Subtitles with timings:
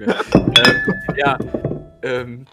[0.00, 0.16] mehr.
[0.34, 1.38] ähm, ja,
[2.02, 2.46] ähm,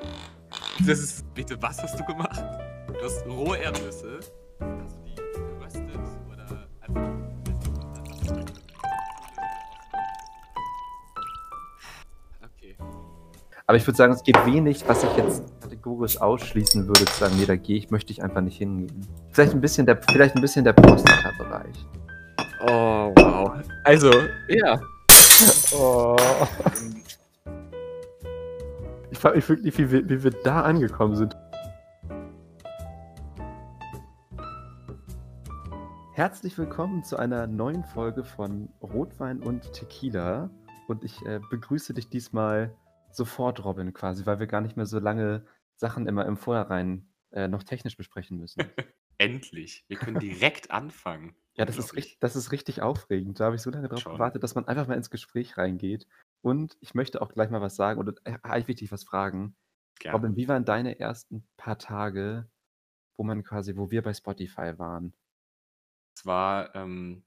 [0.85, 2.43] das ist, bitte, was hast du gemacht?
[2.87, 4.19] Du hast rohe Erdnüsse,
[4.59, 5.83] hast du die geröstet
[6.31, 7.11] oder einfach...
[12.43, 12.75] Okay.
[13.65, 17.35] Aber ich würde sagen, es geht wenig, was ich jetzt kategorisch ausschließen würde, zu sagen,
[17.37, 19.07] nee, da gehe ich, möchte ich einfach nicht hingehen.
[19.31, 21.85] Vielleicht ein bisschen der, vielleicht ein bisschen der Prostata-Bereich.
[22.67, 23.51] Oh, wow.
[23.83, 24.11] Also,
[24.49, 24.79] ja.
[25.71, 26.15] Oh.
[29.17, 31.35] Ich frage mich wirklich, wie wir, wie wir da angekommen sind.
[36.13, 40.51] Herzlich willkommen zu einer neuen Folge von Rotwein und Tequila.
[40.87, 42.77] Und ich äh, begrüße dich diesmal
[43.09, 47.47] sofort, Robin, quasi, weil wir gar nicht mehr so lange Sachen immer im Vorhinein äh,
[47.47, 48.61] noch technisch besprechen müssen.
[49.17, 49.83] Endlich.
[49.87, 51.33] Wir können direkt anfangen.
[51.55, 53.39] Ja, das ist, richtig, das ist richtig aufregend.
[53.39, 54.13] Da habe ich so lange drauf Schon.
[54.13, 56.05] gewartet, dass man einfach mal ins Gespräch reingeht.
[56.41, 59.55] Und ich möchte auch gleich mal was sagen oder äh, eigentlich wichtig was fragen.
[59.99, 60.15] Gerne.
[60.15, 62.49] Robin, wie waren deine ersten paar Tage,
[63.17, 65.13] wo man quasi, wo wir bei Spotify waren?
[66.15, 67.25] Es war ähm,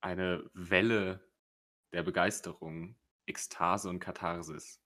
[0.00, 1.20] eine Welle
[1.92, 4.80] der Begeisterung, Ekstase und Katharsis.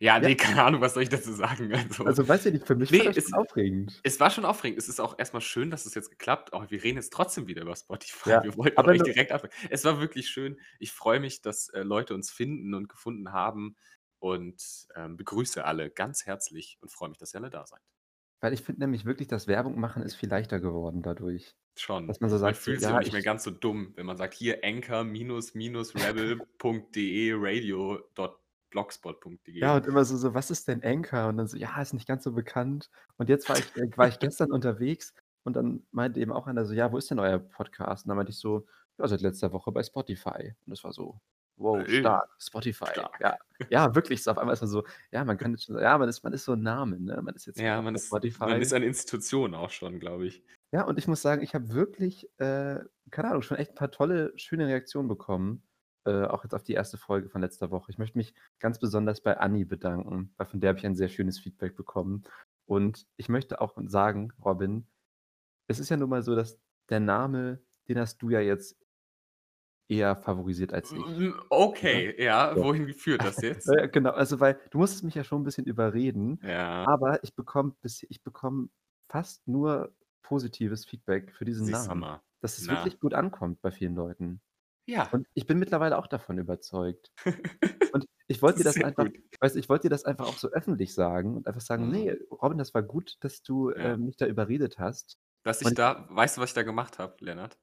[0.00, 0.28] Ja, Ja.
[0.28, 1.72] nee, keine Ahnung, was soll ich dazu sagen?
[1.74, 4.00] Also, Also, weiß ich nicht, für mich Nee, war das es- aufregend.
[4.02, 4.78] es war schon aufregend.
[4.78, 6.52] Es ist auch erstmal schön, dass es jetzt geklappt.
[6.52, 8.30] Auch wir reden jetzt trotzdem wieder über Spotify.
[8.30, 9.52] Ja, Wir wollten aber euch direkt anfangen.
[9.70, 10.58] Es war wirklich schön.
[10.78, 13.76] Ich freue mich, dass äh, Leute uns finden und gefunden haben
[14.18, 14.62] und
[14.96, 17.80] ähm, begrüße alle ganz herzlich und freue mich, dass ihr alle da seid.
[18.40, 21.54] Weil ich finde nämlich wirklich, das Werbung machen ist viel leichter geworden dadurch.
[21.76, 22.08] Schon.
[22.08, 24.16] Dass man so sagt, so, fühlt sich ja, nicht mehr ganz so dumm, wenn man
[24.16, 27.34] sagt, hier anchor-rebel.de
[28.74, 29.58] radio.blogspot.de.
[29.58, 31.28] Ja, und immer so, so, was ist denn Anchor?
[31.28, 32.90] Und dann so, ja, ist nicht ganz so bekannt.
[33.16, 35.14] Und jetzt war ich, äh, war ich gestern unterwegs
[35.44, 38.04] und dann meinte eben auch einer so, ja, wo ist denn euer Podcast?
[38.04, 38.66] Und dann meinte ich so,
[38.98, 40.54] ja, seit letzter Woche bei Spotify.
[40.66, 41.20] Und das war so,
[41.56, 42.86] wow, Äh, stark, Spotify.
[42.92, 43.20] stark.
[43.20, 43.38] Ja,
[43.70, 46.08] ja, wirklich, so auf einmal ist man so, ja, man kann jetzt schon, ja, man
[46.08, 47.20] ist, man ist so ein Name, ne?
[47.22, 48.40] Man ist jetzt ja, man ist, Spotify.
[48.44, 50.42] man ist eine Institution auch schon, glaube ich.
[50.72, 52.80] Ja, und ich muss sagen, ich habe wirklich, äh,
[53.10, 55.62] keine Ahnung, schon echt ein paar tolle, schöne Reaktionen bekommen.
[56.04, 57.90] Äh, auch jetzt auf die erste Folge von letzter Woche.
[57.90, 61.08] Ich möchte mich ganz besonders bei Anni bedanken, weil von der habe ich ein sehr
[61.08, 62.24] schönes Feedback bekommen.
[62.66, 64.88] Und ich möchte auch sagen, Robin,
[65.68, 66.60] es ist ja nun mal so, dass
[66.90, 68.78] der Name, den hast du ja jetzt
[69.88, 71.06] eher favorisiert als ich.
[71.18, 72.62] Mm, Okay, ja, Ja.
[72.62, 73.78] wohin führt das jetzt?
[73.92, 77.74] Genau, also weil du musstest mich ja schon ein bisschen überreden, ja, aber ich bekomme
[77.84, 78.68] ich bekomme
[79.08, 82.08] fast nur positives Feedback für diesen siehst Namen.
[82.40, 82.70] Dass es Na.
[82.70, 84.42] wirklich gut ankommt bei vielen Leuten.
[84.86, 87.12] Ja, Und ich bin mittlerweile auch davon überzeugt.
[87.94, 89.16] Und ich wollte dir das Sehr einfach, gut.
[89.40, 91.90] weißt, du, ich wollte dir das einfach auch so öffentlich sagen und einfach sagen, Mhm.
[91.92, 93.92] nee, Robin, das war gut, dass du Ja.
[93.92, 95.18] äh, mich da überredet hast.
[95.44, 97.58] dass ich Und- da, weißt du, was ich da gemacht habe, Lennart?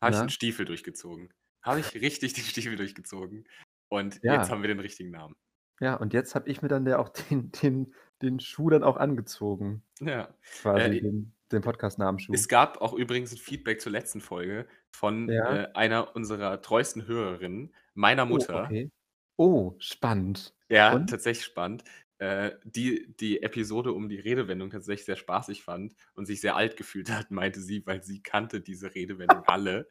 [0.00, 0.24] Habe ich Na?
[0.24, 1.32] den Stiefel durchgezogen.
[1.62, 3.46] Habe ich richtig den Stiefel durchgezogen.
[3.88, 4.34] Und Ja.
[4.36, 5.34] jetzt haben wir den richtigen Namen.
[5.80, 8.96] Ja, und jetzt habe ich mir dann ja auch den, den, den Schuh dann auch
[8.96, 9.82] angezogen.
[10.00, 10.34] Ja.
[10.62, 12.32] Quasi Äh, den, den Podcast-Namenschuh.
[12.34, 15.64] Es gab auch übrigens ein Feedback zur letzten Folge von Ja.
[15.64, 18.64] äh, einer unserer treuesten Hörerinnen, meiner Oh, Mutter.
[18.64, 18.90] okay.
[19.36, 20.54] Oh, spannend.
[20.68, 21.08] Ja, Und?
[21.10, 21.84] tatsächlich spannend.
[22.18, 26.78] Äh, die die Episode um die Redewendung tatsächlich sehr spaßig fand und sich sehr alt
[26.78, 29.90] gefühlt hat, meinte sie, weil sie kannte diese Redewendung alle.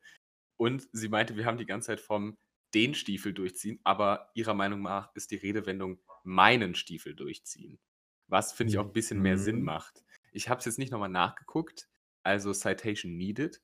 [0.57, 2.35] Und sie meinte, wir haben die ganze Zeit vom
[2.73, 7.79] den Stiefel durchziehen, aber ihrer Meinung nach ist die Redewendung meinen Stiefel durchziehen.
[8.27, 9.65] Was, finde ich, auch ein bisschen mehr Sinn Mhm.
[9.65, 10.03] macht.
[10.35, 11.89] Ich habe es jetzt nicht nochmal nachgeguckt,
[12.23, 13.61] also Citation needed,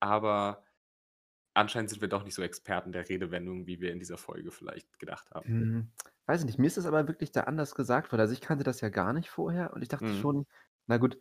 [0.00, 0.64] aber
[1.54, 4.98] anscheinend sind wir doch nicht so Experten der Redewendung, wie wir in dieser Folge vielleicht
[4.98, 5.48] gedacht haben.
[5.48, 5.92] Hm,
[6.26, 6.58] weiß ich nicht.
[6.58, 8.20] Mir ist das aber wirklich da anders gesagt worden.
[8.20, 10.12] Also ich kannte das ja gar nicht vorher und ich dachte Mhm.
[10.12, 10.46] schon,
[10.86, 11.18] na gut,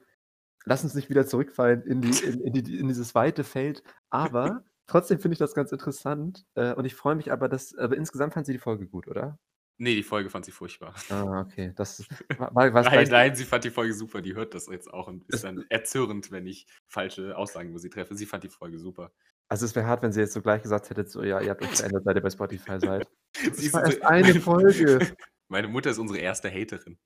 [0.65, 3.83] lass uns nicht wieder zurückfallen in, die, in, in, die, in dieses weite Feld.
[4.09, 7.97] Aber trotzdem finde ich das ganz interessant äh, und ich freue mich aber, dass, aber
[7.97, 9.39] insgesamt fand sie die Folge gut, oder?
[9.77, 10.93] Nee, die Folge fand sie furchtbar.
[11.09, 11.73] Ah, okay.
[11.75, 11.99] Das
[12.37, 14.21] war, was Nein, nein, sie fand die Folge super.
[14.21, 17.89] Die hört das jetzt auch und ist dann erzürnt, wenn ich falsche Aussagen über sie
[17.89, 18.15] treffe.
[18.15, 19.11] Sie fand die Folge super.
[19.49, 21.61] Also es wäre hart, wenn sie jetzt so gleich gesagt hätte, so ja, ihr habt
[21.61, 23.07] euch verändert, seit ihr bei Spotify seid.
[23.53, 25.15] Sie war erst eine meine- Folge.
[25.49, 26.97] Meine Mutter ist unsere erste Haterin.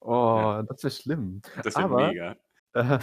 [0.00, 1.40] Oh, das wäre schlimm.
[1.62, 2.36] Das wäre mega.
[2.72, 2.98] Äh,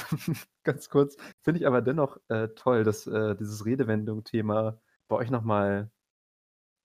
[0.64, 5.92] ganz kurz, finde ich aber dennoch äh, toll, dass äh, dieses Redewendung-Thema bei euch nochmal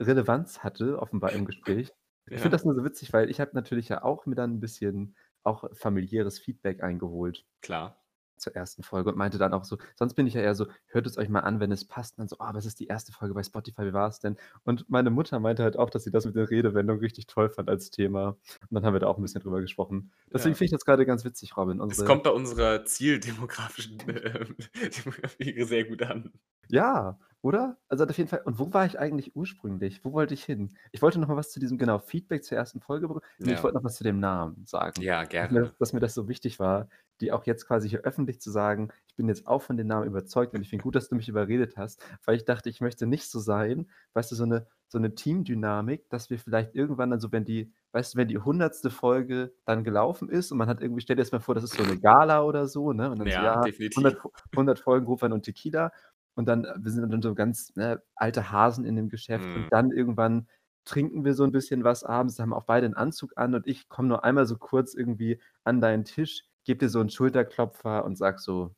[0.00, 1.92] Relevanz hatte, offenbar im Gespräch.
[2.26, 4.60] Ich finde das nur so witzig, weil ich habe natürlich ja auch mir dann ein
[4.60, 8.00] bisschen auch familiäres Feedback eingeholt Klar.
[8.36, 11.06] zur ersten Folge und meinte dann auch so, sonst bin ich ja eher so, hört
[11.06, 12.14] es euch mal an, wenn es passt.
[12.16, 14.36] Und dann so, oh, was ist die erste Folge bei Spotify, wie war es denn?
[14.62, 17.69] Und meine Mutter meinte halt auch, dass sie das mit der Redewendung richtig toll fand
[17.69, 18.28] als Thema.
[18.28, 20.12] Und dann haben wir da auch ein bisschen drüber gesprochen.
[20.32, 20.58] Deswegen Ja.
[20.58, 21.78] finde ich das gerade ganz witzig, Robin.
[21.78, 24.44] Es Unsere, kommt bei unserer zieldemografischen äh,
[25.04, 26.32] Demografie sehr gut an.
[26.68, 27.76] Ja, Oder?
[27.88, 30.04] Also, auf jeden Fall und wo war ich eigentlich ursprünglich?
[30.04, 30.76] Wo wollte ich hin?
[30.92, 33.24] Ich wollte noch mal was zu diesem genau, Feedback zur ersten Folge bekommen.
[33.44, 33.64] Ne, ich Ja.
[33.64, 34.94] wollte noch was zu dem Namen sagen.
[34.98, 35.74] Ja, Dass mir gerne.
[35.80, 36.88] dass mir das so wichtig war,
[37.20, 40.06] dir auch jetzt quasi hier öffentlich zu sagen: „Ich bin jetzt auch von dem Namen
[40.06, 43.06] überzeugt und ich finde gut, dass du mich überredet hast“, weil ich dachte, ich möchte
[43.06, 47.18] nicht so sein, weißt du, so 'ne so 'ne Teamdynamik, dass wir vielleicht irgendwann dann
[47.20, 48.90] so, wenn die weißt du, wenn die 100.
[48.90, 51.74] Folge dann gelaufen ist und man hat irgendwie stell dir das mal vor, das ist
[51.74, 53.10] so 'ne Gala oder so, ne?
[53.10, 54.18] Und dann so: Ja, „Ja, 100 definitiv.
[54.20, 55.90] Fo 100 Folgen Rotwein und Tequila.“
[56.37, 59.55] Und dann äh, wir sind dann so ganz, ne, alte Hasen in dem Geschäft Mhm.
[59.55, 60.49] und dann irgendwann
[60.84, 63.88] trinken wir so 'n bisschen was abends, haben auch beide 'n Anzug an und ich
[63.88, 68.17] komme nur einmal so kurz irgendwie an deinen Tisch, gebe dir so 'n Schulterklopfer und
[68.19, 68.75] sage so: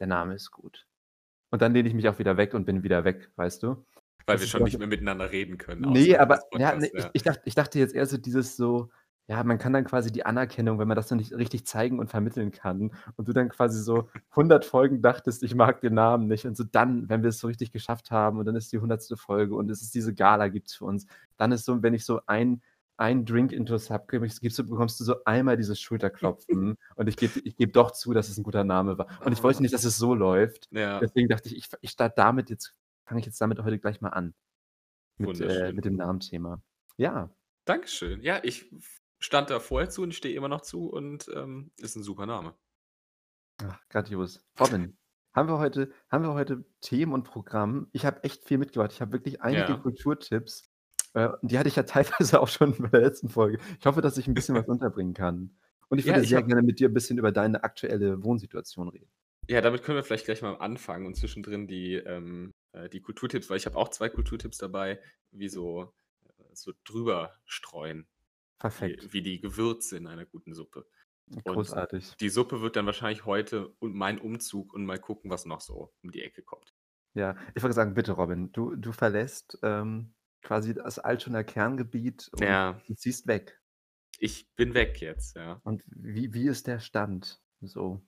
[0.00, 0.86] „Der Name ist gut.“
[1.50, 3.86] Und dann lehne ich mich auch wieder weg und bin wieder weg, weißt du?
[4.28, 6.88] Weil Das wir schon nicht mehr miteinander reden können Ne, außerhalb aber des ja, ne,
[6.88, 7.14] Podcasts, ich ja.
[7.14, 8.90] ich dacht ich dachte jetzt eher so dieses so
[9.28, 12.08] ja, man kann dann quasi die Anerkennung, wenn man das noch nicht richtig zeigen und
[12.10, 16.46] vermitteln kann und du dann quasi so 100 Folgen dachtest, ich mag den Namen nicht
[16.46, 19.16] und so dann, wenn wir es so richtig geschafft haben und dann ist die 100.
[19.16, 22.20] Folge und es ist diese Gala gibt's für uns, dann ist so wenn ich so
[22.26, 22.62] ein
[22.98, 27.40] ein Drink intus habe, gibst du bekommst du so einmal dieses Schulterklopfen und ich gebe
[27.40, 29.08] ich gebe doch zu, dass es 'n guter Name war.
[29.24, 29.62] Und ich wollte Oh.
[29.62, 30.68] nicht, dass es so läuft.
[30.72, 31.02] Ja.
[31.02, 32.74] Deswegen dachte ich, ich ich starte damit jetzt
[33.06, 34.34] fange ich jetzt damit heute gleich mal an.
[35.18, 36.62] Mit äh, mit dem Namenthema.
[36.98, 37.30] Ja.
[37.68, 38.22] Dankeschön.
[38.22, 38.72] Ja, ich
[39.22, 42.26] stand da vorher zu und ich stehe immer noch zu und, ähm, ist 'n super
[42.26, 42.56] Name.
[43.60, 44.40] Ach, grandios.
[44.58, 44.96] Robin,
[45.34, 47.88] haben wir heute haben wir heute Themen und Programm?
[47.92, 48.92] Ich habe echt viel mitgebracht.
[48.92, 49.78] Ich habe wirklich einige Ja.
[49.78, 50.70] Kulturtipps,
[51.14, 53.58] äh, die hatte ich ja teilweise auch schon bei der letzten Folge.
[53.78, 55.56] Ich hoffe, dass ich 'n bisschen was unterbringen kann.
[55.88, 58.22] Und ich Ja, würde ich sehr habe gerne mit dir 'n bisschen über deine aktuelle
[58.24, 59.10] Wohnsituation reden.
[59.48, 63.50] Ja, damit können wir vielleicht gleich mal anfangen und zwischendrin die, ähm äh, die Kulturtipps
[63.50, 65.00] weil ich habe auch 2 Kulturtipps dabei,
[65.32, 65.92] wie so
[66.38, 68.06] äh, so drüber streuen,
[68.62, 69.02] Perfekt.
[69.02, 70.88] wie wie die Gewürze in einer guten Suppe.
[71.42, 72.16] Und Großartig.
[72.20, 75.94] die Suppe wird dann wahrscheinlich heute und mein Umzug und mal gucken, was noch so
[76.02, 76.74] um die Ecke kommt.
[77.14, 82.56] Ja, ich wollte sagen, bitte Robin, du du verlässt, ähm, quasi das Altonaer Kerngebiet und
[82.56, 82.82] Ja.
[82.96, 83.60] ziehst weg.
[84.18, 85.60] Ich bin weg jetzt, ja.
[85.64, 88.00] Und wie wie ist der Stand so?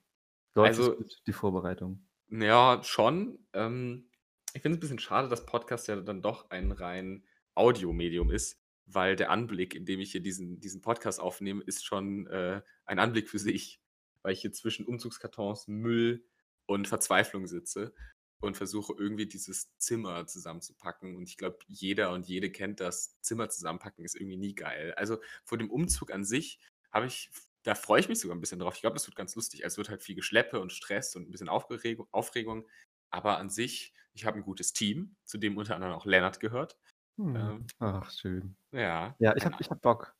[0.55, 2.07] Läuft Also die Vorbereitung?
[2.29, 3.47] ja, schon.
[3.53, 4.09] Ähm,
[4.53, 7.25] ich finde es 'n bisschen schade, dass Podcast ja dann doch ein rein
[7.55, 12.27] Audiomedium ist, weil der Anblick, in dem ich hier diesen diesen Podcast aufnehme, ist schon,
[12.27, 13.81] äh, ein Anblick für sich,
[14.21, 16.25] weil ich hier zwischen Umzugskartons, Müll
[16.67, 17.93] und Verzweiflung sitze
[18.41, 21.15] und versuche irgendwie dieses Zimmer zusammenzupacken.
[21.15, 24.93] Und ich glaube, jeder und jede kennt das, Zimmer zusammenpacken ist irgendwie nie geil.
[24.97, 26.59] Also, vor dem Umzug an sich
[26.91, 27.31] habe ich
[27.63, 28.75] da freue ich mich sogar 'n bisschen drauf.
[28.75, 29.63] Ich glaube, das wird ganz lustig.
[29.63, 32.67] Also, es wird halt viel Geschleppe und Stress und 'n bisschen Aufgereg Aufregung.
[33.09, 36.77] Aber an sich, ich habe 'n gutes Team, zu dem unter anderem auch Lennart gehört.
[37.19, 37.55] Hm.
[37.55, 38.57] Ähm Ach, schön.
[38.73, 39.59] Ja, Ja, ich habe genau.
[39.59, 40.15] ich habe Bock.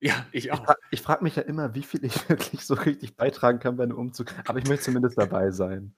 [0.00, 0.66] Ja, ich Ich auch.
[0.66, 3.86] frage ich frage mich ja immer, wie viel ich wirklich so richtig beitragen kann bei
[3.86, 5.94] 'nem Umzug, aber ich möchte zumindest dabei sein.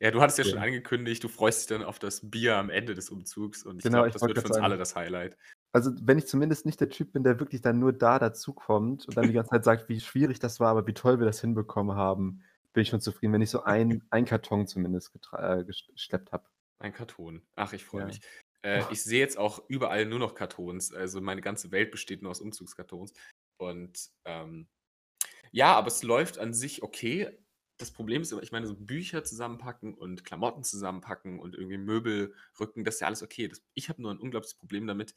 [0.00, 0.62] Ja, du hattest ja schon Ja.
[0.62, 4.04] angekündigt, du freust dich dann auf das Bier am Ende des Umzugs und ich Genau,
[4.04, 5.36] glaube, ich das wird für uns alle sagen das Highlight.
[5.72, 9.16] Also, wenn ich zumindest nicht der Typ bin, der wirklich dann nur da dazukommt und
[9.16, 11.96] dann die ganze Zeit sagt, wie schwierig das war, aber wie toll wir das hinbekommen
[11.96, 12.42] haben,
[12.72, 16.48] bin ich schon zufrieden, wenn ich so ein ein Karton zumindest äh, ges geschleppt habe.
[16.80, 17.46] Ein Karton.
[17.56, 18.06] Ach, ich freue Ja.
[18.06, 18.20] mich.
[18.64, 20.92] Äh, ich sehe jetzt auch überall nur noch Kartons.
[20.92, 23.12] Also, meine ganze Welt besteht nur aus Umzugskartons.
[23.58, 24.68] Und, ähm,
[25.52, 27.38] ja, aber es läuft an sich okay.
[27.78, 32.34] Das Problem ist aber, ich meine, so Bücher zusammenpacken und Klamotten zusammenpacken und irgendwie Möbel
[32.60, 33.48] rücken, das ist ja alles okay.
[33.48, 35.14] Das ich habe nur 'n unglaubliches Problem damit,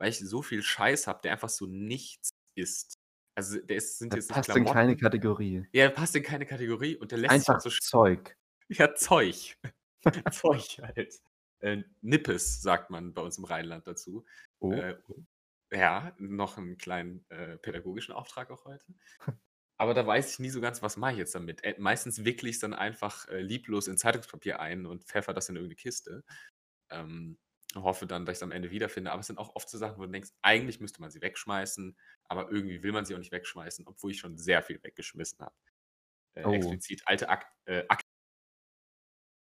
[0.00, 2.96] weil ich so viel Scheiß habe, der einfach so nichts ist.
[3.36, 5.66] Also, der ist sind Der jetzt passt in keine Kategorie.
[5.74, 8.36] Ja, der passt in keine Kategorie und der lässt Einfach so Zeug.
[8.70, 9.56] Ja, Zeug.
[10.30, 11.20] Zeug halt.
[11.62, 14.24] Äh, Nippes, sagt man bei uns im Rheinland dazu.
[14.62, 14.82] Oh.
[14.82, 14.96] Äh,
[15.72, 18.94] ja, noch 'n kleinen, äh, pädagogischen Auftrag auch heute.
[19.78, 21.64] Aber da weiß ich nie so ganz, was mache ich jetzt damit?
[21.64, 25.56] Äh, meistens wickle ich's dann einfach, äh, lieblos in Zeitungspapier ein und pfeffere das in
[25.56, 26.24] irgend 'ne Kiste.
[26.90, 27.38] Ähm,
[27.76, 29.12] hoffe dann, dass ich's am Ende wiederfinde.
[29.12, 31.98] Aber es sind auch oft so Sachen, wo du denkst, eigentlich müsste man sie wegschmeißen,
[32.24, 35.56] aber irgendwie will man sie auch nicht wegschmeißen, obwohl ich schon sehr viel weggeschmissen habe.
[36.36, 36.82] Äh, Oh.
[36.84, 37.84] explizit alte Akt äh,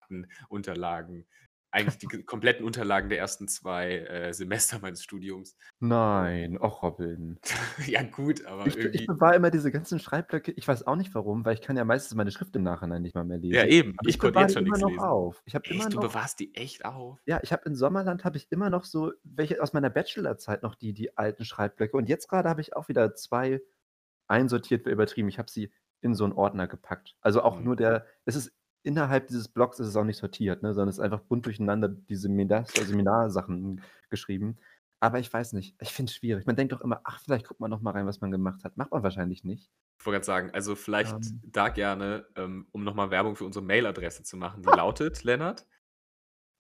[0.02, 1.28] Akten, Unterlagen,
[1.72, 5.54] eigentlich die kompletten Unterlagen der ersten 2, äh, Semester meines Studiums.
[5.82, 7.40] Nein, och, Robin.
[7.88, 10.98] Ja gut, aber Ich be ich irgendwie bewahre immer diese ganzen Schreibblöcke ich weiß auch
[10.98, 13.64] nicht warum, weil ich kann ja meistens meine Schrift im Nachhinein nicht mal mehr Ja,
[13.64, 13.66] lesen.
[13.66, 13.96] eben.
[13.98, 14.98] Aber Ich ich konnte jetzt schon nix noch lesen.
[14.98, 15.42] auf.
[15.46, 17.20] Ich habe immer Echt, du noch bewahrst die echt auf?
[17.28, 20.76] Ja, ich habe in Sommerland habe ich immer noch so welche aus meiner Bachelorzeit noch
[20.76, 23.62] die die alten Schreibblöcke und jetzt grade habe ich auch wieder 2
[24.28, 25.30] einsortiert übertrieben.
[25.30, 27.18] Ich habe sie in so 'n Ordner gepackt.
[27.22, 27.64] Also, auch Mhm.
[27.64, 30.98] nur der es ist innerhalb dieses Blocks ist es auch nicht sortiert, ne, sondern es
[30.98, 34.58] ist einfach bunt durcheinander die Seminars Seminarsachen geschrieben.
[35.02, 36.46] Aber ich weiß nicht, ich finde es schwierig.
[36.46, 38.78] Man denkt doch immer: „Ach, vielleicht guckt man noch mal rein, was man gemacht hat.“
[38.78, 39.70] Macht man wahrscheinlich nicht.
[40.02, 41.42] Ich wollte grad sagen, also, vielleicht Ähm.
[41.42, 45.66] da gerne, ähm, um noch mal Werbung für unsere Mailadresse zu machen, die lautet, Lennart?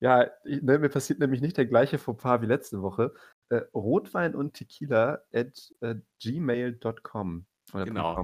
[0.01, 3.13] Ja, i ne, mir passiert nämlich nicht der gleiche Fauxpas wie letzte Woche.
[3.49, 7.45] Äh, Rotwein und Tequila at, äh, gmail.com
[7.85, 8.23] Genau.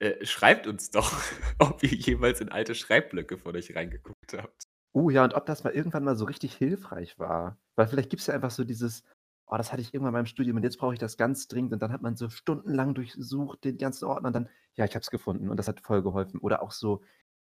[0.00, 1.12] Äh, schreibt uns doch,
[1.58, 4.64] ob ihr jemals in alte Schreibblöcke von euch reingeguckt habt.
[4.94, 7.58] Oh ja, und ob das mal irgendwann mal so richtig hilfreich war.
[7.76, 9.04] Weil vielleicht gibt's ja einfach so dieses:
[9.46, 11.72] „Oh, das hatte ich irgendwann in meinem Studium und jetzt brauche ich das ganz dringend.“
[11.74, 15.02] Und dann hat man so stundenlang durchsucht den ganzen Ordner und dann: „Ja, ich habe
[15.02, 17.02] es gefunden und das hat voll geholfen.“ Oder auch so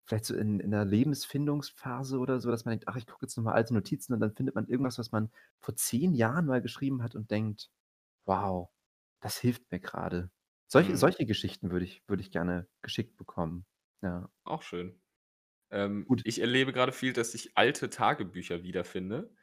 [0.06, 3.38] vielleicht so in in 'ner Lebensfindungsphase oder so, dass man denkt: „Ach, ich gucke jetzt
[3.38, 6.62] noch mal alte Notizen“ und dann findet man irgendwas, was man vor 10 Jahren mal
[6.62, 7.72] geschrieben hat und denkt:
[8.26, 8.70] „Wow,
[9.22, 10.32] das hilft mir grade.“
[10.74, 10.98] Solche Mhm.
[10.98, 13.66] solche Geschichten würde ich würde ich gerne geschickt bekommen.
[14.02, 14.30] Ja.
[14.46, 15.02] Auch schön.
[15.72, 16.24] Ähm, Gut.
[16.24, 19.36] ich erlebe grade viel, dass ich alte Tagebücher wiederfinde.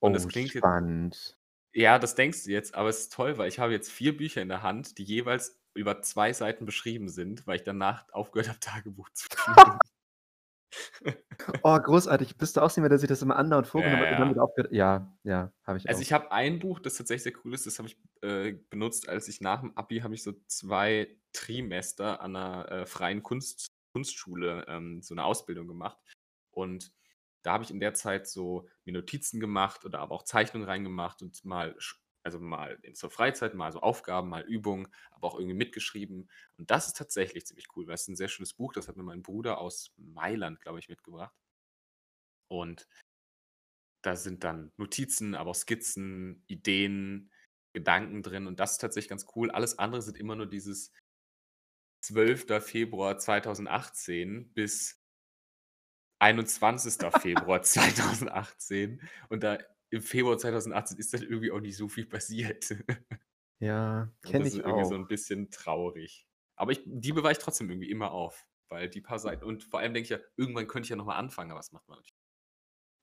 [0.00, 1.38] Und das Oh, klingt jet spannend.
[1.74, 4.40] Ja, das denkst du jetzt, aber es ist toll, weil ich habe jetzt 4 Bücher
[4.42, 8.60] in der Hand, die jeweils über 2 Seiten beschrieben sind, weil ich danach aufgehört habe,
[8.60, 9.80] Tagebuch zu führen.
[11.64, 12.36] Oh, großartig.
[12.38, 14.38] Bist du auch jemand, der sich das immer andauernd vorgenommen Ja, hat und dann ja.
[14.38, 14.70] aufhört?
[14.72, 16.02] Ja, ja, habe ich Also, auch.
[16.02, 19.28] ich habe ein Buch, das tatsächlich sehr cool ist, das habe ich, äh, benutzt, als
[19.28, 24.66] ich nach dem Abi habe ich so 2 Trimester an 'ner, äh, freien Kunst Kunstschule,
[24.68, 25.98] ähm, so 'ne Ausbildung gemacht.
[26.50, 26.92] Und
[27.42, 31.22] da habe ich in der Zeit so mir Notizen gemacht oder aber auch Zeichnungen reingemacht
[31.22, 31.74] und mal
[32.28, 36.30] also, mal in zur Freizeit, mal so Aufgaben, mal Übungen, aber auch irgendwie mitgeschrieben.
[36.58, 38.96] Und das ist tatsächlich ziemlich cool, weil es ist 'n sehr schönes Buch, das hat
[38.96, 41.32] mir mein Bruder aus Mailand, glaube ich, mitgebracht.
[42.50, 42.84] Und
[44.04, 47.30] da sind dann Notizen, aber auch Skizzen, Ideen,
[47.74, 49.50] Gedanken drin und das ist tatsächlich ganz cool.
[49.50, 50.88] Alles andere sind immer nur dieses
[52.04, 52.60] 12.
[52.60, 54.94] Februar 2018 bis
[56.22, 57.10] 21.
[57.12, 59.00] Februar 2018.
[59.28, 59.58] Und da
[59.90, 62.74] im Februar 2018 ist dann irgendwie auch nicht so viel passiert.
[63.60, 64.96] Ja, kenne das ist ich irgendwie so auch.
[64.96, 66.28] 'n bisschen traurig.
[66.56, 69.80] Aber ich die bewahre ich trotzdem irgendwie immer auf, weil die paar Seiten und vor
[69.80, 71.98] allem denke ich ja, irgendwann könnte ich ja noch mal anfangen, aber das macht man
[72.00, 72.10] nicht.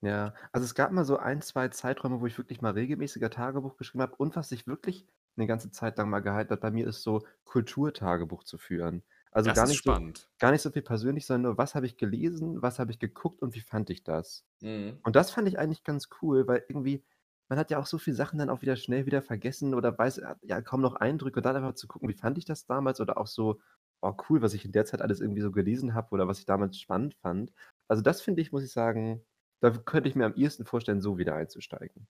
[0.04, 3.77] Ja, also, es gab mal so 1, 2 Zeiträume, wo ich wirklich mal regelmäßiger Tagebuch
[3.77, 4.15] geschrieben habe.
[4.15, 7.25] Und was sich wirklich 'ne ganze Zeit lang mal gehalten hat bei mir, ist so
[7.46, 9.04] Kulturtagebuch zu führen.
[9.36, 10.30] Also, Das gar nicht so spannend.
[10.39, 13.42] gar nicht so viel persönlich, sondern nur: Was habe ich gelesen, was habe ich geguckt
[13.42, 14.46] und wie fand ich das?
[14.62, 15.06] Mhm.
[15.06, 17.06] Und das fand ich eigentlich ganz cool, weil irgendwie
[17.50, 20.20] man hat ja auch so viel Sachen dann auch wieder schnell wieder vergessen oder weiß,
[20.20, 23.01] äh, ja kaum noch Eindrücke und dann einfach zu gucken: Wie fand ich das damals?
[23.01, 23.60] Oder auch so:
[24.01, 26.46] „Oh cool, was ich in der Zeit alles irgendwie so gelesen habe oder was ich
[26.46, 27.54] damals spannend fand.“
[27.89, 29.25] Also, das finde ich, muss ich sagen
[29.62, 32.08] da könnte ich mir am ehesten vorstellen, so wieder einzusteigen.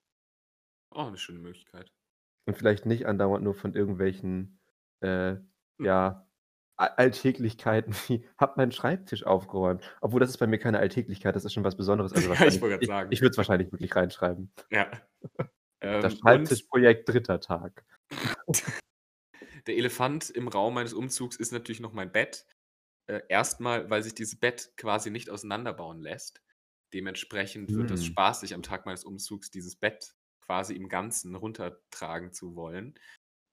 [0.91, 1.91] Auch 'ne schöne Möglichkeit.
[2.47, 4.59] Und vielleicht nicht andauernd nur von irgendwelchen,
[5.01, 5.37] äh,
[5.79, 5.85] Hm.
[5.85, 6.27] ja,
[6.77, 11.53] Alltäglichkeiten wie: „Habe meinen Schreibtisch aufgeräumt.“ Obwohl, das ist bei mir keine Alltäglichkeit, das ist
[11.53, 12.13] schon was Besonderes.
[12.13, 13.09] Also, Ja, ich wollte ich sagen.
[13.09, 14.51] ich würde es wahrscheinlich wirklich reinschreiben.
[14.71, 14.91] Ja.
[16.01, 17.39] Das Ähm, Schreibtischprojekt 3.
[17.39, 17.85] Tag.
[19.67, 22.45] Der Elefant im Raum meines Umzugs ist natürlich noch mein Bett.
[23.07, 26.41] Äh, erst mal, weil sich dieses Bett quasi nicht auseinanderbauen lässt.
[26.93, 28.05] Dementsprechend wird das Hm.
[28.05, 32.95] spaßig am Tag meines Umzugs, dieses Bett quasi im Ganzen runtertragen zu wollen.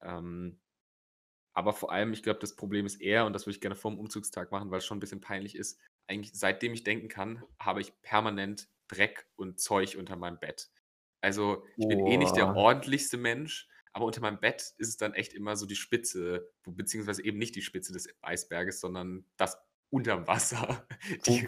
[0.02, 0.60] Ähm,
[1.54, 3.98] aber vor allem, ich glaube, das Problem ist eher und das würde ich gerne vorm
[3.98, 5.78] Umzugstag machen, weil's schon 'n bisschen peinlich ist.
[6.08, 10.70] Eigentlich, seitdem ich denken kann, habe ich permanent Dreck und Zeug unter meinem Bett.
[11.22, 15.14] Also, ich bin eh nicht der ordentlichste Mensch, aber unter meinem Bett ist es dann
[15.14, 19.56] echt immer so die Spitze, beziehungsweise eben nicht die Spitze des Eisberges, sondern das
[19.90, 20.86] unterm Wasser.
[21.26, 21.46] Wo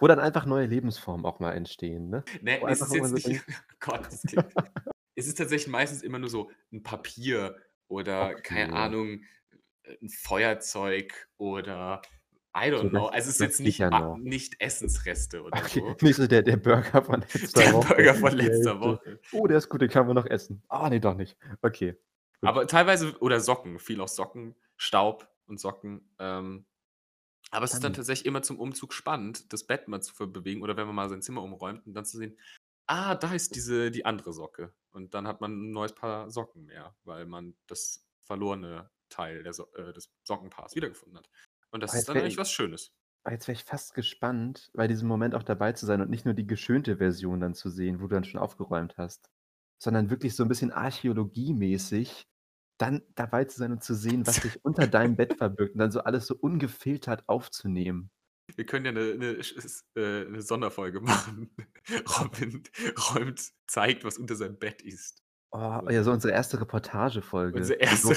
[0.00, 2.24] wo dann einfach neue Lebensformen auch mal entstehen, ne?
[2.42, 3.28] Ne, Wo es ist jetzt so nicht
[3.80, 4.44] Gott, das klingt
[5.16, 8.74] es ist tatsächlich meistens immer nur so 'n Papier oder, keine Okay.
[8.74, 9.24] Ahnung,
[9.84, 12.02] äh, 'n Feuerzeug oder
[12.56, 13.06] I So, don't know.
[13.06, 14.20] das Also, es ist jetzt nicht noch.
[14.22, 16.02] nicht Essensreste oder Okay, so.
[16.02, 18.80] nicht so der der Burger von letzter Der Woche, Burger von letzter.
[18.80, 19.20] Woche.
[19.30, 20.62] „Oh, der ist gut, den können wir noch essen.
[20.68, 21.96] Ah, ne, doch nicht.“ Okay,
[22.40, 22.52] gut.
[22.52, 26.14] Aber teilweise oder Socken, viel auch Socken, Staub und Socken.
[26.18, 26.66] Ähm,
[27.52, 30.76] aber es ist dann tatsächlich immer zum Umzug spannend, das Bett mal zu bewegen oder
[30.76, 32.38] wenn man mal sein Zimmer umräumt und dann zu sehen:
[32.88, 36.66] „Ah, da ist diese die andere Socke.“ Und dann hat man 'n neues Paar Socken
[36.66, 41.30] mehr, weil man das verlorene Teil der So äh, des Sockenpaars wiedergefunden hat.
[41.70, 42.92] Und das ist dann eigentlich was Schönes.
[43.30, 46.34] jetzt wäre ich fast gespannt, bei diesem Moment auch dabei zu sein und nicht nur
[46.34, 49.30] die geschönte Version dann zu sehen, wo du dann schon aufgeräumt hast,
[49.78, 52.28] sondern wirklich so 'n bisschen archäologiemäßig
[52.78, 55.92] dann dabei zu sein und zu sehen, was sich unter deinem Bett verbirgt und dann
[55.92, 58.10] so alles so ungefiltert aufzunehmen.
[58.56, 61.54] Wir können ja 'ne 'ne sch s äh, 'ne Sonderfolge machen.
[62.20, 62.62] Robin
[63.14, 65.23] räumt zeigt, was unter seinem Bett ist.
[65.56, 66.58] Oh, ja, so unsere 1.
[66.60, 67.72] Reportagefolge.
[67.72, 68.02] Unsere 1.
[68.02, 68.16] So: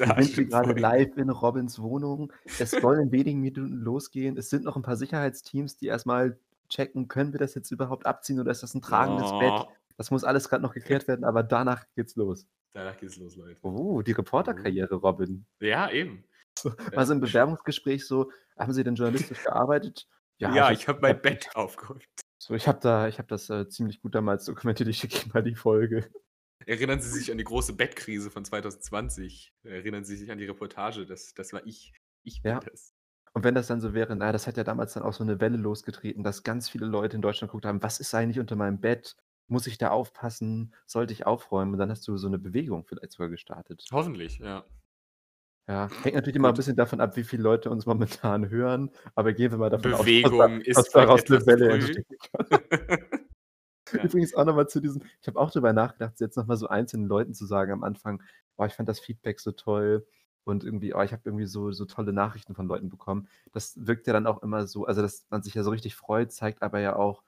[0.00, 0.80] „Wir sind grade Reportagefolge.
[0.80, 2.32] live in Robins Wohnung.
[2.56, 4.38] Es soll in wenigen Minuten losgehen.
[4.38, 6.38] Es sind noch 'n paar Sicherheitsteams, die erst mal
[6.70, 9.78] checken: Können wir das jetzt überhaupt abziehen oder ist das 'n tragendes Bett?“ Oh.
[9.98, 12.46] Das muss alles grad noch geklärt werden, aber danach geht's los.
[12.74, 13.60] Danach geht's los, Leute.
[13.64, 14.12] Oh, die.
[14.12, 15.46] Reporterkarriere, Robin.
[15.60, 16.24] Ja, eben.
[16.56, 20.72] So, mal Äh, so im Bewerbungsgespräch so: „Haben Sie denn journalistisch gearbeitet?“ „Ja, Ja, ich
[20.72, 22.04] habe ich habe ich mein ich Bett aufgeräumt.
[22.40, 24.88] So, ich habe da ich habe das, äh, ziemlich gut damals dokumentiert.
[24.88, 26.10] Ich schicke mal die Folge.
[26.66, 29.54] Erinnern Sie sich an die große Bettkrise von 2020?
[29.62, 31.06] Erinnern Sie sich an die Reportage?
[31.06, 31.92] Das das war ich.
[32.24, 32.60] Ich bin Ja.
[32.60, 32.90] das.
[33.34, 35.40] Und wenn das dann so wäre na, das hat ja damals dann auch so 'ne
[35.40, 38.80] Welle losgetreten, dass ganz viele Leute in Deutschland geguckt haben: „Was ist eigentlich unter meinem
[38.80, 39.16] Bett?
[39.48, 40.74] Muss ich da aufpassen?
[40.86, 43.90] Sollte ich aufräumen?“ Und dann hast du so 'ne Bewegung vielleicht sogar gestartet.
[43.90, 44.64] Hoffentlich, ja.
[45.68, 46.56] Ja, hängt natürlich immer 'n Gut.
[46.56, 50.06] bisschen davon ab, wie viele Leute uns momentan hören, aber gehen wir mal davon aus,
[50.22, 52.00] dass da Bewegung ist dass vielleicht daraus 'ne etwas Welle früh.
[53.92, 54.04] Ja.
[54.04, 56.68] Übrigens auch noch mal zu diesem ich habe auch drüber nachgedacht, jetzt noch mal so
[56.68, 58.22] einzelnen Leuten zu sagen am Anfang:
[58.56, 60.06] „Boah, ich fand das Feedback so toll
[60.44, 64.06] und irgendwie, oh, ich habe irgendwie so so tolle Nachrichten von Leuten bekommen.“ Das wirkt
[64.06, 66.80] ja dann auch immer so also, dass man sich ja so richtig freut, zeigt aber
[66.80, 67.22] ja auch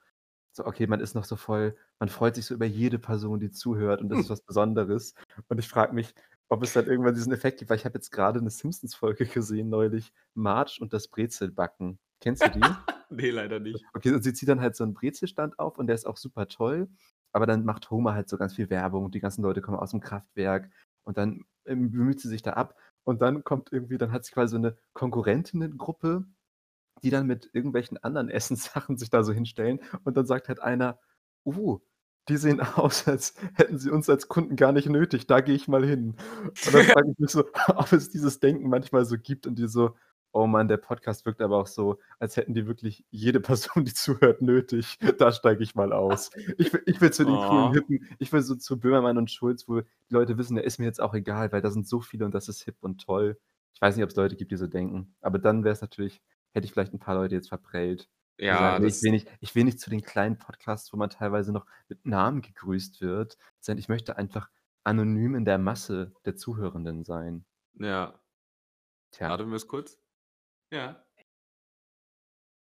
[0.53, 3.51] so, okay, man ist noch so voll man freut sich so über jede Person, die
[3.51, 5.15] zuhört und das ist was Besonderes.
[5.49, 6.13] Und ich frage mich,
[6.51, 9.69] ob es dann irgendwann diesen Effekt gibt, weil ich habe jetzt grade 'ne Simpsons-Folge gesehen
[9.69, 11.99] neulich, Marge und das Brezelbacken.
[12.21, 12.83] Kennst du die?
[13.09, 13.85] Ne, leider nicht.
[13.95, 16.47] Okay, und sie zieht dann halt so 'n Brezelstand auf und der ist auch super
[16.47, 16.89] toll,
[17.33, 19.99] aber dann macht Homer halt so ganz viel Werbung und die ganzen Leute kommen aus'm
[20.01, 20.71] Kraftwerk
[21.03, 24.31] und dann, ähm, bemüht sie sich da ab und dann kommt irgendwie dann hat sie
[24.33, 26.25] quasi so 'ne Konkurrentinnengruppe,
[27.03, 28.29] die dann mit irgendwelchen anderen
[28.87, 30.99] Essenssachen sich da so hinstellen und dann sagt halt einer:
[31.45, 31.79] „Oh,
[32.29, 35.67] die sehen aus, als hätten sie uns als Kunden gar nicht nötig, da gehe ich
[35.67, 36.15] mal hin.“
[36.61, 39.67] Und dann frage ich mich so, ob es dieses Denken manchmal so gibt und die
[39.67, 39.95] so:
[40.33, 43.93] „Oh Mann, der Podcast wirkt aber auch so, als hätten die wirklich jede Person, die
[43.93, 44.97] zuhört, nötig.
[45.17, 47.73] Da steige ich mal aus.“ Ich will ich will zu den coolen, Oh.
[47.73, 50.85] hippen ich will so zu Böhmermann und Schulz, wo die Leute wissen, ja, ist mir
[50.85, 53.37] jetzt auch egal, weil da sind so viele und das ist hip und toll.
[53.73, 56.21] Ich weiß nicht, ob's Leute gibt, die so denken, aber dann wäre es natürlich
[56.53, 58.09] hätte ich vielleicht 'n paar Leute jetzt verprellt,
[58.39, 61.09] Ja, sagen: „Ne, ich will nicht ich will nicht zu den kleinen Podcasts, wo man
[61.09, 64.49] teilweise noch mit Namen gegrüßt wird, sondern ich möchte einfach
[64.83, 67.45] anonym in der Masse der Zuhörenden sein.“
[67.79, 68.21] Ja.
[69.13, 69.29] Tja.
[69.29, 69.97] Warte ganz kurz.
[70.71, 71.05] Ja.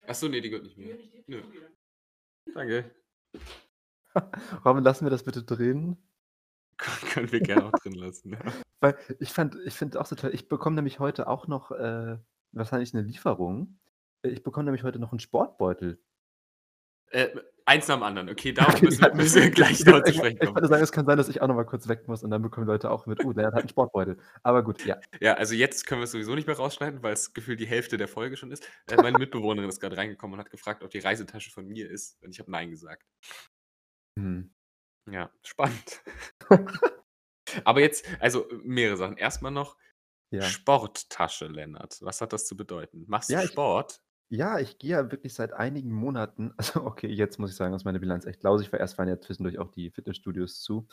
[0.06, 0.98] Ach so, ne, die gehört nicht mir.
[1.26, 1.42] Nö.
[2.54, 2.94] Danke.
[4.64, 5.96] Robin, lassen wir das bitte drin?
[6.78, 8.62] Kö können wir gerne auch drin lassen, ja.
[8.80, 12.18] Weil ich fand ich finde auch so toll ich bekomme nämlich heute auch noch, äh,
[12.52, 13.78] wahrscheinlich 'ne Lieferung.
[14.24, 15.98] Ich bekomme nämlich heute noch 'n Sportbeutel.
[17.10, 17.28] Äh,
[17.66, 18.28] eins nach dem anderen.
[18.30, 20.54] Okay, darauf müssen wir müssen wir gleich Ich noch zu ich sprechen ich kommen.
[20.54, 22.42] wollte sagen, es kann sein, dass ich auch noch mal kurz weg muss und dann
[22.42, 25.02] bekommen Leute auch mit: „Oh, der hat 'n Sportbeutel.“ Aber gut, ja.
[25.20, 28.36] Ja, also jetzt können wir's sowieso nicht mehr rausschneiden, weil's gefühlt die Hälfte der Folge
[28.36, 28.66] schon ist.
[28.86, 32.20] Äh, meine Mitbewohnerin ist grad reingekommen und hat gefragt, ob die Reisetasche von mir ist
[32.22, 33.02] und ich habe „Nein“ gesagt.
[34.18, 34.52] Mhm.
[35.10, 36.02] Ja, spannend.
[37.64, 39.16] Aber jetzt also, mehrere Sachen.
[39.18, 39.76] Erst mal noch
[40.32, 40.56] Ja.
[40.56, 41.98] Sporttasche, Lennart.
[42.02, 43.04] Was hat das zu bedeuten?
[43.08, 44.00] Machst du Ja, ich Sport?
[44.32, 47.84] Ja, ich gehe ja wirklich seit einigen Monaten also, okay, jetzt muss ich sagen, ist
[47.84, 50.88] meine Bilanz echt lausig, weil erst waren ja zwischendurch auch die Fitnessstudios zu,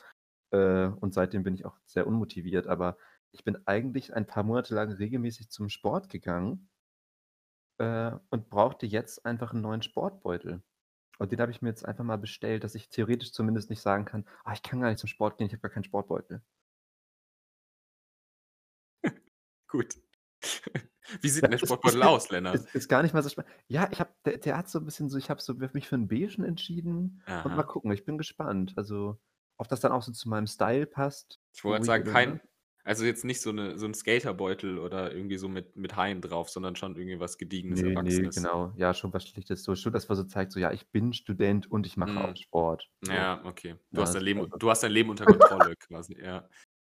[0.51, 2.97] äh, und seitdem bin ich auch sehr unmotiviert, aber
[3.33, 6.69] ich bin eigentlich ein paar Monate lang regelmäßig zum Sport gegangen
[7.77, 10.61] äh, und brauchte jetzt einfach 'n neuen Sportbeutel.
[11.19, 14.05] Und den habe ich mir jetzt einfach mal bestellt, dass ich theoretisch zumindest nicht sagen
[14.05, 16.43] kann: „Ah, ich kann gar nicht zum Sport gehen, ich habe gar keinen Sportbeutel.“
[19.67, 19.95] Gut.
[21.21, 22.63] Wie sieht denn der Sportbeutel aus, Lennart?
[22.63, 24.85] ist ist gar nicht mal so spa ja, ich habe der der hat so 'n
[24.85, 27.65] bisschen so ich habe so mich für 'n beigen entschieden und mal Aha.
[27.65, 28.73] gucken, ich bin gespannt.
[28.77, 29.19] Also,
[29.57, 32.41] ob das dann auch so zu meinem Style passt, Ich wollte sagen, kein ne?
[32.85, 36.49] also, jetzt nicht so 'ne so 'n Skaterbeutel oder irgendwie so mit mit Haien drauf,
[36.49, 38.33] sondern schon irgendwie was Gediegenes, Ne, ne, Erwachsenes.
[38.33, 38.73] genau.
[38.77, 41.69] Ja, schon was Schlichtes, so schon das, was so zeigt, so: „Ja, ich bin Student
[41.69, 42.35] und ich mache auch Mhm.
[42.35, 43.13] Sport.“ So.
[43.13, 43.77] Ja, okay.
[43.93, 46.49] Du Ja, hast dein Leben also du hast dein Leben unter Kontrolle quasi, ja.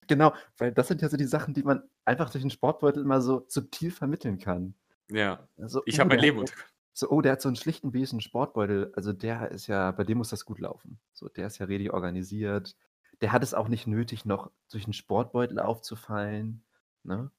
[0.09, 3.21] Genau, weil das sind ja so die Sachen, die man einfach durch 'n Sportbeutel immer
[3.21, 4.75] so subtil vermitteln kann.
[5.11, 5.49] Ja.
[5.59, 6.55] Also: Ich „Oh, habe mein Leben so unter
[6.95, 8.93] so oh, der hat so 'n schlichten beigen Sportbeutel.
[8.97, 11.01] Also, der ist ja bei dem muss das gut laufen.
[11.15, 12.77] So, der ist ja richtig organisiert.
[13.23, 16.65] Der hat es auch nicht nötig, noch durch 'n Sportbeutel aufzufallen“,
[17.05, 17.31] ne?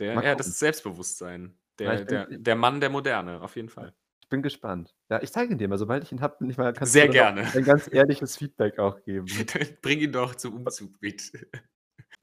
[0.00, 1.58] Der ja, das ist Selbstbewusstsein.
[1.78, 3.94] Der bin der der Mann der Moderne, auf jeden Fall.
[4.20, 4.94] ich bin gespannt.
[5.10, 5.78] Ja, ich zeige ihn dir mal.
[5.78, 7.48] Sobald ich ihn habe, bin ich mal kannst du Sehr gerne.
[7.52, 9.48] ein ganz ehrliches Feedback auch geben.
[9.82, 11.32] Bring ihn doch zum Umzug mit.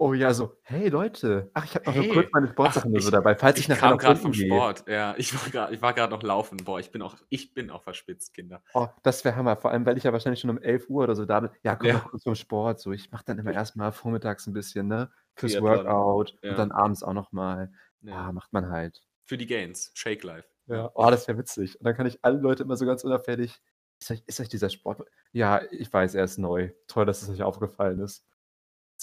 [0.03, 2.89] Oh ja, so: „Hey Leute, ach, ich habe noch so kurz Hey, meine ach, Sportsachen
[2.91, 4.85] nur so dabei, falls ich ich nachher kam pumpen vom gehe.“ Sport.
[4.87, 6.57] Ja, ich war grad ich war grad noch laufen.
[6.63, 8.63] Boah, ich bin auch ich bin auch verschwitzt, Kinder.
[8.75, 11.25] Oh, das wäre Hammer, vor allem, weil ich ja wahrscheinlich schon um 11:00 oder so
[11.25, 11.49] da bin.
[11.61, 12.09] „Ja, komm noch Ja.
[12.09, 15.59] kurz zum Sport.“ So, ich mache dann immer erst mal vormittags 'n bisschen, ne, fürs
[15.59, 15.97] Triathlon.
[15.99, 16.57] Workout und Ja.
[16.57, 17.73] dann abends auch noch mal.
[18.09, 18.15] Ja.
[18.15, 19.01] Ja, macht man halt.
[19.25, 20.83] Für die Gains, Shake Life, ja.
[20.83, 21.79] Ja, oh, das wäre witzig.
[21.79, 23.61] Und dann kann ich alle Leute immer so ganz unauffällig:
[23.99, 26.71] „Ist euch ist euch dieser Sport“ „Ja, ich weiß, er ist neu.
[26.87, 28.30] Toll, dass es euch aufgefallen ist.“ So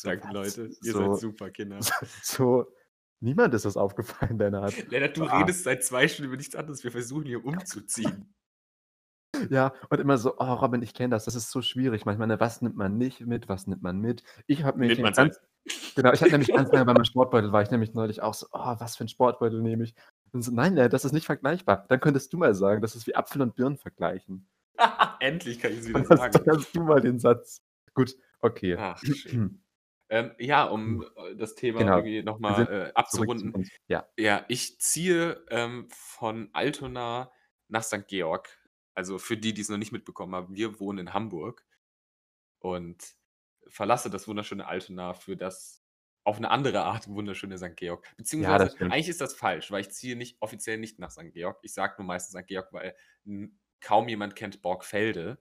[0.05, 0.29] Danke?
[0.29, 0.77] Leute.
[0.81, 1.93] Ihr So seid super, Kinder.
[2.23, 2.67] so
[3.21, 4.79] niemand ist das aufgefallen, Lennart.
[4.91, 5.25] Lennart, du Ah.
[5.25, 6.85] redest seit 2 Stunden über nichts anderes.
[6.85, 8.35] Wir versuchen hier umzuziehen.
[9.51, 11.25] Ja, und immer so: „Oh, Robin, ich kenne das.
[11.27, 12.41] Das ist so schwierig manchmal, ne?
[12.41, 15.15] Was nimmt man nicht mit, was nimmt man mit?“ Ich habe mich Nimmt man ganz
[15.15, 15.31] sein
[15.95, 18.47] genau, ich hatte nämlich ganz lange bei meinem Sportbeutel war ich nämlich neulich auch so:
[18.53, 19.95] „Oh, was für 'n Sportbeutel nehme ich?“
[20.33, 23.07] Und so: „Nein, äh, das ist nicht vergleichbar.“ Dann könntest du mal sagen, das ist
[23.07, 24.49] wie Apfel und Birnen vergleichen.
[25.21, 26.41] Endlich kann ich Dann wieder sagen.
[26.47, 27.63] dann hast du mal den Satz.
[27.95, 28.79] Gut, okay.
[28.79, 29.03] Ach.
[30.11, 31.97] Ähm, ja, um äh, das Thema Genau.
[31.97, 33.55] irgendwie Wir nochmal sind äh, Zurück zu abzurunden.
[33.55, 33.68] uns.
[33.88, 34.09] Ja.
[34.18, 37.31] Ja, ich ziehe ähm, von Altona
[37.68, 38.07] nach St.
[38.09, 38.49] Georg.
[38.94, 41.64] Also für die, die es noch nicht mitbekommen haben, wir wohnen in Hamburg
[42.61, 43.14] und
[43.68, 45.85] verlasse das wunderschöne Altona für das
[46.25, 47.77] auf eine andere Art wunderschöne St.
[47.77, 48.05] Georg.
[48.07, 48.92] Ja, Beziehungsweise stimmt.
[48.92, 51.33] eigentlich ist das falsch, weil ich ziehe nicht offiziell nicht nach St.
[51.33, 51.59] Georg.
[51.62, 52.47] Ich sage nur meistens St.
[52.47, 52.94] Georg, weil
[53.25, 55.38] n- kaum jemand kennt Borgfelde.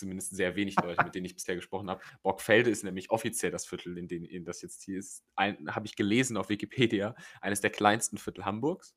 [0.00, 2.02] Zumindest sehr wenig Leute, mit denen ich bisher gesprochen habe.
[2.22, 5.22] Borgfelde ist nämlich offiziell das Viertel, in dem in das jetzt hier ist.
[5.36, 7.14] Ein- Habe ich gelesen auf Wikipedia.
[7.40, 8.94] Eines der kleinsten Viertel Hamburgs.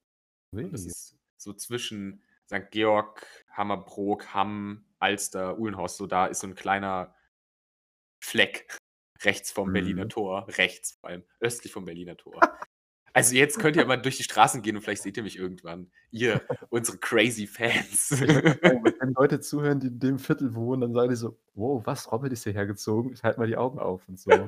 [0.71, 2.69] Das ist so zwischen St.
[2.71, 5.97] Georg, Hammerbrook, Hamm, Alster, Uhlenhorst.
[5.97, 7.13] So da ist so ein kleiner
[8.23, 8.77] Fleck
[9.21, 10.09] rechts vom Berliner Mhm.
[10.09, 10.47] Tor.
[10.57, 11.23] Rechts vor allem.
[11.39, 12.39] Östlich vom Berliner Tor.
[13.13, 15.91] Also jetzt könnt ihr mal durch die Straßen gehen und vielleicht seht ihr mich irgendwann.
[16.09, 18.09] Ihr, unsere crazy Fans.
[18.09, 22.11] Sagen, wenn Leute zuhören, die in dem Viertel wohnen, dann sagen die so, wow, was,
[22.11, 23.13] Robin ist hierher gezogen?
[23.13, 24.31] Ich halte mal die Augen auf und so.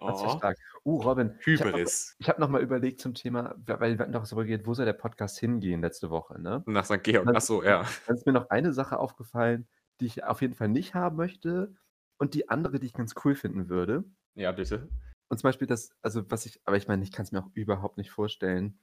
[0.00, 0.58] Oh, stark.
[0.84, 2.16] Uh, Robin, ich habe Hybris.
[2.18, 4.84] ich hab noch mal überlegt zum Thema, weil wir hatten doch darüber geredet, wo soll
[4.84, 6.62] der Podcast hingehen letzte Woche, ne?
[6.66, 7.02] Nach St.
[7.02, 7.26] Georg.
[7.26, 7.84] Dann, Achso, ja.
[8.06, 9.68] dann ist mir noch eine Sache aufgefallen,
[10.00, 11.74] die ich auf jeden Fall nicht haben möchte
[12.18, 14.04] und die andere, die ich ganz cool finden würde.
[14.34, 14.88] Ja, bitte.
[15.30, 17.50] Und zum Beispiel das, also was ich, aber ich meine, ich kann es mir auch
[17.54, 18.78] überhaupt nicht vorstellen.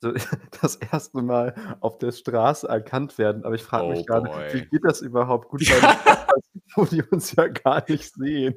[0.00, 0.12] So,
[0.60, 4.66] das erste Mal auf der Straße erkannt werden, aber ich frage Oh mich gerade, wie
[4.66, 5.60] geht das überhaupt gut
[6.74, 8.54] wo die uns ja gar nicht sehen?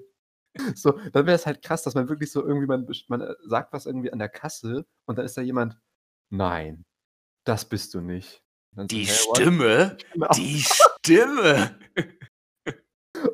[0.73, 3.73] So, dann wäre es halt krass, dass man wirklich so irgendwie, man, man äh, sagt
[3.73, 5.77] was irgendwie an der Kasse und dann ist da jemand,
[6.29, 6.85] nein,
[7.43, 8.41] das bist du nicht.
[8.75, 9.05] So, Die?
[9.05, 9.97] Stimme.
[10.13, 10.29] Genau.
[10.33, 11.77] Die Stimme.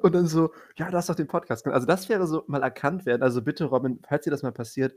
[0.01, 1.65] Und dann so, ja, du hast doch den Podcast.
[1.67, 3.23] Also das wäre so mal erkannt werden.
[3.23, 4.93] Also bitte, Robin, falls dir das mal passiert,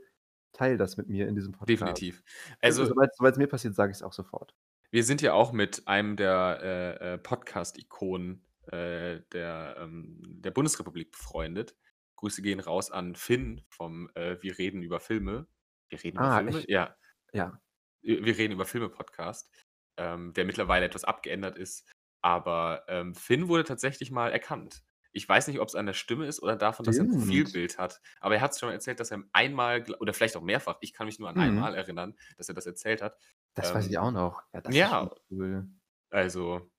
[0.53, 1.69] teil das mit mir in diesem Podcast.
[1.69, 2.23] Definitiv.
[2.61, 4.55] Also, Also, sobald es mir passiert, sage ich es auch sofort.
[4.91, 11.11] wir sind ja auch mit einem der äh, äh, Podcast-Ikonen äh, der, ähm, der Bundesrepublik
[11.11, 11.75] befreundet.
[12.15, 15.47] Grüße gehen raus an Finn vom äh, Wir reden über Filme.
[15.89, 16.59] Wir reden über Ah, Filme?
[16.59, 16.95] ich, Ja,
[17.33, 17.59] ja.
[18.01, 19.51] wir wir reden über Filme-Podcast,
[19.97, 21.91] ähm, der mittlerweile etwas abgeändert ist.
[22.21, 24.83] Aber ähm, Finn wurde tatsächlich mal erkannt.
[25.11, 27.09] Ich weiß nicht, ob es an der Stimme ist oder davon, dass er ein Stimmt.
[27.09, 28.01] Profilbild hat.
[28.19, 31.07] Aber er hat es schon erzählt, dass er einmal, oder vielleicht auch mehrfach, ich kann
[31.07, 31.37] mich nur an Mhm.
[31.37, 33.17] einmal erinnern, dass er das erzählt hat.
[33.53, 34.43] Das weiß ich Ähm, auch noch.
[34.53, 35.67] Ja, das ist ja, schon cool.
[36.09, 36.69] also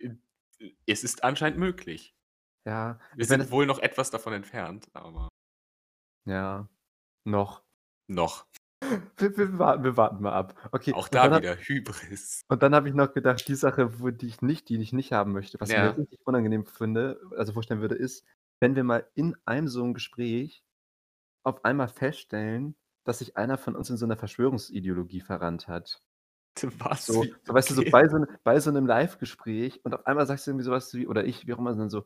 [0.00, 0.10] äh,
[0.86, 2.16] es ist anscheinend möglich.
[2.64, 5.28] Ja, Wir ich meine, sind wohl noch etwas davon entfernt, aber
[6.24, 6.68] ja,
[7.24, 7.64] noch.
[8.08, 8.46] noch.
[9.16, 10.68] Wir, wir, warten, wir warten mal ab.
[10.72, 12.42] Okay, Auch da dann, hab- wieder Hybris.
[12.48, 15.12] und dann habe ich noch gedacht, die Sache, wo die ich nicht, die ich nicht
[15.12, 15.90] haben möchte, was ich mir Ja.
[15.90, 18.24] richtig unangenehm finde, also vorstellen würde, ist,
[18.60, 20.62] wenn wir mal in einem so einem Gespräch
[21.44, 26.02] auf einmal feststellen, dass sich einer von uns in so einer Verschwörungsideologie verrannt hat.
[26.78, 27.06] Was?
[27.06, 30.26] So, so weißt du, so bei so, ne- bei so einem Live-Gespräch und auf einmal
[30.26, 32.04] sagst du irgendwie sowas wie, oder ich, wie auch immer, dann so,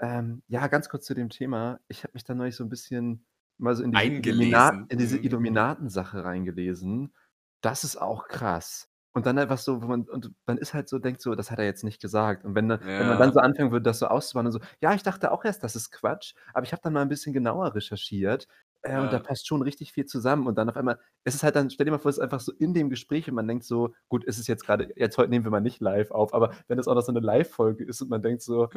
[0.00, 1.80] ähm, ja, ganz kurz zu dem Thema.
[1.88, 3.24] Ich habe mich da neulich so ein bisschen
[3.58, 4.86] mal so in diese, Illumina Eingelesen.
[4.88, 5.24] in diese Mhm.
[5.24, 7.14] Illuminaten-Sache reingelesen.
[7.62, 8.88] Das ist auch krass.
[9.16, 11.58] Und dann einfach so, wo man, und man ist halt so, denkt so, das hat
[11.60, 12.44] er jetzt nicht gesagt.
[12.44, 13.34] Und wenn, da- wenn man dann Ja.
[13.34, 15.90] so anfangen würde, das so auszubauen und so, ja, ich dachte auch erst, das ist
[15.92, 18.48] Quatsch, aber ich habe dann mal ein bisschen genauer recherchiert.
[18.82, 19.22] Äh, und da Ja.
[19.22, 20.46] passt schon richtig viel zusammen.
[20.48, 22.40] Und dann auf einmal, es ist halt dann, stell dir mal vor, es ist einfach
[22.40, 25.30] so in dem Gespräch und man denkt so, gut, ist es jetzt gerade, jetzt heute
[25.30, 28.02] nehmen wir mal nicht live auf, aber wenn es auch noch so eine Live-Folge ist
[28.02, 28.68] und man denkt so,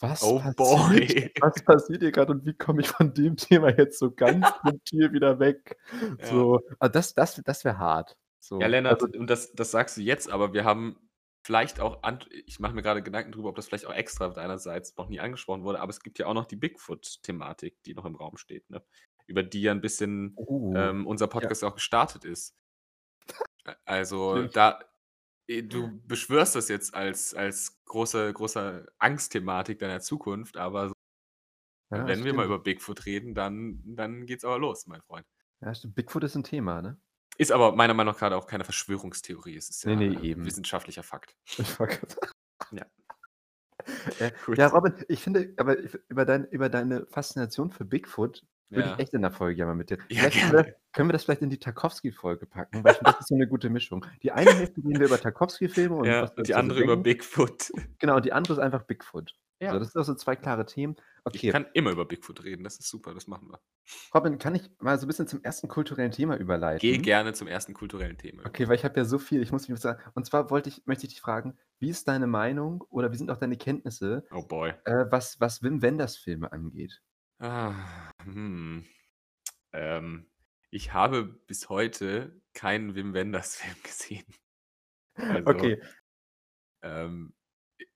[0.00, 1.32] was Oh passiert, boy.
[1.40, 5.12] was passiert hier gerade und wie komme ich von dem Thema jetzt so ganz subtil
[5.12, 5.76] wieder weg?
[6.18, 6.26] Ja.
[6.26, 8.16] So, also das, das, das wäre hart.
[8.38, 10.96] So, Ja, Lennart, also, und das, das sagst du jetzt, aber wir haben
[11.44, 12.02] vielleicht auch,
[12.46, 15.64] ich mache mir gerade Gedanken darüber, ob das vielleicht auch extra deinerseits noch nie angesprochen
[15.64, 18.82] wurde, aber es gibt ja auch noch die Bigfoot-Thematik, die noch im Raum steht, ne?
[19.26, 22.56] über die ja ein bisschen oh, ähm, unser ja, Podcast auch gestartet ist.
[23.84, 24.80] Also da,
[25.48, 30.94] du beschwörst das jetzt als, als große, große Angstthematik deiner Zukunft, aber so,
[31.90, 32.54] Ja, wenn wir mal stimmt.
[32.54, 35.26] über Bigfoot reden, dann, dann geht's aber los, mein Freund.
[35.60, 35.94] Ja, stimmt.
[35.94, 37.00] Bigfoot ist ein Thema, ne?
[37.38, 39.56] Ist aber meiner Meinung nach gerade auch keine Verschwörungstheorie.
[39.56, 40.44] Es ist Nee, ja nee, äh, eben.
[40.44, 41.36] wissenschaftlicher Fakt.
[42.72, 42.84] Ja.
[44.18, 45.76] Äh, ja, Robin, ich finde, aber
[46.08, 48.94] über, dein, über deine Faszination für Bigfoot würde Ja.
[48.94, 49.98] ich echt in der Folge ja mal mit dir.
[50.08, 50.74] Ja, können wir, gerne.
[50.92, 53.46] können wir das vielleicht in die Tarkovsky-Folge packen, weil ich finde, das ist so eine
[53.48, 54.04] gute Mischung.
[54.22, 56.96] Die eine Hälfte reden wir über Tarkovsky-Filme und Ja, und die da so andere über.
[56.96, 57.70] Bigfoot.
[57.98, 59.34] Genau, und die andere ist einfach Bigfoot.
[59.60, 59.76] Ja.
[59.76, 60.94] das sind auch so zwei klare Themen.
[61.32, 63.58] Ich Okay, kann immer über Bigfoot reden, das ist super, das machen wir.
[64.14, 67.02] Robin, kann ich mal so ein bisschen zum ersten kulturellen Thema Geh überleiten?
[67.02, 68.46] gerne zum ersten kulturellen Thema.
[68.46, 70.00] Okay, weil ich habe ja so viel, ich muss mich sagen.
[70.14, 73.30] Und zwar wollte ich, möchte ich dich fragen, wie ist deine Meinung oder wie sind
[73.32, 74.74] auch deine Kenntnisse, Oh boy.
[74.84, 77.02] äh, was, was Wim Wenders Filme angeht?
[77.40, 78.84] Ah, hm.
[79.72, 80.30] ähm,
[80.70, 84.26] ich habe bis heute keinen Wim Wenders Film gesehen.
[85.28, 85.80] Also, Okay,
[86.82, 87.34] ähm,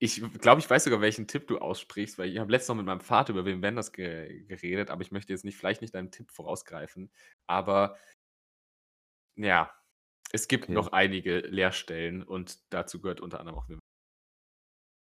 [0.00, 2.86] Ich glaube, ich weiß sogar, welchen Tipp du aussprichst, weil ich habe letztens noch mit
[2.86, 6.12] meinem Vater über Wim Wenders ge geredet, aber ich möchte jetzt nicht vielleicht nicht deinen
[6.12, 7.12] Tipp vorausgreifen.
[7.48, 7.96] Aber
[9.36, 9.70] ja,
[10.32, 10.74] es gibt Okay.
[10.74, 13.80] noch einige Leerstellen und dazu gehört unter anderem auch Wim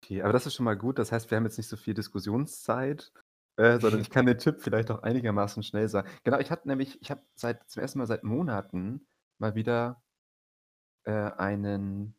[0.04, 0.98] Okay, aber das ist schon mal gut.
[1.00, 3.12] Das heißt, wir haben jetzt nicht so viel Diskussionszeit,
[3.62, 6.10] äh, sondern ich kann den Tipp vielleicht auch einigermaßen schnell sagen.
[6.24, 9.08] Genau, ich hatte nämlich ich habe seit zum ersten Mal seit Monaten
[9.40, 10.04] mal wieder
[11.06, 12.16] äh, einen,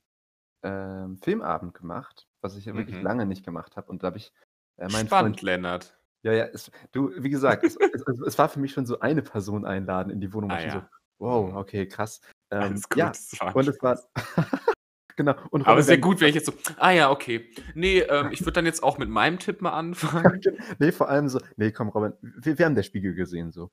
[0.64, 3.02] ähm, Filmabend gemacht, was ich ja wirklich Mhm.
[3.02, 3.90] lange nicht gemacht habe.
[3.90, 4.33] Und da habe ich,
[4.78, 5.98] äh, meinen Spannend, Freund Lennart.
[6.24, 9.22] ja, ja, es du, wie gesagt, es es es war für mich schon so eine
[9.22, 10.90] Person einladen in die Wohnung, Ah schon so: ja.
[11.18, 12.20] „Wow, okay, krass.“
[12.52, 14.00] Ähm, Alles gut, ja, und es war.
[15.16, 17.51] genau, und Aber wenn gut, wenn ich jetzt so: „Ah ja, okay.
[17.75, 20.42] Ne, ähm, ich würde dann jetzt auch mit meinem Tipp mal anfangen.“
[20.79, 23.70] Ne, vor allem so: „Ne, komm, Robin, w wir haben Der Spiegel gesehen“, so.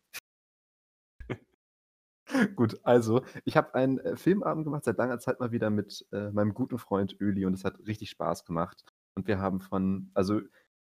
[2.55, 6.31] Gut, also, ich habe einen, äh, Filmabend gemacht seit langer Zeit mal wieder mit, äh,
[6.31, 8.83] meinem guten Freund Öli und es hat richtig Spaß gemacht.
[9.15, 10.41] Und wir haben von also,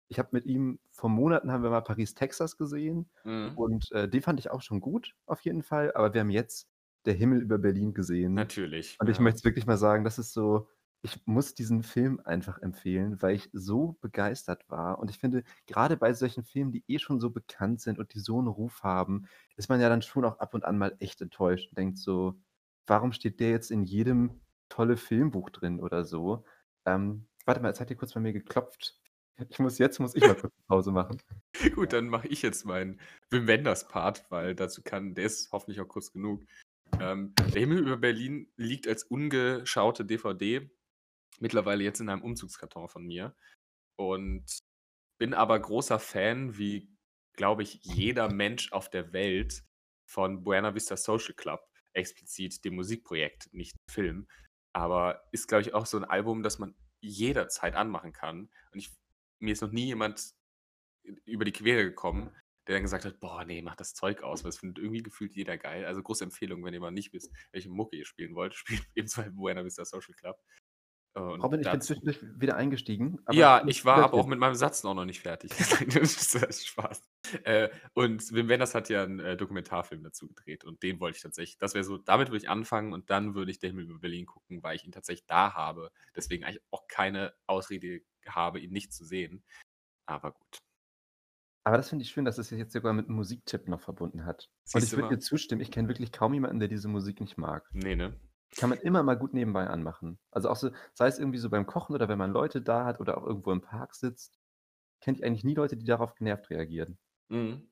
[0.08, 3.56] ich habe mit ihm vor Monaten haben wir mal Paris, Texas gesehen Mhm.
[3.56, 6.68] und, äh, den fand ich auch schon gut auf jeden Fall, aber wir haben jetzt
[7.06, 8.50] Der Himmel über Berlin gesehen.
[8.50, 9.20] Natürlich, Und ich ja.
[9.20, 10.68] möchte es wirklich mal sagen, das ist so
[11.04, 15.00] ich muss diesen Film einfach empfehlen, weil ich so begeistert war.
[15.00, 18.20] Und ich finde, grade bei solchen Filmen, die eh schon so bekannt sind und die
[18.20, 21.20] so 'n Ruf haben, ist man ja dann schon auch ab und an mal echt
[21.22, 22.40] enttäuscht und denkt so:
[22.88, 26.46] „Warum steht der jetzt in jedem Tolle-Filmbuch drin?“ oder so.
[26.86, 29.00] Ähm, warte mal, jetzt hat hier kurz bei mir geklopft.
[29.50, 31.18] Ich muss jetzt muss ich mal kurz Pause machen.
[31.76, 35.80] Gut, dann mache ich jetzt meinen Wim Wenders Part, weil dazu kann der ist hoffentlich
[35.82, 36.44] auch kurz genug.
[37.00, 40.70] Ähm, Der Himmel über Berlin liegt als ungeschaute DVD
[41.40, 43.36] mittlerweile jetzt in einem Umzugskarton von mir
[43.98, 44.46] und
[45.20, 46.90] bin aber großer Fan, wie,
[47.34, 49.64] glaube ich, jeder Mensch auf der Welt
[50.06, 51.62] von Buena Vista Social Club,
[51.94, 54.28] explizit dem Musikprojekt, nicht Film.
[54.74, 58.52] Aber ist, glaube ich, auch so 'n Album, das man jederzeit anmachen kann.
[58.72, 58.92] Und ich
[59.40, 60.34] mir ist noch nie jemand
[61.06, 62.36] ü über die Quere gekommen,
[62.68, 65.36] der dann gesagt hat: „Boah, ne, mach das Zeug aus“, weil das findet irgendwie gefühlt
[65.36, 65.86] jeder geil.
[65.86, 68.54] Also, große Empfehlung, wenn ihr mal nicht wisst, welche Mucke ihr spielen wollt,
[68.96, 70.38] spielt Zweifel Buena Vista Social Club.
[71.16, 74.56] Äh, und Robin, ich bin zwischendurch wieder eingestiegen, Ja, ich war aber auch mit meinem
[74.56, 75.52] Satz noch nicht fertig.
[76.68, 77.02] Spaß.
[77.44, 81.22] Äh, und Wim Wenders hat ja 'n, äh, Dokumentarfilm dazu gedreht und den wollte ich
[81.24, 84.00] tatsächlich das wäre so damit würde ich anfangen und dann würde ich Der Himmel über
[84.00, 85.92] Berlin gucken, weil ich ihn tatsächlich da habe.
[86.16, 89.44] Deswegen eigentlich auch keine Ausrede habe, ihn nicht zu sehen.
[90.08, 90.60] Aber gut.
[91.66, 94.26] Aber das finde ich schön, dass es sich jetzt sogar mit 'nem Musiktipp noch verbunden
[94.26, 94.50] hat.
[94.74, 97.20] Und Siehst ich du würde dir zustimmen, ich kenne wirklich kaum jemanden, der diese Musik
[97.22, 97.72] nicht mag.
[97.74, 98.14] Ne, ne?
[98.58, 100.20] Kann man immer mal gut nebenbei anmachen.
[100.32, 103.00] Also, auch so sei es irgendwie so beim Kochen oder wenn man Leute da hat
[103.00, 104.40] oder auch irgendwo im Park sitzt,
[105.02, 107.00] kenne ich eigentlich nie Leute, die darauf genervt reagieren.
[107.30, 107.72] Mhm.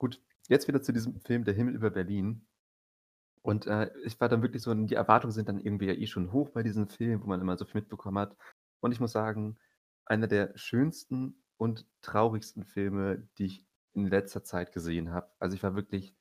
[0.00, 2.46] Gut, jetzt wieder zu diesem Film Der Himmel über Berlin.
[3.42, 6.32] Und, äh, ich war dann wirklich so die Erwartungen sind dann irgendwie ja eh schon
[6.32, 8.36] hoch bei diesem Film, wo man immer so viel mitbekommen hat.
[8.80, 9.58] Und ich muss sagen,
[10.06, 15.30] einer der schönsten und traurigsten Filme, die ich in letzter Zeit gesehen habe.
[15.38, 16.14] Also, ich war wirklich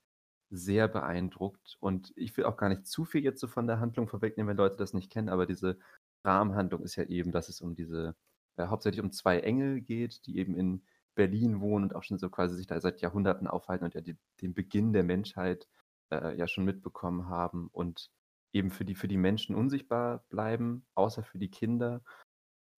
[0.49, 4.07] sehr beeindruckt und ich will auch gar nicht zu viel jetzt so von der Handlung
[4.07, 5.79] vorwegnehmen, wenn Leute das nicht kennen, aber diese
[6.25, 8.15] Rahmenhandlung ist ja eben, dass es um diese
[8.57, 10.83] äh, hauptsächlich um 2 Engel geht, die eben in
[11.15, 14.17] Berlin wohnen und auch schon so quasi sich da seit Jahrhunderten aufhalten und ja die
[14.41, 15.67] den Beginn der Menschheit,
[16.11, 18.11] äh, ja schon mitbekommen haben und
[18.53, 22.03] eben für die für die Menschen unsichtbar bleiben, außer für die Kinder.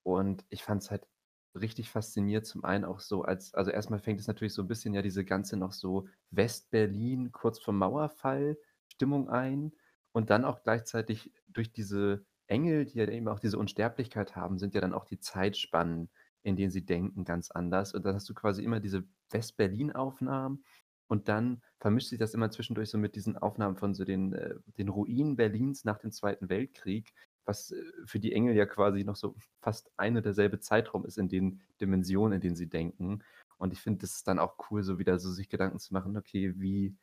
[0.04, 1.08] Und ich fand es halt
[1.56, 4.68] richtig faszinierend, zum einen auch so als also, erst mal fängt es natürlich so 'n
[4.68, 9.74] bisschen ja diese ganze noch so West-Berlin kurz vorm Mauerfall Stimmung ein
[10.12, 14.74] und dann auch gleichzeitig durch diese Engel, die ja eben auch diese Unsterblichkeit haben, sind
[14.76, 16.12] ja dann auch die Zeitspannen,
[16.44, 17.94] in denen sie denken, ganz anders.
[17.94, 20.64] Und dann hast du quasi immer diese West-Berlin-Aufnahmen
[21.08, 24.56] und dann vermischt sich das immer zwischendurch so mit diesen Aufnahmen von so den äh,
[24.78, 27.14] den Ruinen Berlins nach dem Zweiten Weltkrieg,
[27.46, 31.18] was, äh, für die Engel ja quasi noch so fast ein und derselbe Zeitraum ist
[31.18, 33.24] in den Dimensionen, in denen sie denken.
[33.58, 36.18] Und ich finde, das ist dann auch cool, so wieder so sich Gedanken zu machen:
[36.18, 36.98] „Okay, wie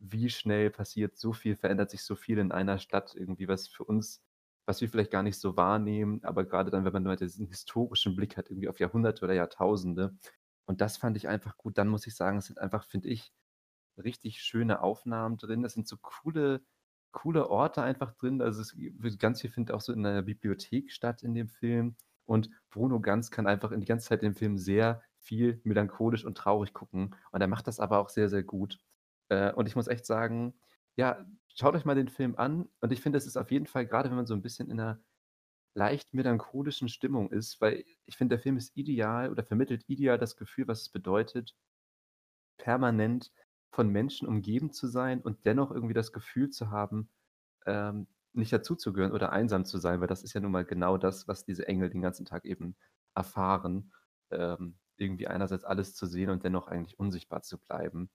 [0.00, 3.84] wie schnell passiert so viel verändert sich so viel in einer Stadt irgendwie, was für
[3.84, 4.22] uns
[4.66, 8.14] was wir vielleicht gar nicht so wahrnehmen, aber grade dann, wenn man nur diesen historischen
[8.16, 10.14] Blick hat irgendwie auf Jahrhunderte oder Jahrtausende.“
[10.66, 11.78] Und das fand ich einfach gut.
[11.78, 13.32] Dann muss ich sagen, es sind einfach, finde ich,
[13.96, 15.64] richtig schöne Aufnahmen drin.
[15.64, 16.62] Es sind so coole
[17.12, 18.42] coole Orte einfach drin.
[18.42, 21.96] Also, es wird ganz viel findet auch so in 'ner Bibliothek statt in dem Film.
[22.26, 26.36] Und Bruno Ganz kann einfach in die ganze Zeit den Film sehr viel melancholisch und
[26.38, 27.14] traurig gucken.
[27.32, 28.78] Und er macht das aber auch sehr, sehr gut.
[29.28, 30.54] Äh, und ich muss echt sagen,
[30.96, 32.68] ja, schaut euch mal den Film an.
[32.80, 34.76] Und ich finde, es ist auf jeden Fall grade wenn man so 'n bisschen in
[34.78, 35.00] 'ner
[35.74, 40.36] leicht melancholischen Stimmung ist, weil ich finde, der Film ist ideal oder vermittelt ideal das
[40.36, 41.52] Gefühl, was es bedeutet
[42.60, 43.30] permanent
[43.70, 47.10] von Menschen umgeben zu sein und dennoch irgendwie das Gefühl zu haben,
[47.66, 51.26] ähm nicht dazuzugehören oder einsam zu sein, weil das ist ja nun mal genau das,
[51.26, 52.76] was diese Engel den ganzen Tag eben
[53.14, 53.92] erfahren.
[54.30, 58.10] Ähm, irgendwie einerseits alles zu sehen und dennoch eigentlich unsichtbar zu bleiben.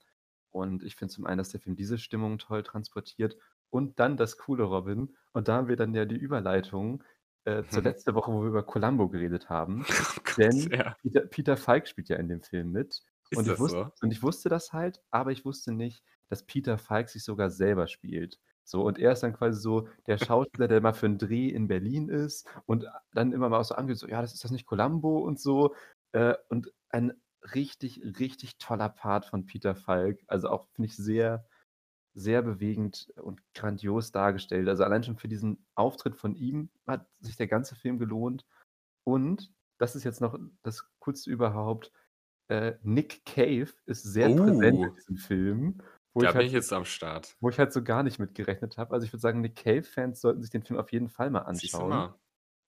[0.51, 3.37] Und ich finde zum einen, dass der Film diese Stimmung toll transportiert
[3.69, 5.15] und dann das coole Robin.
[5.33, 7.03] Und da haben wir dann ja die Überleitung
[7.45, 7.83] äh, zur Mhm.
[7.83, 9.85] letzte Woche, wo wir über Columbo geredet haben.
[10.17, 10.95] Oh Gott, Denn ja.
[11.01, 13.03] Peter, Peter Falk spielt ja in dem Film mit.
[13.37, 13.87] Und ich, das wus so?
[14.01, 17.87] und ich wusste das halt, aber ich wusste nicht, dass Peter Falk sich sogar selber
[17.87, 18.39] spielt.
[18.65, 21.67] So, und er ist dann quasi so der Schauspieler, der mal für einen Dreh in
[21.67, 25.19] Berlin ist und dann immer mal so angeht, so, ja, das ist das nicht Columbo
[25.19, 25.75] und so.
[26.13, 27.13] Äh, und ein
[27.53, 30.23] richtig, richtig toller Part von Peter Falk.
[30.27, 31.45] Also auch, finde ich, sehr,
[32.13, 34.69] sehr bewegend und grandios dargestellt.
[34.69, 38.45] Also allein schon für diesen Auftritt von ihm hat sich der ganze Film gelohnt.
[39.03, 41.91] Und das ist jetzt noch das Coolste überhaupt.
[42.53, 44.97] Äh, Nick Cave ist sehr präsent in Oh.
[44.97, 45.81] diesem Film,
[46.13, 47.37] wo Da ich bin halt ich jetzt am Start.
[47.41, 48.93] wo ich halt so gar nicht mit gerechnet habe.
[48.93, 52.05] Also, ich würde sagen, Nick Cave-Fans sollten sich den Film auf jeden Fall mal anschauen.
[52.05, 52.17] mal.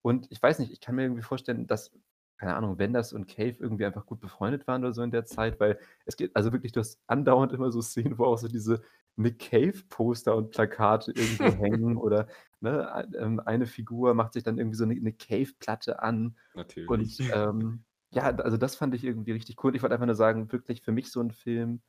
[0.04, 1.92] Und ich weiß nicht, ich kann mir irgendwie vorstellen, dass,
[2.38, 5.60] keine Ahnung, Wenders und Cave irgendwie einfach gut befreundet waren oder so in der Zeit,
[5.62, 8.84] weil es geht also wirklich, du hast andauernd immer so Szenen, wo auch so diese
[9.18, 12.28] Nick Cave-Poster und Plakate irgendwo hängen oder,
[12.62, 16.38] ne, ähm, eine Figur macht sich dann irgendwie so 'ne 'ne Cave-Platte an.
[16.56, 17.22] Natürlich.
[17.24, 17.86] Und, ähm,
[18.16, 19.76] ja, also das fand ich irgendwie richtig cool.
[19.76, 21.82] Ich wollte einfach nur sagen, wirklich für mich so 'n Film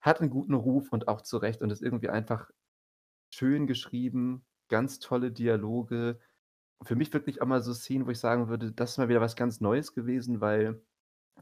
[0.00, 2.50] hat 'n guten Ruf und auch zu Recht und ist irgendwie einfach
[3.30, 6.20] schön geschrieben, ganz tolle Dialoge.
[6.84, 9.20] Für mich wirklich auch mal so Szenen, wo ich sagen würde, das ist mal wieder
[9.22, 10.82] was ganz Neues gewesen, weil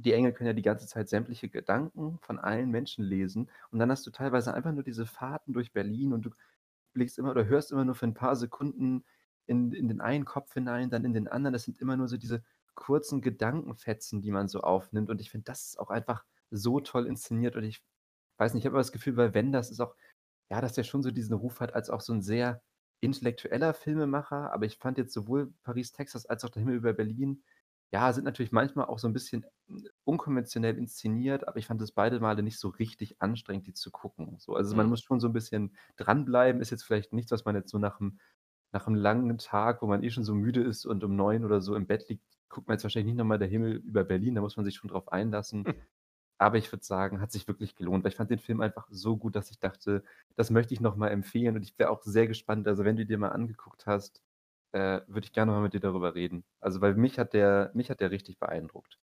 [0.01, 3.91] die Engel können ja die ganze Zeit sämtliche Gedanken von allen Menschen lesen und dann
[3.91, 6.31] hast du teilweise einfach nur diese Fahrten durch Berlin und du
[6.95, 9.05] blickst immer oder hörst immer nur für 'n paar Sekunden
[9.47, 11.53] in in den einen Kopf hinein, dann in den anderen.
[11.55, 15.45] Das sind immer nur so diese kurzen Gedankenfetzen, die man so aufnimmt und ich finde,
[15.45, 17.85] das ist auch einfach so toll inszeniert und ich
[18.39, 19.97] weiß nicht, ich habe immer das Gefühl, bei Wenders ist auch
[20.51, 22.63] ja, dass der schon so diesen Ruf hat als auch so 'n sehr
[23.03, 27.45] intellektueller Filmemacher, aber ich fand jetzt sowohl Paris, Texas als auch Der Himmel über Berlin,
[27.93, 29.47] ja, sind natürlich manchmal auch so 'n bisschen,
[30.05, 34.39] unkonventionell inszeniert, aber ich fand es beide Male nicht so richtig anstrengend, die zu gucken,
[34.41, 34.55] so.
[34.57, 34.91] Also, man Mhm.
[34.91, 36.61] muss schon so 'n bisschen dranbleiben.
[36.63, 38.19] Ist jetzt vielleicht nichts, was man jetzt so nach 'm
[38.73, 41.61] nach 'm langen Tag, wo man eh schon so müde ist und um 9 oder
[41.63, 44.35] so im Bett liegt, guckt man jetzt wahrscheinlich nicht noch mal Der Himmel über Berlin,
[44.35, 45.65] da muss man sich schon drauf einlassen.
[45.67, 45.75] Hm.
[46.39, 49.17] Aber ich würde sagen, hat sich wirklich gelohnt, weil ich fand den Film einfach so
[49.17, 50.03] gut, dass ich dachte,
[50.37, 53.07] das möchte ich noch mal empfehlen und ich wäre auch sehr gespannt also, wenn du
[53.07, 54.23] dir mal angeguckt hast,
[54.73, 56.45] äh, würde ich gerne noch mal mit dir darüber reden.
[56.61, 58.99] Also, weil mich hat der mich hat der richtig beeindruckt.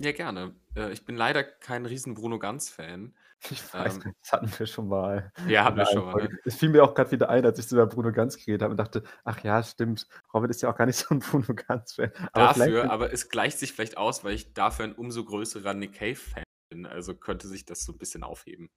[0.00, 0.56] Ja, gerne.
[0.76, 3.16] Äh, ich bin leider kein riesen Bruno-Ganz-Fan.
[3.50, 6.04] Ich weiß Ähm nicht, das hatten wir schon mal Ja, in hatten wir der schon
[6.06, 6.28] mal, Folge.
[6.30, 6.38] ne?
[6.44, 8.76] Es fiel mir auch grad wieder ein, als ich über Bruno Ganz geredet habe und
[8.78, 10.06] dachte: „Ach ja, stimmt.
[10.32, 13.28] Robin ist ja auch gar nicht so 'n Bruno Ganz-Fan.“ Aber vielleicht Dafür aber es
[13.28, 17.46] gleicht sich vielleicht aus, weil ich dafür ein umso größerer Nick Cave-Fan bin, also könnte
[17.46, 18.68] sich das so 'n bisschen aufheben,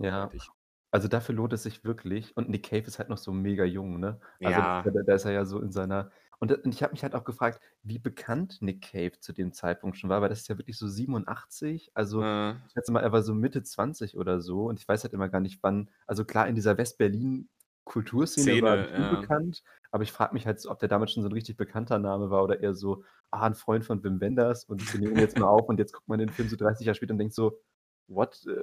[0.00, 0.52] Ja, eindeutig.
[0.90, 3.98] also dafür lohnt es sich wirklich und Nick Cave ist halt noch so mega jung,
[4.00, 4.20] ne?
[4.42, 4.84] Also, Ja.
[4.84, 7.24] da da ist er ja so in seiner und und ich habe mich halt auch
[7.24, 10.78] gefragt, wie bekannt Nick Cave zu dem Zeitpunkt schon war, weil das ist ja wirklich
[10.78, 11.90] so 87.
[11.94, 12.68] Also, Mhm.
[12.68, 15.28] ich schätze mal, er war so Mitte 20 oder so und ich weiß halt immer
[15.28, 19.08] gar nicht, wann also klar, in dieser West-Berlin-Kulturszene war er Szene, bestimmt ja.
[19.08, 22.30] bekannt, aber ich frage mich halt ob der damals schon so 'n richtig bekannter Name
[22.30, 25.46] war oder eher so: „Ah, 'n Freund von Wim Wenders und wir nehmen jetzt mal
[25.48, 27.58] auf“ und jetzt guckt man den Film so 30 Jahre später und denkt so:
[28.08, 28.62] „What?“ Äh,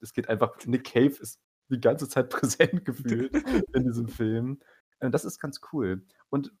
[0.00, 3.38] es geht einfach Nick Cave ist die ganze Zeit präsent gefühlt
[3.72, 4.60] in diesem Film.
[5.00, 6.06] Äh, das ist ganz cool.
[6.30, 6.52] Und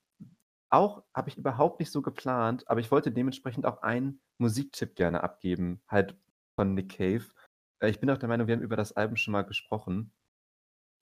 [0.74, 5.22] auch habe ich überhaupt nicht so geplant, aber ich wollte dementsprechend auch einen Musiktipp gerne
[5.22, 6.18] abgeben, halt
[6.56, 7.24] von Nick Cave.
[7.80, 10.12] Äh, ich bin auch der Meinung, wir haben über das Album schon mal gesprochen.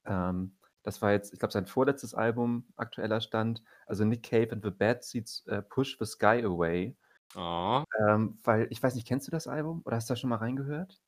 [0.05, 3.63] Ähm, das war jetzt, ich glaube, sein vorletztes Album, aktueller Stand.
[3.85, 6.97] Also, Nick Cave and the Bad Seeds, äh, „Push the Sky Away“.
[7.35, 7.83] Oh.
[8.07, 10.37] Ähm, weil ich weiß nicht, kennst du das Album oder hast du da schon mal
[10.37, 10.99] reingehört?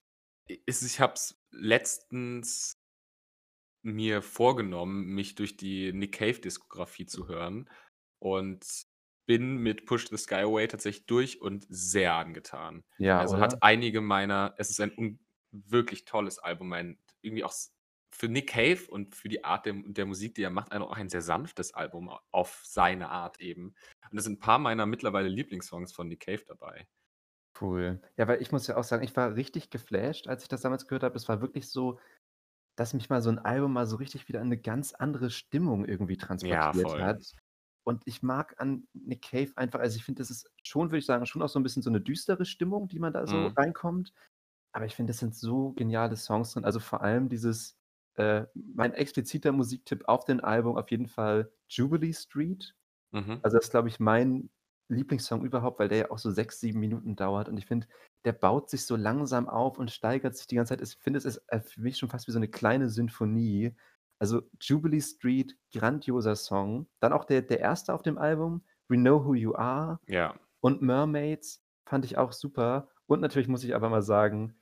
[0.50, 2.74] I ist ich habe es letztens
[3.84, 7.70] mir vorgenommen, mich durch die Nick Cave-Diskografie zu hören
[8.26, 8.66] und
[9.28, 12.84] bin mit „Push the Sky Away“ tatsächlich durch und sehr angetan.
[13.00, 13.42] Ja, Also, oder?
[13.42, 15.20] hat einige meiner es ist ein
[15.52, 17.54] wirklich tolles Album, ein irgendwie auch
[18.12, 20.94] für Nick Cave und für die Art der der Musik, die er macht, ein auch
[20.98, 23.76] ein sehr sanftes Album auf seine Art eben.
[24.12, 26.88] Und es sind 'n paar meiner mittlerweile Lieblingssongs von Nick Cave dabei.
[27.60, 28.02] Cool.
[28.18, 30.88] Ja, weil ich muss ja auch sagen, ich war richtig geflasht, als ich das damals
[30.88, 31.16] gehört habe.
[31.16, 32.00] Es war wirklich so,
[32.78, 35.86] dass mich mal so 'n Album mal so richtig wieder in 'ne ganz andere Stimmung
[35.86, 37.08] irgendwie Ja, transportiert voll.
[37.08, 37.34] hat.
[37.86, 41.06] Und ich mag an Nick Cave einfach also, ich finde, das ist schon, würde ich
[41.06, 43.56] sagen, schon auch so 'n bisschen so 'ne düstere Stimmung, die man da so Mhm.
[43.58, 44.14] reinkommt.
[44.74, 46.66] Aber ich finde, es sind so geniale Songs drin.
[46.66, 47.78] Also, vor allem dieses
[48.16, 52.76] äh, mein expliziter Musiktipp auf dem Album auf jeden Fall „Jubilee Street“.
[53.14, 53.46] Mhm.
[53.46, 54.52] Also, das ist, glaube ich, mein
[54.90, 57.88] Lieblingssong überhaupt, weil der ja auch so 6, 7 Minuten dauert und ich finde,
[58.26, 60.82] der baut sich so langsam auf und steigert sich die ganze Zeit.
[60.88, 63.76] Ich finde, es ist, äh, für mich schon fast wie so 'ne kleine Sinfonie
[64.22, 66.88] Also, Jubilee Street, grandioser Song.
[67.00, 67.94] Dann auch der der 1.
[67.94, 70.36] auf dem Album, We Know Who You Are Ja.
[70.62, 72.90] und Mermaids fand ich auch super.
[73.08, 74.56] Und natürlich muss ich aber mal sagen,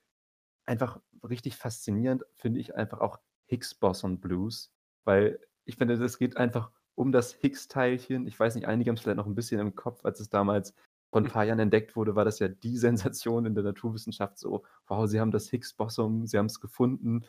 [0.66, 4.74] einfach richtig faszinierend finde ich einfach auch Higgs Boson Blues,
[5.06, 8.28] weil ich finde, es geht einfach um das Higgs-Teilchen.
[8.28, 10.76] Ich weiß nicht, einige haben's vielleicht noch 'n bisschen im Kopf, als es damals
[11.12, 14.64] vor 'n paar Jahren entdeckt wurde, war das ja die Sensation in der Naturwissenschaft so:
[14.88, 17.26] „Wow, sie haben das Higgs-Boson, sie haben's gefunden.“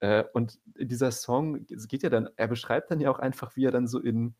[0.00, 3.72] Äh, und dieser Song, geht ja dann er beschreibt dann ja auch einfach, wie er
[3.72, 4.34] dann so in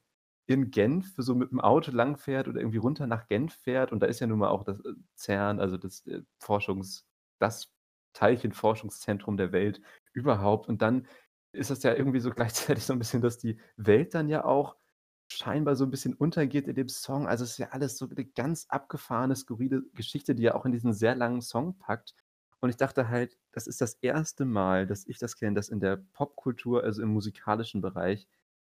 [0.47, 4.21] in Genf so mit'm Auto langfährt oder irgendwie runter nach Genf fährt und da ist
[4.21, 7.07] ja nun mal auch das, äh, CERN, also das, äh, Forschungs
[7.41, 7.73] das
[8.15, 9.81] Teilchenforschungszentrum der Welt
[10.15, 10.69] überhaupt.
[10.69, 11.07] Und dann
[11.53, 14.77] ist das ja irgendwie so gleichzeitig so 'n bisschen, dass die Welt dann ja auch
[15.31, 17.27] scheinbar so 'n bisschen untergeht in dem Song.
[17.29, 20.73] Also, es ist ja alles so 'ne ganz abgefahrene, skurrile Geschichte, die er auch in
[20.73, 22.15] diesen sehr langen Song packt.
[22.63, 24.45] Und ich dachte halt, das ist das 1.
[24.45, 28.27] Mal, dass ich das kenne, dass in der Popkultur, also im musikalischen Bereich,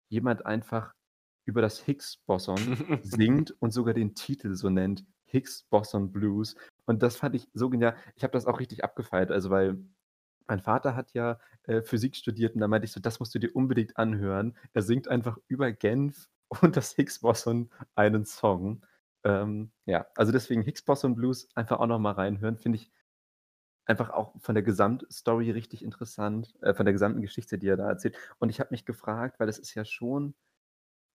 [0.10, 0.94] jemand einfach
[1.46, 6.56] über das Higgs-Boson singt und sogar den Titel so nennt, „Higgs-Boson Blues“.
[6.86, 7.96] Und das fand ich so genial.
[8.16, 9.78] Ich habe das auch richtig abgefeiert, also weil
[10.48, 13.40] mein Vater hat ja, äh, Physik studiert und da meinte ich so: „Das musst du
[13.40, 16.30] dir unbedingt anhören.“ Er singt einfach über Genf
[16.62, 18.86] und das Higgs-Boson einen Song.
[19.24, 22.92] Ähm, ja, also deswegen Higgs-Boson Blues einfach auch noch mal reinhören, finde ich
[23.86, 27.88] einfach auch von der Gesamtstory richtig interessant, äh, von der gesamten Geschichte, die er da
[27.90, 28.18] erzählt.
[28.40, 30.36] Und ich habe mich gefragt, weil das ist ja schon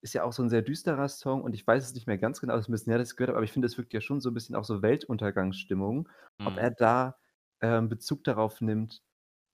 [0.03, 2.41] ist ja auch so 'n sehr düsterer Song und ich weiß es nicht mehr ganz
[2.41, 4.01] genau, ist 'n bisschen her, dass ich's gehört habe, aber ich finde, es wirkt ja
[4.03, 6.09] schon so 'n bisschen auch so Weltuntergangsstimmung.
[6.45, 6.61] Ob Mhm.
[6.61, 7.17] er da,
[7.63, 9.03] ähm, Bezug darauf nimmt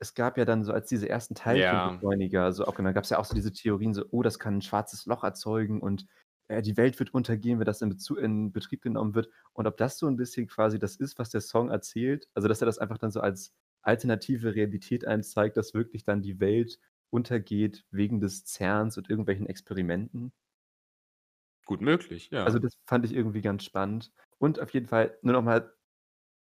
[0.00, 2.02] es gab ja dann so, als diese ersten Ja.
[2.14, 5.06] Teilchenbeschleuniger so aufgenommen gab's ja auch so diese Theorien so: „Oh, das kann 'n schwarzes
[5.06, 6.06] Loch erzeugen und,
[6.52, 9.76] äh, die Welt wird untergehen, wenn das in Bezu in Betrieb genommen wird.“ Und ob
[9.78, 12.78] das so 'n bisschen quasi das ist, was der Song erzählt, also dass er das
[12.78, 16.78] einfach dann so als alternative Realität einem zeigt, dass wirklich dann die Welt
[17.10, 20.32] untergeht wegen des CERNs und irgendwelchen Experimenten.
[21.66, 22.58] Gut möglich, Also, ja.
[22.58, 24.12] das fand ich irgendwie ganz spannend.
[24.38, 25.72] Und auf jeden Fall nur noch mal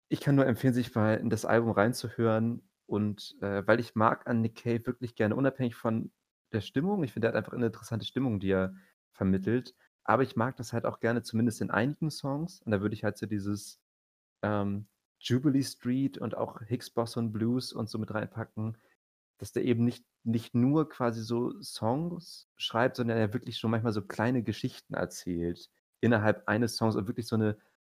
[0.10, 4.28] ich kann nur empfehlen, sich mal in das Album reinzuhören und, äh, weil ich mag
[4.28, 6.12] an Nick Cave wirklich gerne unabhängig von
[6.54, 7.04] der Stimmung.
[7.04, 8.76] Ich finde, er hat einfach 'ne interessante Stimmung, die er
[9.14, 9.76] vermittelt.
[10.08, 12.62] Aber ich mag das halt auch gerne, zumindest in einigen Songs.
[12.62, 13.82] Und da würde ich halt so dieses,
[14.44, 14.88] ähm,
[15.20, 18.78] Jubilee Street und auch Higgs-Boson Blues und so mit reinpacken,
[19.40, 23.94] dass der eben nicht nicht nur quasi so Songs schreibt, sondern er wirklich schon manchmal
[23.94, 25.70] so kleine Geschichten erzählt
[26.02, 27.58] innerhalb eines Songs und wirklich so 'ne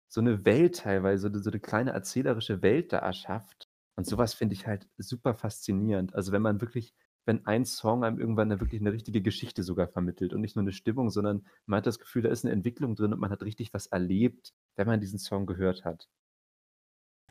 [0.09, 3.69] so 'ne Welt teilweise, so 'ne kleine erzählerische Welt da erschafft.
[3.97, 6.15] Und so was finde ich halt super faszinierend.
[6.15, 6.93] Also, wenn man wirklich
[7.29, 10.65] wenn ein Song einem irgendwann 'ne wirklich 'ne richtige Geschichte sogar vermittelt und nicht nur
[10.65, 13.43] 'ne Stimmung, sondern man hat das Gefühl, da ist 'ne Entwicklung drin und man hat
[13.43, 16.07] richtig was erlebt, wenn man diesen Song gehört hat.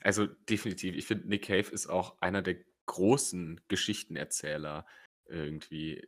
[0.02, 0.94] Also, definitiv.
[0.94, 4.86] Ich finde, Nick Cave ist auch einer der großen Geschichtenerzähler
[5.26, 6.06] irgendwie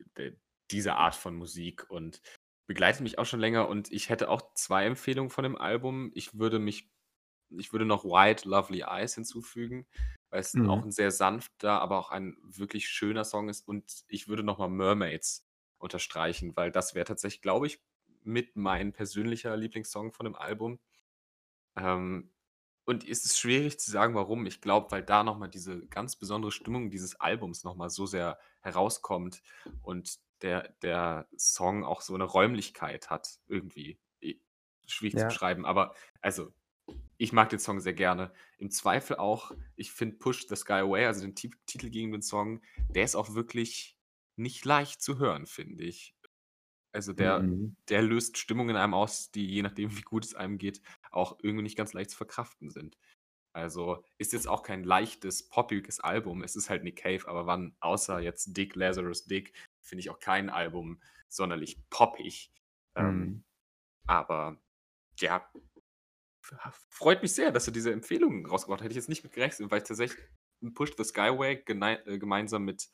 [0.70, 2.22] dieser Art von Musik und
[2.66, 3.68] begleitet mich auch schon länger.
[3.68, 6.10] Und ich hätte auch 2 Empfehlungen von dem Album.
[6.14, 6.90] Ich würde mich
[7.58, 9.86] ich würde noch „White Lovely Eyes“ hinzufügen,
[10.30, 10.84] weil's auch Mhm.
[10.84, 13.66] 'n sehr sanfter, aber auch ein wirklich schöner Song ist.
[13.68, 15.46] Und ich würde noch mal „Mermaids“
[15.78, 17.82] unterstreichen, weil das wäre tatsächlich, glaube ich,
[18.22, 20.80] mit mein persönlicher Lieblingssong von dem Album.
[21.76, 22.32] Ähm,
[22.86, 24.46] und es ist schwierig zu sagen, warum.
[24.46, 28.06] Ich glaube, weil da noch mal diese ganz besondere Stimmung dieses Albums noch mal so
[28.06, 29.42] sehr herauskommt
[29.82, 34.00] und der der Song auch so 'ne Räumlichkeit hat irgendwie.
[34.88, 35.28] Schwierig zu Ja.
[35.28, 36.52] beschreiben, aber also,
[37.20, 38.32] ich mag den Song sehr gerne.
[38.58, 42.62] Im Zweifel auch ich finde „Push the Sky Away“, also den ti titelgebenden Song,
[42.94, 43.98] der ist auch wirklich
[44.36, 46.16] nicht leicht zu hören, finde ich.
[46.92, 47.74] Also, der Mhm.
[47.88, 51.38] der löst Stimmungen in einem aus, die, je nachdem, wie gut es einem geht, auch
[51.42, 52.98] irgendwie nicht ganz leicht zu verkraften sind.
[53.54, 56.42] Also, ist jetzt auch kein leichtes, poppiges Album.
[56.44, 59.52] Es ist halt Nick Cave, aber wann außer jetzt „Dig, Lazarus, Dig“,
[59.82, 62.52] finde ich auch kein Album sonderlich poppig.
[62.96, 63.42] Ähm, Mhm.
[64.06, 64.60] aber
[65.20, 65.50] ja,
[66.90, 69.78] freut mich sehr, dass du diese Empfehlungen rausgebracht hätte ich jetzt nicht mit gerechnet, weil
[69.82, 70.18] ich tatsächlich
[70.74, 72.88] „Push the Sky Away“ genei äh, gemeinsam mit,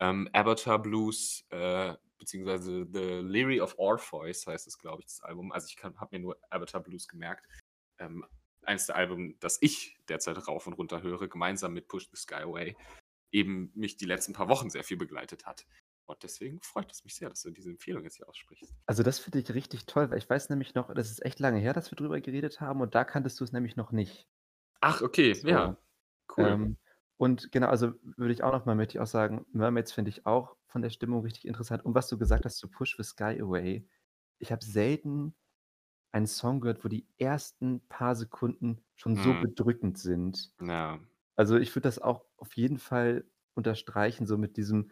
[0.00, 5.52] ähm, „Avatar Blues“, äh, beziehungsweise „The Leery of Orpheus“ heißt es, glaube ich, das Album.
[5.52, 7.46] Also, ich habe mir nur „Avatar Blues“ gemerkt.
[7.98, 8.24] Ähm,
[8.62, 12.36] eins der Alben, das ich derzeit rauf und runter höre, gemeinsam mit „Push the Sky
[12.44, 12.76] Away“,
[13.32, 15.66] eben mich die letzten paar Wochen sehr viel begleitet hat.
[16.12, 18.74] Und deswegen freut es mich sehr, dass du diese Empfehlung jetzt hier aussprichst.
[18.86, 21.58] Also, das finde ich richtig toll, weil ich weiß nämlich noch, das ist echt lange
[21.58, 24.28] her, dass wir drüber geredet haben und da kanntest du's nämlich noch nicht.
[24.80, 25.76] Ach, okay, So, ja,
[26.36, 26.56] cool.
[26.56, 26.78] ähm,
[27.18, 30.26] und genau, also würde ich auch noch mal möchte ich auch sagen, „Mermaids“ finde ich
[30.26, 31.84] auch von der Stimmung richtig interessant.
[31.84, 33.88] Und was du gesagt hast zu „Push the Sky Away“,
[34.38, 35.34] ich habe selten
[36.12, 39.36] einen Song gehört, wo die ersten paar Sekunden schon so Mhm.
[39.36, 40.52] bedrückend sind.
[40.60, 41.00] Ja.
[41.36, 44.90] Also, ich würde das auch auf jeden Fall unterstreichen, so mit diesem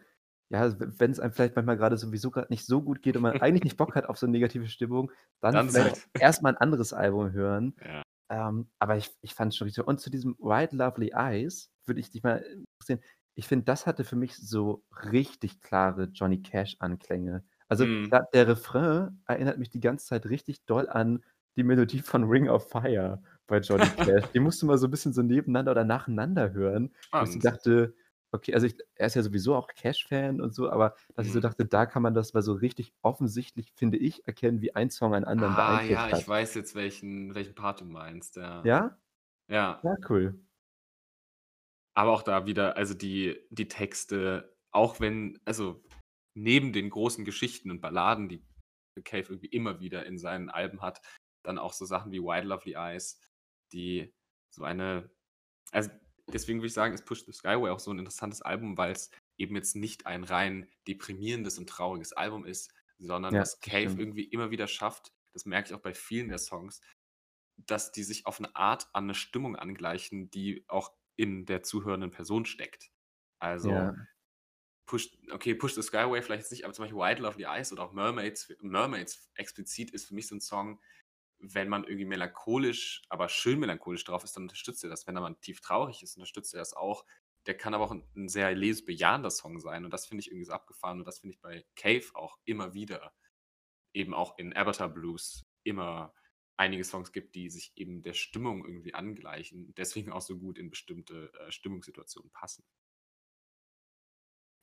[0.51, 3.35] ja, wenn es einem vielleicht manchmal gerade sowieso gerade nicht so gut geht und man
[3.39, 6.51] eigentlich nicht Bock hat auf so 'ne negative Stimmung, dann Dann vielleicht sagt erst mal
[6.51, 7.75] 'n anderes Album hören.
[7.79, 8.03] Ja.
[8.29, 12.11] Ähm, aber ich ich fand's schon richtig und zu diesem „White Lovely Eyes“ würde ich
[12.11, 13.01] dich mal interessieren.
[13.35, 17.43] Ich finde, das hatte für mich so richtig klare Johnny Cash-Anklänge.
[17.69, 21.23] Also, da der Refrain erinnert mich die ganze Zeit richtig doll an
[21.57, 24.25] die Melodie von „Ring of Fire“ bei Johnny Cash.
[24.33, 27.95] Die musst du mal so 'n bisschen so nebeneinander oder nacheinander hören, wo ich dachte
[28.31, 31.39] okay, also ich er ist ja sowieso auch Cash-Fan und so, aber dass ich so
[31.39, 31.41] Mhm.
[31.41, 35.13] dachte, da kann man das mal so richtig offensichtlich, finde ich, erkennen, wie ein Song
[35.15, 38.65] einen anderen Ah, ja, beeinflusst ich weiß jetzt, welchen welchen Part du meinst, ja.
[38.65, 38.97] Ja?
[39.49, 39.83] Ja.
[39.83, 40.45] Ja, cool.
[41.97, 45.83] Aber auch da wieder, also die die Texte, auch wenn also
[46.33, 48.45] neben den großen Geschichten und Balladen, die
[49.03, 51.01] Cave irgendwie immer wieder in seinen Alben hat,
[51.43, 53.19] dann auch so Sachen wie „White Lovely Eyes“,
[53.73, 54.13] die
[54.49, 55.11] so eine
[55.71, 55.91] also
[56.33, 59.55] deswegen würde ich sagen, ist „Push the Skyway“ auch so 'n interessantes Album, weil's eben
[59.55, 63.97] jetzt nicht ein rein deprimierendes und trauriges Album ist, sondern Ja, was Cave stimmt.
[63.97, 66.81] irgendwie immer wieder schafft, das merke ich auch bei vielen der Songs,
[67.57, 72.11] dass die sich auf 'ne Art an 'ne Stimmung angleichen, die auch in der zuhörenden
[72.11, 72.91] Person steckt.
[73.39, 74.05] Also, Ja.
[74.87, 77.93] Push okay, „Push the Skyway“ vielleicht nicht, aber zum Beispiel „White Lovely Eyes“ oder auch
[77.93, 80.81] „Mermaids“ „Mermaids“ explizit ist für mich so 'n Song,
[81.41, 85.07] wenn man irgendwie melancholisch, aber schön melancholisch drauf ist, dann unterstützt er das.
[85.07, 87.05] Wenn man tief traurig ist, unterstützt er das auch.
[87.47, 90.45] Der kann aber auch 'n 'n sehr lebensbejahender Song sein und das finde ich irgendwie
[90.45, 93.13] so abgefahren und das finde ich bei Cave auch immer wieder.
[93.93, 96.13] Eben auch in „Avatar Blues“ immer
[96.57, 100.69] einige Songs gibt, die sich eben der Stimmung irgendwie angleichen, deswegen auch so gut in
[100.71, 102.63] bestimmte, äh, Stimmungssituationen passen.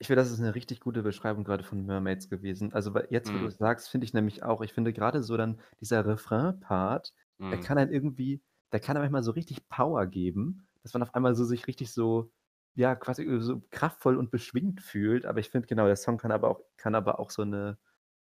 [0.01, 2.71] Ich finde, das ist 'ne richtig gute Beschreibung grade von „Mermaids“ gewesen.
[2.73, 3.49] Also, weil jetzt, wo Mhm.
[3.49, 7.13] du's sagst, finde ich nämlich auch ich finde grade so dann dieser Refrain-Part,
[7.51, 7.59] der Mhm.
[7.59, 8.41] kann einen irgendwie
[8.71, 11.91] der kann einem manchmal so richtig Power geben, dass man auf einmal so sich richtig
[11.91, 12.31] so
[12.75, 15.25] ja, quasi so kraftvoll und beschwingt fühlt.
[15.25, 17.77] Aber ich finde, genau, der Song kann aber auch kann aber auch so 'ne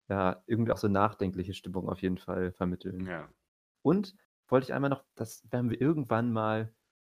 [0.09, 3.11] ja, irgendwie auch so nachdenkliche Stimmung auf jeden Fall vermitteln.
[3.11, 3.31] Ja.
[3.83, 4.15] Und
[4.49, 6.73] wollte ich einmal noch das werden wir irgendwann mal,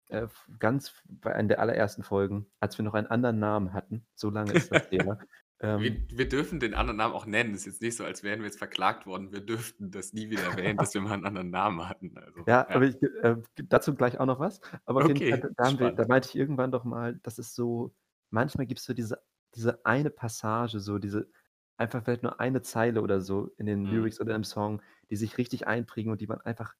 [0.09, 0.27] äh,
[0.59, 4.53] ganz bei einer der allerersten Folgen, als wir noch einen anderen Namen hatten, so lange
[4.55, 4.89] ist das
[5.75, 7.53] Wir ähm wir dürfen den anderen Namen auch nennen.
[7.55, 9.31] Ist jetzt nicht so, als wären wir jetzt verklagt worden.
[9.31, 12.69] Wir dürften das nie wieder erwähnen, dass wir mal 'n anderen Namen hatten, also, Ja,
[12.69, 12.73] ja.
[12.73, 14.61] aber ich, äh dazu gleich auch noch was.
[14.85, 17.93] Aber jeden Fall, Okay, da wir da meinte ich irgendwann doch mal, dass es so
[18.29, 19.21] manchmal gibt's so diese
[19.53, 21.29] diese eine Passage, so diese
[21.77, 23.87] einfach vielleicht nur eine Zeile oder so in den Mhm.
[23.87, 26.73] Lyrics oder im Song, die sich richtig einprägen und die man einfach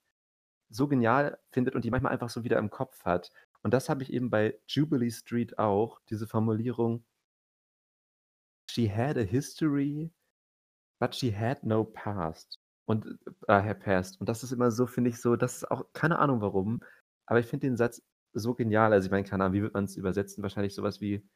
[0.70, 3.32] so genial findet und die manchmal einfach so wieder im Kopf hat.
[3.64, 7.04] Und das habe ich eben bei „Jubilee Street“ auch, diese Formulierung
[8.70, 10.12] „She had a history,
[11.00, 14.20] but she had no past“ und äh, past.
[14.22, 16.82] Und das ist immer so, finde ich so das ist auch keine Ahnung warum,
[17.28, 18.04] aber ich finde den Satz
[18.34, 18.94] so genial.
[18.94, 20.44] Also, ich meine, keine Ahnung, wie würde man's übersetzen?
[20.44, 21.28] Wahrscheinlich so was wie: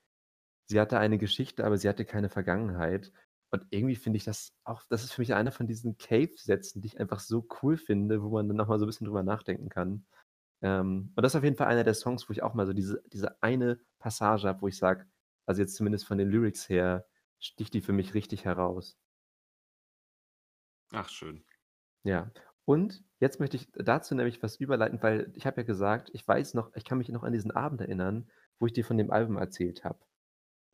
[0.67, 3.13] „Sie hatte eine Geschichte, aber sie hatte keine Vergangenheit.“
[3.51, 6.87] Und irgendwie finde ich das auch das ist für mich einer von diesen Cave-Sätzen, die
[6.89, 9.69] ich einfach so cool finde, wo man dann noch mal so 'n bisschen drüber nachdenken
[9.69, 10.05] kann.
[10.63, 12.73] Ähm, und das ist auf jeden Fall einer der Songs, wo ich auch mal so
[12.73, 15.07] diese diese eine Passage habe, wo ich sage
[15.47, 17.07] also, jetzt zumindest von den Lyrics her,
[17.39, 18.95] sticht die für mich richtig heraus.
[20.93, 21.43] Ach, schön.
[22.03, 22.31] Ja.
[22.65, 26.53] Und jetzt möchte ich dazu nämlich was überleiten, weil ich habe ja gesagt, ich weiß
[26.53, 28.29] noch ich kann mich noch an diesen Abend erinnern,
[28.59, 29.99] wo ich dir von dem Album erzählt habe.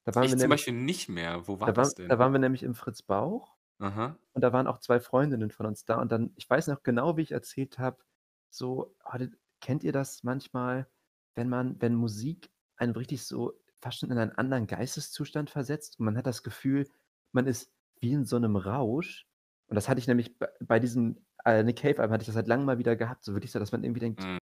[0.08, 1.47] Da waren wir Ich zum nämlich Beispiel nicht mehr.
[1.47, 2.20] Wo war da das da denn?
[2.20, 4.18] waren wir nämlich im Fritz-Bauch Aha.
[4.34, 7.18] und da waren auch 2 Freundinnen von uns da und dann ich weiß noch genau,
[7.18, 7.99] wie ich erzählt habe,
[8.49, 9.32] so: „Oh, d
[9.62, 10.89] kennt ihr das manchmal,
[11.36, 16.05] wenn man wenn Musik einen richtig so fast schon in einen anderen Geisteszustand versetzt und
[16.05, 16.89] man hat das Gefühl,
[17.34, 19.28] man ist wie in so 'nem Rausch?“
[19.70, 22.47] Und das hatte ich nämlich b bei diesem, äh, Nick Cave-Album hatte ich das seit
[22.49, 24.38] langem mal wieder gehabt, so wirklich so, dass man irgendwie denkt: Mhm.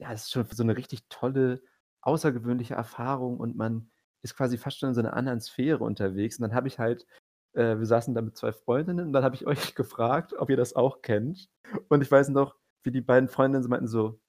[0.00, 1.62] „Ja, das ist schon so 'ne richtig tolle,
[2.02, 3.90] außergewöhnliche Erfahrung und man
[4.22, 7.06] ist quasi fast schon in so 'ner anderen Sphäre unterwegs.“ Und dann habe ich halt
[7.54, 10.56] äh, wir saßen da mit 2 Freundinnen und dann habe ich euch gefragt, ob ihr
[10.56, 11.48] das auch kennt.
[11.88, 14.20] Und ich weiß noch, wie die beiden Freundinnen meinten so: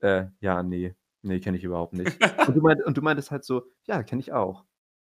[0.00, 3.44] „Äh, ja, ne, ne, kenne ich überhaupt nicht.“ Und du meint und du meintest halt
[3.44, 4.66] so: „Ja, kenne ich auch.“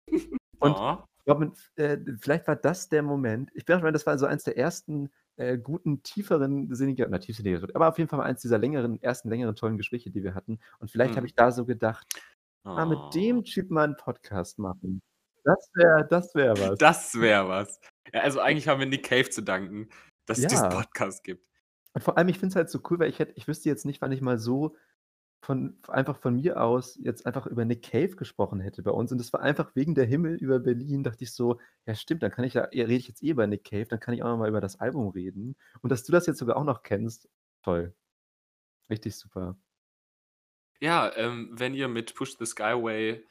[0.60, 1.04] Und Oh.
[1.28, 4.58] Robin, f äh, vielleicht war das der Moment ich glaube, das war so eins der
[4.58, 9.02] ersten, äh, guten, tieferen, sinniger na, tiefsinniger aber auf jeden Fall mal eins dieser längeren
[9.02, 10.58] ersten längeren tollen Gespräche, die wir hatten.
[10.80, 11.28] Und vielleicht habe Mhm.
[11.28, 12.08] ich da so gedacht:
[12.74, 13.14] „Ah, mit Oh.
[13.14, 15.00] dem Typen mal 'n Podcast machen.
[15.44, 17.80] Das wäre das wäre was.“ Das wäre was.
[18.12, 19.88] Ja, also, eigentlich haben wir Nick Cave zu danken,
[20.26, 20.68] dass es diesen Ja.
[20.68, 21.48] Podcast gibt.
[21.94, 23.84] Und vor allem, ich finde es halt so cool, weil ich hätte ich wüsste jetzt
[23.84, 24.76] nicht, wann ich mal so
[25.44, 29.12] von einfach von mir aus jetzt einfach über Nick Cave gesprochen hätte bei uns.
[29.12, 32.32] Und das war einfach wegen der Himmel über Berlin, dachte ich so: „Ja, stimmt, dann
[32.32, 34.38] kann ich ja rede ich jetzt eh über Nick Cave, dann kann ich auch noch
[34.38, 37.28] mal über das Album reden.“ Und dass du das jetzt sogar auch noch kennst,
[37.64, 37.94] toll.
[38.90, 39.56] Richtig super.
[40.82, 43.24] Ja, ähm, wenn ihr mit „Push the Skyway“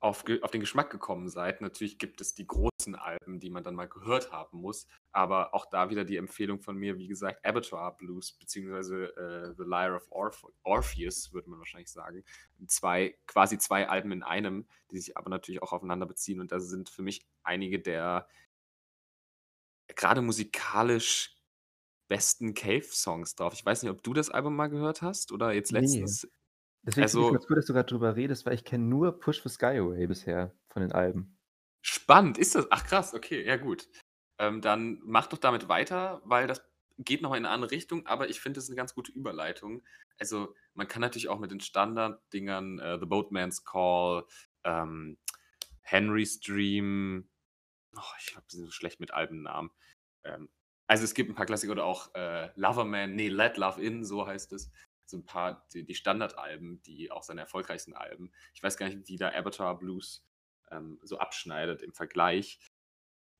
[0.00, 1.60] auf, auf den Geschmack gekommen seid.
[1.60, 5.66] Natürlich gibt es die großen Alben, die man dann mal gehört haben muss, aber auch
[5.66, 10.06] da wieder die Empfehlung von mir, wie gesagt, Abattoir Blues, beziehungsweise äh, The Lyre of
[10.12, 12.24] Orph Orpheus, würde man wahrscheinlich sagen.
[12.68, 16.58] Zwei, quasi zwei Alben in einem, die sich aber natürlich auch aufeinander beziehen und da
[16.60, 18.28] sind für mich einige der
[19.96, 21.36] gerade musikalisch
[22.08, 23.54] besten Cave-Songs drauf.
[23.54, 26.16] Ich weiß nicht, ob du das Album mal gehört hast oder jetzt Nee.
[26.86, 29.18] Deswegen finde ich Also ganz gut, dass du gerade drüber redest, weil ich kenne nur
[29.18, 31.38] Push the Sky Away bisher von den Alben.
[31.82, 32.66] Spannend, ist das?
[32.70, 33.88] Ach krass, okay, ja gut.
[34.38, 36.62] Ähm, dann mach doch damit weiter, weil das
[36.98, 39.82] geht noch in eine andere Richtung, aber ich finde, es ist eine ganz gute Überleitung.
[40.18, 44.24] Also, man kann natürlich auch mit den Standarddingern, äh, The Boatman's Call,
[44.64, 45.18] ähm,
[45.82, 47.28] Henry's Dream,
[47.96, 49.70] oh, ich habe so schlecht mit Albennamen.
[50.24, 50.48] Ähm,
[50.86, 54.26] also, es gibt ein paar Klassiker oder auch äh, Loverman, nee, Let Love In, so
[54.26, 54.70] heißt es.
[55.06, 58.32] So ein paar, die, die Standardalben, die auch seine erfolgreichsten Alben.
[58.54, 60.26] Ich weiß gar nicht, wie da Avatar Blues
[60.70, 62.58] ähm, so abschneidet im Vergleich,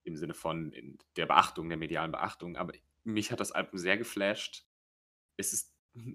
[0.04, 2.56] im Sinne von der Beachtung, der medialen Beachtung.
[2.56, 4.66] Aber mich hat das Album sehr geflasht.
[5.36, 5.74] Es ist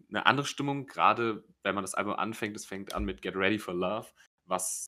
[0.09, 2.55] eine andere Stimmung, gerade wenn man das Album anfängt.
[2.55, 4.07] Es fängt an mit Get Ready for Love,
[4.45, 4.87] was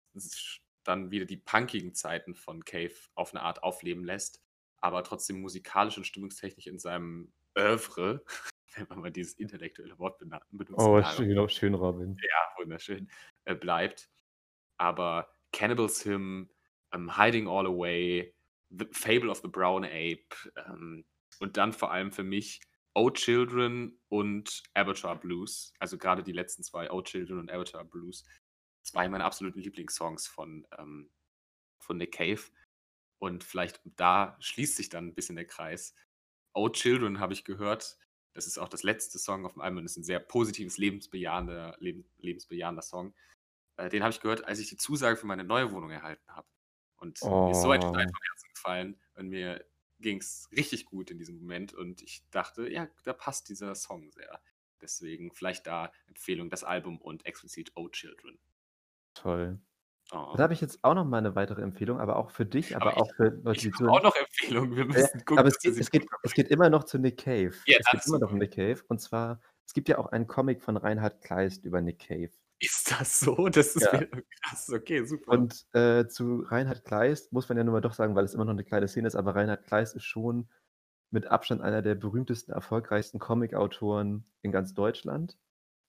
[0.84, 4.41] dann wieder die punkigen Zeiten von Cave auf eine Art aufleben lässt,
[4.80, 8.24] aber trotzdem musikalisch und stimmungstechnisch in seinem Oeuvre,
[8.76, 12.17] wenn man mal dieses intellektuelle Wort benutzt, Oh, schön, schön, Robin.
[12.22, 13.09] ja, wunderschön,
[13.45, 14.09] äh, bleibt.
[14.78, 16.49] Aber Cannibals Hymn,
[16.93, 18.34] ähm, Hiding All Away,
[18.69, 21.05] The Fable of the Brown Ape ähm,
[21.39, 22.61] und dann vor allem für mich
[22.93, 25.74] Oh Children und Avatar Blues.
[25.80, 28.26] Also gerade die letzten zwei, Oh Children und Avatar Blues,
[28.84, 31.09] zwei meiner absoluten Lieblingssongs von, ähm,
[31.80, 32.41] von Nick Cave.
[33.19, 35.93] Und vielleicht da schließt sich dann ein bisschen der Kreis.
[36.53, 37.97] Oh Children habe ich gehört.
[38.34, 41.75] Das ist auch das letzte Song auf dem Album und ist ein sehr positives, lebensbejahender,
[41.79, 43.13] leben, lebensbejahender Song.
[43.77, 46.47] Äh, den habe ich gehört, als ich die Zusage für meine neue Wohnung erhalten habe.
[46.97, 47.89] Und mir ist so ein Oh.
[47.89, 49.65] Stein vom Herzen gefallen und mir
[49.99, 54.11] ging es richtig gut in diesem Moment und ich dachte, ja, da passt dieser Song
[54.11, 54.41] sehr.
[54.82, 58.39] Deswegen vielleicht da Empfehlung, das Album und explizit Oh Children.
[59.13, 59.59] Toll.
[60.11, 60.34] Oh.
[60.36, 62.91] Da habe ich jetzt auch noch mal eine weitere Empfehlung, aber auch für dich, aber,
[62.91, 63.95] Aber auch für Leute, die zuhören.
[63.95, 64.75] auch noch Empfehlungen.
[64.75, 67.17] Wir Ja, müssen gucken, aber es geht, es, geht, es geht immer noch zu Nick
[67.17, 67.53] Cave.
[67.65, 68.81] Ja, es geht immer noch um Nick Cave.
[68.87, 72.31] Und zwar, es gibt ja auch einen Comic von Reinhard Kleist über Nick Cave.
[72.59, 73.49] Ist das so?
[73.49, 74.03] Das ist Ja.
[74.43, 74.69] krass.
[74.71, 75.31] Okay, super.
[75.31, 78.45] Und äh, zu Reinhard Kleist muss man ja nur mal doch sagen, weil es immer
[78.45, 80.47] noch eine kleine Szene ist, aber Reinhard Kleist ist schon
[81.09, 85.37] mit Abstand einer der berühmtesten, erfolgreichsten Comic-Autoren in ganz Deutschland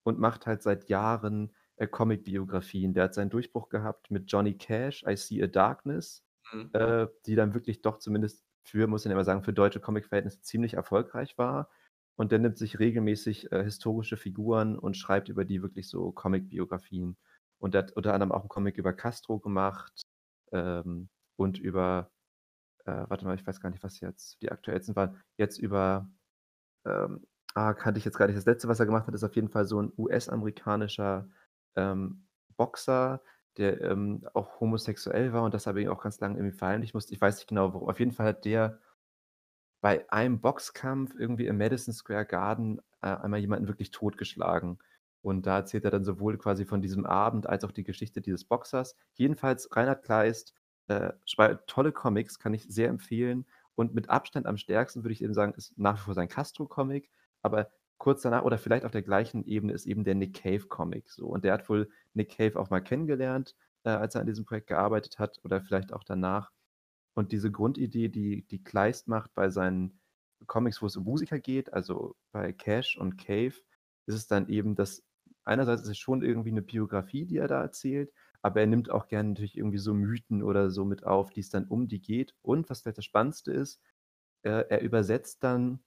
[0.03, 2.93] und macht halt seit Jahren äh, Comic-Biografien.
[2.93, 6.69] Der hat seinen Durchbruch gehabt mit Johnny Cash, I See a Darkness, Mhm.
[6.73, 10.73] äh, die dann wirklich doch zumindest für, muss ja mal sagen, für deutsche Comic-Verhältnisse ziemlich
[10.75, 11.69] erfolgreich war.
[12.15, 17.17] Und der nimmt sich regelmäßig äh, historische Figuren und schreibt über die wirklich so Comic-Biografien.
[17.59, 20.03] Und hat unter anderem auch einen Comic über Castro gemacht
[20.51, 22.11] ähm, und über,
[22.85, 25.21] äh, warte mal, ich weiß gar nicht, was jetzt die aktuellsten waren.
[25.37, 26.09] Jetzt über,
[26.85, 27.25] ähm,
[27.55, 28.37] ah, kannte ich jetzt gar nicht.
[28.37, 31.29] Das letzte, was er gemacht hat, ist auf jeden Fall so ein US-amerikanischer
[31.75, 32.27] ähm,
[32.57, 33.21] Boxer,
[33.57, 37.13] der ähm, auch homosexuell war und das aber ihn auch ganz lange irgendwie verheimlichen musste.
[37.13, 37.89] Ich weiß nicht genau, warum.
[37.89, 38.79] Auf jeden Fall hat der
[39.81, 44.79] bei einem Boxkampf irgendwie im Madison Square Garden äh, einmal jemanden wirklich totgeschlagen.
[45.21, 48.45] Und da erzählt er dann sowohl quasi von diesem Abend als auch die Geschichte dieses
[48.45, 48.95] Boxers.
[49.13, 50.53] Jedenfalls Reinhard Kleist,
[50.87, 51.11] äh,
[51.67, 53.45] tolle Comics, kann ich sehr empfehlen.
[53.75, 57.09] Und mit Abstand am stärksten würde ich eben sagen, ist nach wie vor sein Castro-Comic.
[57.41, 57.69] Aber
[58.03, 61.09] kurz danach oder vielleicht auf der gleichen Ebene ist eben der Nick Cave-Comic.
[61.09, 61.27] So.
[61.27, 64.67] Und der hat wohl Nick Cave auch mal kennengelernt, äh, als er an diesem Projekt
[64.67, 66.51] gearbeitet hat oder vielleicht auch danach.
[67.13, 70.01] Und diese Grundidee, die, die Kleist macht bei seinen
[70.47, 73.53] Comics, wo es um Musiker geht, also bei Cash und Cave,
[74.05, 75.01] ist es dann eben, dass
[75.45, 79.07] einerseits ist es schon irgendwie eine Biografie, die er da erzählt, aber er nimmt auch
[79.07, 82.35] gerne natürlich irgendwie so Mythen oder so mit auf, die es dann um die geht.
[82.41, 83.79] Und was vielleicht das Spannendste ist,
[84.41, 85.79] äh, er übersetzt dann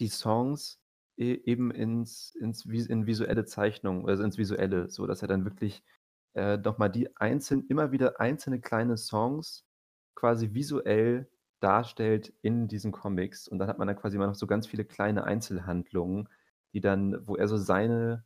[0.00, 0.80] die Songs
[1.18, 5.82] eben ins, ins in visuelle Zeichnungen, also ins Visuelle, so dass er dann wirklich
[6.34, 9.64] äh, nochmal die einzelnen, immer wieder einzelne kleine Songs
[10.14, 11.28] quasi visuell
[11.60, 13.48] darstellt in diesen Comics.
[13.48, 16.28] Und dann hat man dann quasi immer noch so ganz viele kleine Einzelhandlungen,
[16.72, 18.24] die dann, wo er so seine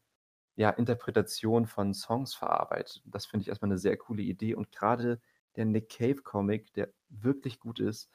[0.57, 3.03] ja, Interpretation von Songs verarbeitet.
[3.07, 4.55] Das finde ich erstmal eine sehr coole Idee.
[4.55, 5.21] Und gerade
[5.57, 8.11] der Nick Cave-Comic, der wirklich gut ist,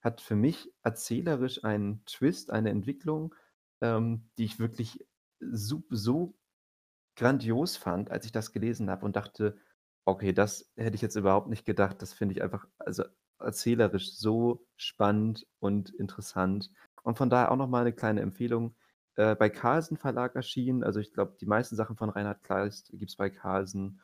[0.00, 3.34] hat für mich erzählerisch einen Twist, eine Entwicklung,
[3.80, 5.06] ähm, die ich wirklich
[5.40, 6.34] so, so
[7.16, 9.56] grandios fand, als ich das gelesen habe und dachte,
[10.04, 12.00] okay, das hätte ich jetzt überhaupt nicht gedacht.
[12.02, 13.04] Das finde ich einfach, also
[13.38, 16.70] erzählerisch so spannend und interessant.
[17.02, 18.74] Und von daher auch nochmal eine kleine Empfehlung.
[19.16, 23.10] Äh, bei Carlsen Verlag erschienen, also ich glaube, die meisten Sachen von Reinhard Kleist gibt
[23.10, 24.00] es bei Carlsen.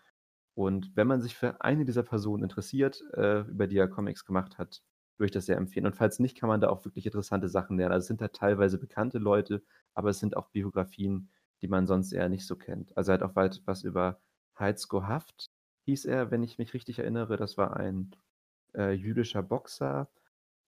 [0.55, 4.59] Und wenn man sich für eine dieser Personen interessiert, äh, über die er Comics gemacht
[4.59, 4.83] hat,
[5.23, 5.87] würde ich das sehr empfehlen.
[5.87, 7.93] Und falls nicht, kann man da auch wirklich interessante Sachen lernen.
[7.93, 9.63] Also es sind da teilweise bekannte Leute,
[9.95, 11.31] aber es sind auch Biografien,
[11.63, 12.95] die man sonst eher nicht so kennt.
[12.97, 14.21] Also er hat auch weit was über
[14.59, 15.47] Heizko Haft,
[15.85, 17.37] hieß er, wenn ich mich richtig erinnere.
[17.37, 18.11] Das war ein
[18.75, 20.11] äh, jüdischer Boxer.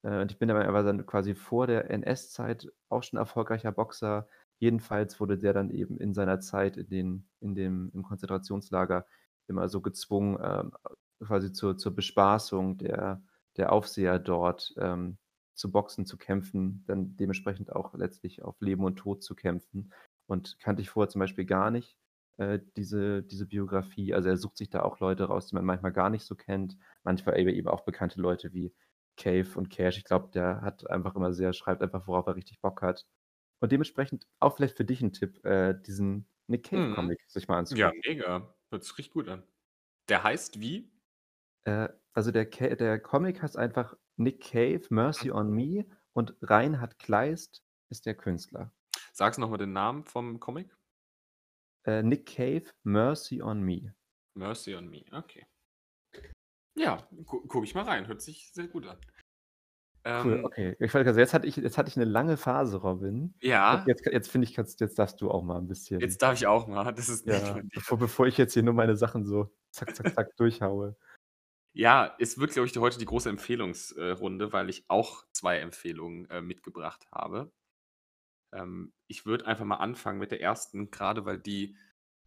[0.03, 3.73] Äh, und ich bin aber, er war dann quasi vor der NS-Zeit auch schon erfolgreicher
[3.73, 4.29] Boxer.
[4.59, 9.05] Jedenfalls wurde der dann eben in seiner Zeit in, den, in dem, im Konzentrationslager
[9.49, 10.73] immer so gezwungen, ähm,
[11.21, 13.21] quasi zur, zur Bespaßung der,
[13.57, 15.19] der Aufseher dort ähm,
[15.55, 19.93] zu boxen, zu kämpfen, dann dementsprechend auch letztlich auf Leben und Tod zu kämpfen.
[20.27, 21.99] Und kannte ich vorher zum Beispiel gar nicht
[22.39, 24.15] äh, diese, diese Biografie.
[24.15, 26.77] Also er sucht sich da auch Leute raus, die man manchmal gar nicht so kennt.
[27.05, 28.75] Manchmal eben auch bekannte Leute wie
[29.17, 29.99] Cave und Cash.
[29.99, 33.07] Ich glaube, der hat einfach immer sehr, schreibt einfach, worauf er richtig Bock hat.
[33.61, 37.21] Und dementsprechend auch vielleicht für dich ein Tipp, äh, diesen Nick Cave-Comic Mhm.
[37.29, 38.05] sich mal Ja, anzugucken.
[38.07, 38.57] mega.
[38.71, 39.45] Hört sich richtig gut an.
[40.09, 40.93] Der heißt wie?
[41.65, 45.33] Äh, also der, der Comic heißt einfach Nick Cave, Mercy Mhm.
[45.33, 48.73] on Me und Reinhard Kleist ist der Künstler.
[49.13, 50.77] Sagst du noch mal den Namen vom Comic?
[51.87, 53.95] Äh, Nick Cave, Mercy on Me.
[54.37, 55.45] Mercy on Me, okay.
[56.77, 58.07] Ja, gu gucke ich mal rein.
[58.09, 58.99] Hört sich sehr gut an.
[60.23, 60.77] Cool, Ähm, okay.
[60.79, 63.35] Ich wollte grad jetzt hatte ich jetzt hatte ich 'ne lange Phase, Robin.
[63.43, 66.35] Ja, jetzt jetzt finde ich, kannst jetzt darfst du auch mal 'n bisschen jetzt darf
[66.35, 66.85] ich auch mal.
[66.95, 70.37] Das ist ja, bevor bevor ich jetzt hier nur meine Sachen so zack, zack, zack
[70.37, 70.97] durchhaue.
[71.77, 76.31] Ja, es wird, glaube ich, heute die große Empfehlungsrunde, Runde, weil ich auch 2 Empfehlungen,
[76.31, 77.51] äh, mitgebracht habe.
[78.53, 81.77] Ähm, ich würde einfach mal anfangen mit der ersten, grade weil die,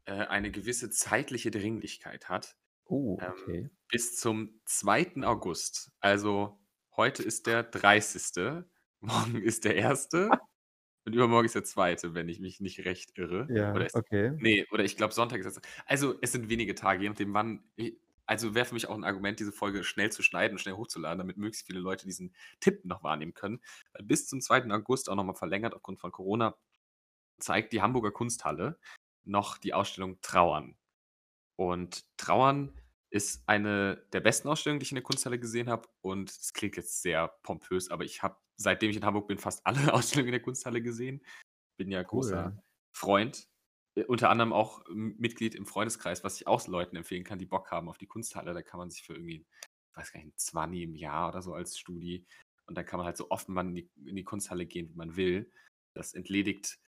[0.06, 2.58] äh, eine gewisse zeitliche Dringlichkeit hat.
[2.89, 3.70] Oh, Ähm, okay.
[3.89, 5.26] bis zum 2.
[5.26, 5.91] August.
[6.02, 6.60] Also,
[6.98, 8.70] heute ist der 30.,
[9.02, 10.39] morgen ist der 1.
[11.06, 13.54] und übermorgen ist der 2., wenn ich mich nicht recht irre.
[13.74, 14.32] Oder Ja, ist okay.
[14.39, 17.72] ne, oder ich glaube, Sonntag ist das also, es sind wenige Tage, je nachdem, wann
[17.80, 20.75] i also, wäre für mich auch 'n Argument, diese Folge schnell zu schneiden und schnell
[20.75, 23.61] hochzuladen, damit möglichst viele Leute diesen Tipp noch wahrnehmen können.
[23.93, 24.71] Weil bis zum 2.
[24.71, 26.57] August, auch noch mal verlängert aufgrund von Corona,
[27.39, 28.80] zeigt die Hamburger Kunsthalle
[29.25, 30.78] noch die Ausstellung Trauern.
[31.55, 32.75] Und Trauern
[33.09, 35.88] ist eine der besten Ausstellungen, die ich in der Kunsthalle gesehen habe.
[36.01, 39.65] Und es klingt jetzt sehr pompös, aber ich habe, seitdem ich in Hamburg bin, fast
[39.65, 41.23] alle Ausstellungen in der Kunsthalle gesehen.
[41.78, 42.61] Bin ja großer Cool.
[42.93, 43.57] Freund, äh,
[44.06, 47.72] unter anderem auch M Mitglied im Freundeskreis, was ich auch Leuten empfehlen kann, die Bock
[47.72, 48.54] haben auf die Kunsthalle.
[48.54, 49.45] Da kann man sich für irgendwie,
[49.95, 52.26] weiß gar nicht, 'n Zwanni im Jahr oder so als Studi
[52.68, 54.95] und dann kann man halt so oft man in die in die Kunsthalle gehen, wie
[54.95, 55.52] man will.
[55.93, 56.80] Das entledigt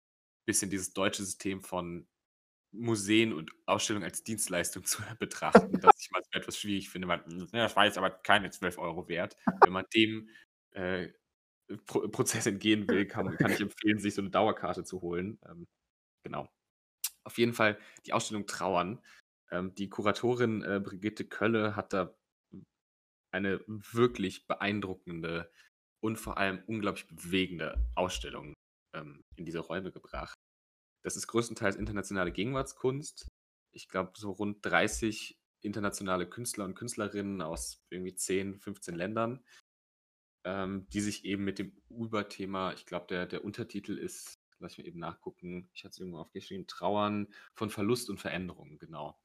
[0.45, 2.07] bisschen dieses deutsche System von
[2.71, 7.49] Museen und Ausstellungen als Dienstleistung zu betrachten, das ich manchmal etwas schwierig finde, weil, hm,
[7.51, 9.37] das war jetzt aber keine 12 € wert.
[9.63, 10.29] Wenn man dem,
[10.71, 11.09] äh,
[11.87, 15.39] Pro Prozess entgehen will, kann kann ich empfehlen, sich so 'ne Dauerkarte zu holen.
[15.49, 15.67] Ähm,
[16.23, 16.49] genau.
[17.25, 19.03] Auf jeden Fall die Ausstellung Trauern.
[19.51, 22.15] Ähm, die Kuratorin, äh, Brigitte Kölle hat da
[23.31, 25.51] eine wirklich beeindruckende
[26.01, 28.53] und vor allem unglaublich bewegende Ausstellung,
[28.95, 30.35] ähm, in diese Räume gebracht.
[31.03, 33.27] Das ist größtenteils internationale Gegenwartskunst.
[33.73, 39.43] Ich glaube, so rund 30 internationale Künstler und Künstlerinnen aus irgendwie 10, 15 Ländern,
[40.45, 44.87] ähm, die sich eben mit dem Überthema ich glaube, der der Untertitel ist lass mich
[44.87, 49.19] eben nachgucken, ich hatte es irgendwo aufgeschrieben, „Trauern von Verlust und Veränderung“, genau.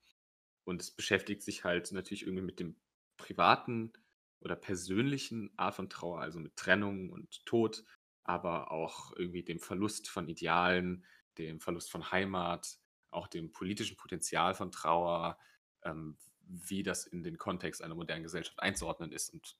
[0.64, 2.76] Und es beschäftigt sich halt natürlich irgendwie mit dem
[3.16, 3.92] privaten
[4.40, 7.84] oder persönlichen Art von Trauer, also mit Trennung und Tod,
[8.24, 11.04] aber auch irgendwie dem Verlust von Idealen,
[11.38, 12.78] dem Verlust von Heimat,
[13.10, 15.38] auch dem politischen Potenzial von Trauer,
[15.82, 19.56] ähm, wie das in den Kontext einer modernen Gesellschaft einzuordnen ist und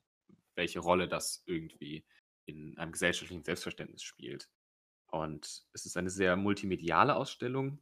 [0.55, 2.07] welche Rolle das irgendwie
[2.47, 4.51] in einem gesellschaftlichen Selbstverständnis spielt.
[5.15, 7.81] Und es ist eine sehr multimediale Ausstellung.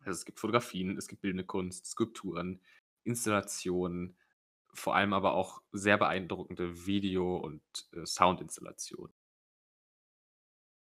[0.00, 2.62] Also, es gibt Fotografien, es gibt bildende Kunst, Skulpturen,
[3.04, 4.18] Installationen,
[4.74, 7.62] vor allem aber auch sehr beeindruckende Video und,
[7.94, 9.14] äh, Soundinstallationen.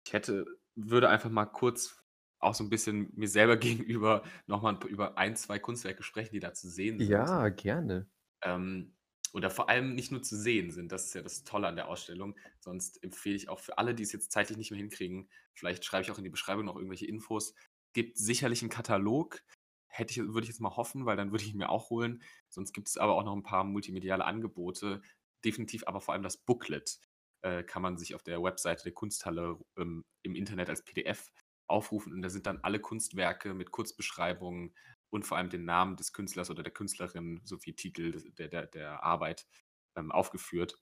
[0.05, 0.45] Ich hätte
[0.75, 2.03] würde einfach mal kurz
[2.39, 6.39] auch so 'n bisschen mir selber gegenüber noch mal über 1, 2 Kunstwerke sprechen, die
[6.39, 7.29] da zu sehen sind.
[7.29, 8.07] Ja, gerne.
[8.41, 8.95] Ähm,
[9.33, 11.87] oder vor allem nicht nur zu sehen sind, das ist ja das Tolle an der
[11.87, 12.35] Ausstellung.
[12.59, 16.03] Sonst empfehle ich auch für alle, die es jetzt zeitlich nicht mehr hinkriegen vielleicht schreibe
[16.03, 17.53] ich auch in die Beschreibung noch irgendwelche Infos.
[17.93, 19.41] Gibt sicherlich 'n Katalog,
[19.87, 22.23] hätte ich würde ich jetzt mal hoffen, weil dann würde ich ihn mir auch holen.
[22.49, 25.01] Sonst gibt es aber auch noch 'n paar multimediale Angebote.
[25.45, 26.99] Definitiv aber vor allem das Booklet,
[27.41, 31.31] äh, kann man sich auf der Webseite der Kunsthalle, ähm, im Internet als PDF
[31.67, 34.75] aufrufen und da sind dann alle Kunstwerke mit Kurzbeschreibungen
[35.09, 39.03] und vor allem den Namen des Künstlers oder der Künstlerin sowie Titel der der der
[39.03, 39.47] Arbeit,
[39.95, 40.75] ähm, aufgeführt.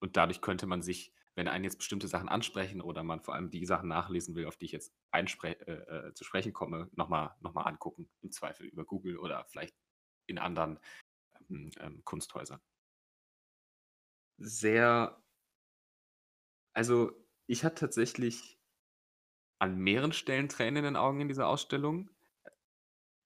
[0.00, 3.50] Und dadurch könnte man sich, wenn einen jetzt bestimmte Sachen ansprechen oder man vor allem
[3.50, 7.36] die Sachen nachlesen will, auf die ich jetzt äh, äh, zu sprechen komme, noch mal
[7.40, 9.76] noch mal angucken, im Zweifel über Google oder vielleicht
[10.26, 10.78] in anderen
[11.50, 12.60] ähm, ähm, Kunsthäusern.
[14.38, 15.20] Sehr
[16.72, 17.12] also,
[17.46, 18.58] ich hatte tatsächlich
[19.58, 22.10] an mehreren Stellen Tränen in den Augen in dieser Ausstellung,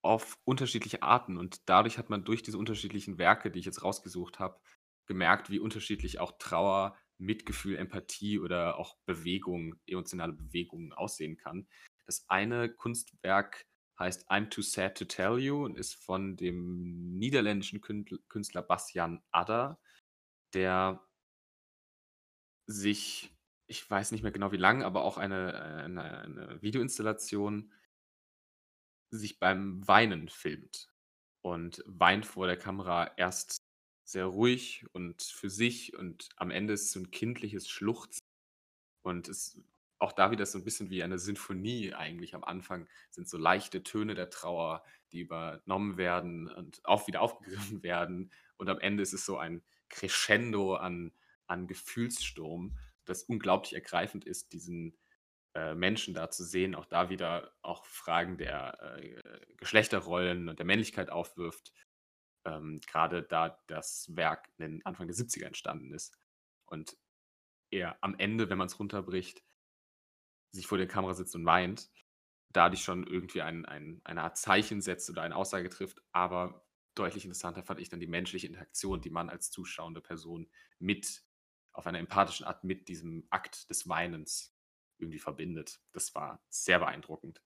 [0.04, 1.36] auf unterschiedliche Arten.
[1.36, 4.60] Und dadurch hat man durch diese unterschiedlichen Werke, die ich jetzt rausgesucht habe,
[5.06, 11.68] gemerkt, wie unterschiedlich auch Trauer, Mitgefühl, Empathie oder auch Bewegung, emotionale Bewegungen aussehen kann.
[12.06, 13.66] Das eine Kunstwerk
[13.98, 19.78] heißt I'm Too Sad to Tell You und ist von dem niederländischen Künstler Bastian Adder,
[20.52, 21.06] der
[22.66, 23.34] sich,
[23.66, 27.72] ich weiß nicht mehr genau wie lang, aber auch eine, eine, eine Videoinstallation
[29.18, 30.88] sich beim Weinen filmt
[31.42, 33.58] und weint vor der Kamera erst
[34.04, 38.20] sehr ruhig und für sich und am Ende ist so ein kindliches Schluchzen
[39.02, 39.58] und es
[39.98, 42.34] auch da wieder so ein bisschen wie eine Sinfonie eigentlich.
[42.34, 47.82] Am Anfang sind so leichte Töne der Trauer, die übernommen werden und auch wieder aufgegriffen
[47.82, 51.12] werden und am Ende ist es so ein Crescendo an
[51.46, 54.96] an Gefühlssturm, das unglaublich ergreifend ist, diesen
[55.54, 59.20] äh, Menschen da zu sehen, auch da wieder auch Fragen der äh,
[59.56, 61.72] Geschlechterrollen und der Männlichkeit aufwirft.
[62.44, 66.18] Ähm, Gerade da das Werk in den Anfang der 70er entstanden ist.
[66.66, 66.96] Und
[67.70, 69.44] er am Ende, wenn man es runterbricht,
[70.50, 71.90] sich vor der Kamera sitzt und weint,
[72.48, 76.02] dadurch schon irgendwie ein, ein, eine Art Zeichen setzt oder eine Aussage trifft.
[76.12, 80.48] Aber deutlich interessanter fand ich dann die menschliche Interaktion, die man als zuschauende Person
[80.78, 81.22] mit,
[81.72, 84.53] auf einer empathischen Art mit diesem Akt des Weinens
[84.98, 85.80] irgendwie verbindet.
[85.92, 87.42] Das war sehr beeindruckend.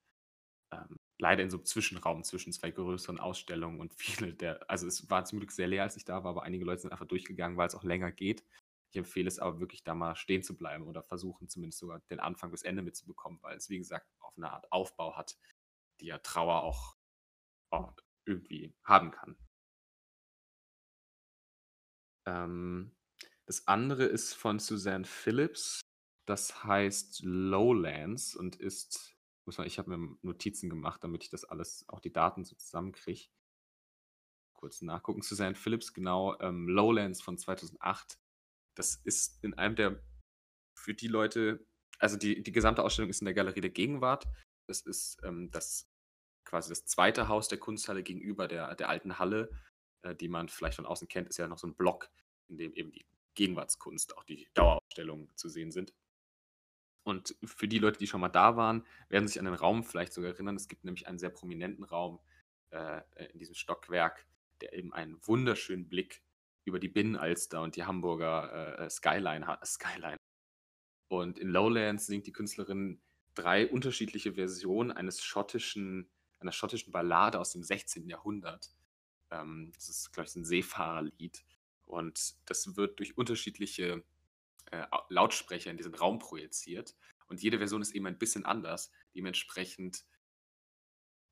[0.73, 5.11] Ähm, leider in so einem Zwischenraum zwischen zwei größeren Ausstellungen und viele der, also es
[5.11, 7.57] war zum Glück sehr leer, als ich da war, aber einige Leute sind einfach durchgegangen,
[7.57, 8.45] weil es auch länger geht.
[8.91, 12.21] Ich empfehle es aber wirklich da mal stehen zu bleiben oder versuchen zumindest sogar den
[12.21, 15.37] Anfang bis Ende mitzubekommen, weil es wie gesagt auf eine Art Aufbau hat,
[16.01, 16.97] die ja Trauer auch,
[17.71, 17.95] auch
[18.25, 19.37] irgendwie haben kann.
[22.27, 22.95] Ähm,
[23.47, 25.81] das andere ist von Suzanne Phillips.
[26.29, 29.17] Das heißt Lowlands und ist,
[29.47, 32.55] muss man, ich habe mir Notizen gemacht, damit ich das alles, auch die Daten so
[32.55, 33.31] zusammenkriege.
[34.53, 35.23] Kurz nachgucken.
[35.23, 38.19] Suzanne Phillips, genau, ähm, Lowlands von 2008.
[38.77, 40.05] Das ist in einem der,
[40.79, 41.67] für die Leute,
[41.99, 44.29] also die, die gesamte Ausstellung ist in der Galerie der Gegenwart.
[44.67, 45.91] Das ist ähm, das
[46.45, 49.49] quasi das zweite Haus der Kunsthalle gegenüber der, der alten Halle,
[50.03, 52.11] äh, die man vielleicht von außen kennt, ist ja noch so ein Block,
[52.49, 55.95] in dem eben die Gegenwartskunst, auch die Dauerausstellungen zu sehen sind.
[57.09, 60.13] Und für die Leute, die schon mal da waren, werden sich an den Raum vielleicht
[60.13, 60.57] sogar erinnern.
[60.57, 62.21] Es gibt nämlich einen sehr prominenten Raum
[62.69, 63.01] äh,
[63.33, 64.27] in diesem Stockwerk,
[64.61, 66.23] der eben einen wunderschönen Blick
[66.67, 69.67] über die Binnenalster und die Hamburger äh, Skyline hat.
[69.67, 70.19] Skyline.
[71.09, 73.01] Und in Lowlands singt die Künstlerin
[73.35, 78.07] drei unterschiedliche Versionen eines schottischen, einer schottischen Ballade aus dem 16.
[78.07, 78.75] Jahrhundert.
[79.31, 81.43] Ähm, das ist, glaube ich, ein Seefahrerlied.
[81.87, 84.05] Und das wird durch unterschiedliche
[84.71, 86.97] äh, Lautsprecher in diesen Raum projiziert.
[87.29, 88.91] Und jede Version ist eben ein bisschen anders.
[89.15, 90.05] Dementsprechend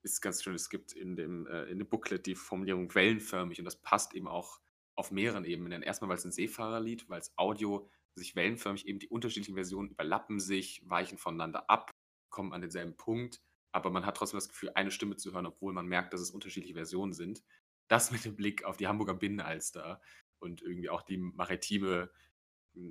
[0.02, 3.58] ist es ganz schön, es gibt in dem, äh, in dem Booklet die Formulierung wellenförmig
[3.58, 4.60] und das passt eben auch
[4.94, 5.82] auf mehreren Ebenen.
[5.82, 10.40] Erstmal, weil es ein Seefahrerlied, weil es Audio sich wellenförmig eben die unterschiedlichen Versionen überlappen
[10.40, 11.90] sich, weichen voneinander ab,
[12.30, 13.40] kommen an denselben Punkt,
[13.72, 16.30] aber man hat trotzdem das Gefühl, eine Stimme zu hören, obwohl man merkt, dass es
[16.30, 17.42] unterschiedliche Versionen sind.
[17.88, 20.00] Das mit dem Blick auf die Hamburger Binnenalster
[20.38, 22.10] und irgendwie auch die maritime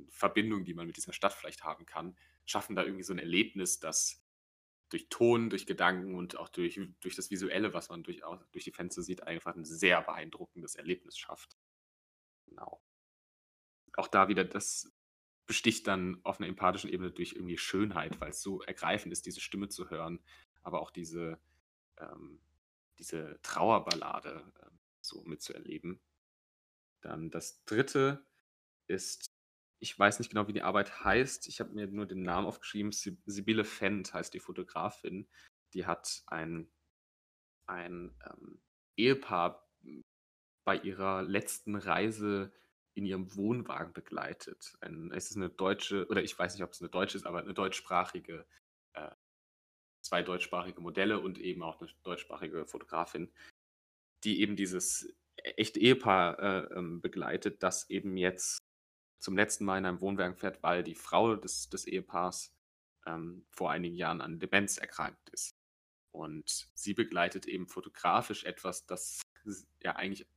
[0.09, 3.79] Verbindung, die man mit dieser Stadt vielleicht haben kann, schaffen da irgendwie so ein Erlebnis,
[3.79, 4.23] das
[4.89, 8.21] durch Ton, durch Gedanken und auch durch, durch das Visuelle, was man durch,
[8.51, 11.57] durch die Fenster sieht, einfach ein sehr beeindruckendes Erlebnis schafft.
[12.45, 12.81] Genau.
[13.97, 14.91] Auch da wieder, das
[15.47, 19.41] besticht dann auf einer empathischen Ebene durch irgendwie Schönheit, weil es so ergreifend ist, diese
[19.41, 20.23] Stimme zu hören,
[20.61, 21.39] aber auch diese,
[21.97, 22.39] ähm,
[22.99, 24.69] diese Trauerballade äh,
[25.01, 25.99] so mitzuerleben.
[27.01, 28.25] Dann das dritte
[28.87, 29.34] ist
[29.79, 31.47] ich weiß nicht genau, wie die Arbeit heißt.
[31.47, 32.91] Ich habe mir nur den Namen aufgeschrieben.
[32.91, 35.27] Sibylle Fendt heißt die Fotografin.
[35.73, 36.71] Die hat ein,
[37.67, 38.61] ein ähm,
[38.97, 39.67] Ehepaar
[40.65, 42.51] bei ihrer letzten Reise
[42.95, 44.75] in ihrem Wohnwagen begleitet.
[44.79, 47.39] Ein, es ist eine deutsche, oder ich weiß nicht, ob es eine deutsche ist, aber
[47.39, 48.47] eine deutschsprachige,
[48.93, 49.11] äh,
[50.01, 53.31] zwei deutschsprachige Modelle und eben auch eine deutschsprachige Fotografin,
[54.23, 58.59] die eben dieses echte Ehepaar äh, ähm, begleitet, das eben jetzt
[59.19, 62.53] zum letzten Mal in einem Wohnwagen fährt, weil die Frau des, des Ehepaars
[63.05, 65.55] ähm, vor einigen Jahren an Demenz erkrankt ist.
[66.11, 69.21] Und sie begleitet eben fotografisch etwas, das
[69.83, 70.27] ja eigentlich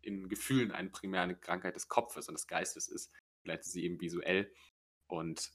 [0.00, 4.52] in Gefühlen eine primäre Krankheit des Kopfes und des Geistes ist, begleitet sie eben visuell.
[5.06, 5.52] Und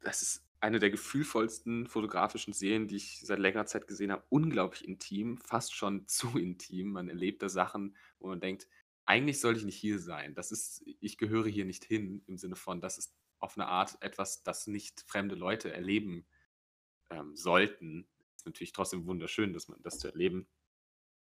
[0.00, 4.24] das ist eine der gefühlvollsten fotografischen Serien, die ich seit längerer Zeit gesehen habe.
[4.28, 6.92] Unglaublich intim, fast schon zu intim.
[6.92, 8.66] Man erlebt da Sachen, wo man denkt,
[9.08, 10.34] eigentlich soll ich nicht hier sein.
[10.34, 13.96] Das ist, ich gehöre hier nicht hin, im Sinne von, das ist auf eine Art
[14.02, 16.26] etwas, das nicht fremde Leute erleben
[17.08, 18.06] ähm, sollten.
[18.36, 20.46] Ist natürlich trotzdem wunderschön, dass man das zu erleben.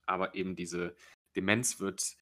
[0.05, 0.95] Aber eben diese
[1.35, 2.15] Demenz wird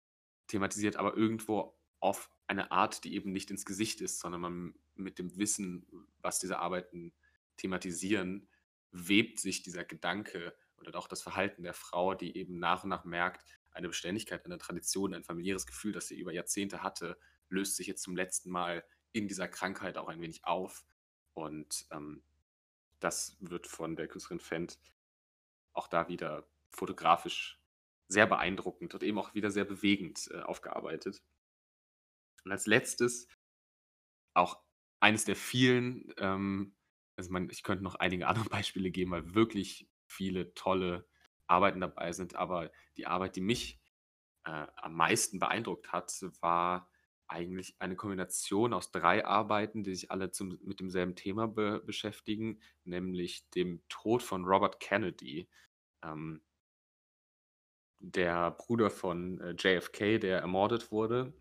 [0.47, 5.20] thematisiert, aber irgendwo auf eine Art, die eben nicht ins Gesicht ist, sondern man mit
[5.20, 5.86] dem Wissen,
[6.18, 7.14] was diese Arbeiten
[7.58, 8.49] thematisieren,
[8.89, 13.06] webt sich dieser Gedanke oder auch das Verhalten der Frau, die eben nach und nach
[13.06, 17.17] merkt, eine Beständigkeit, eine Tradition, ein familiäres Gefühl, das sie über Jahrzehnte hatte,
[17.49, 20.86] löst sich jetzt zum letzten Mal in dieser Krankheit auch ein wenig auf.
[21.34, 22.24] Und ähm,
[22.99, 24.80] das wird von der Künstlerin Fendt
[25.74, 27.59] auch da wieder fotografisch
[28.07, 31.21] sehr beeindruckend und eben auch wieder sehr bewegend äh, aufgearbeitet.
[32.43, 33.28] Und als letztes
[34.34, 34.61] auch
[34.99, 36.76] eines der vielen, ähm,
[37.15, 41.07] also man, ich könnte noch einige andere Beispiele geben, weil wirklich viele tolle
[41.47, 43.79] Arbeiten dabei sind, aber die Arbeit, die mich
[44.45, 46.89] äh, am meisten beeindruckt hat, war
[47.27, 52.61] eigentlich eine Kombination aus drei Arbeiten, die sich alle zum, mit demselben Thema be beschäftigen,
[52.83, 55.49] nämlich dem Tod von Robert Kennedy,
[56.03, 56.41] ähm,
[57.99, 61.33] der Bruder von äh, JFK, der ermordet wurde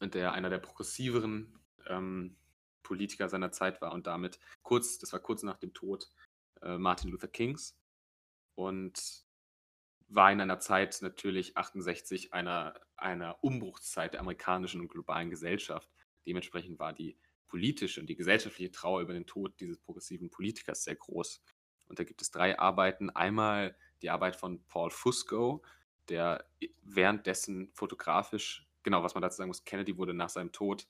[0.00, 2.36] der einer der progressiveren ähm,
[2.82, 6.10] Politiker seiner Zeit war und damit kurz, das war kurz nach dem Tod
[6.62, 7.76] äh, Martin Luther Kings
[8.58, 9.24] und
[10.08, 15.88] war in einer Zeit natürlich 68 einer, einer Umbruchszeit der amerikanischen und globalen Gesellschaft.
[16.26, 20.96] Dementsprechend war die politische und die gesellschaftliche Trauer über den Tod dieses progressiven Politikers sehr
[20.96, 21.40] groß.
[21.86, 23.10] Und da gibt es drei Arbeiten.
[23.10, 25.62] Einmal die Arbeit von Paul Fusco,
[26.08, 26.44] der
[26.82, 30.86] währenddessen fotografisch genau, was man dazu sagen muss, Kennedy wurde nach seinem Tod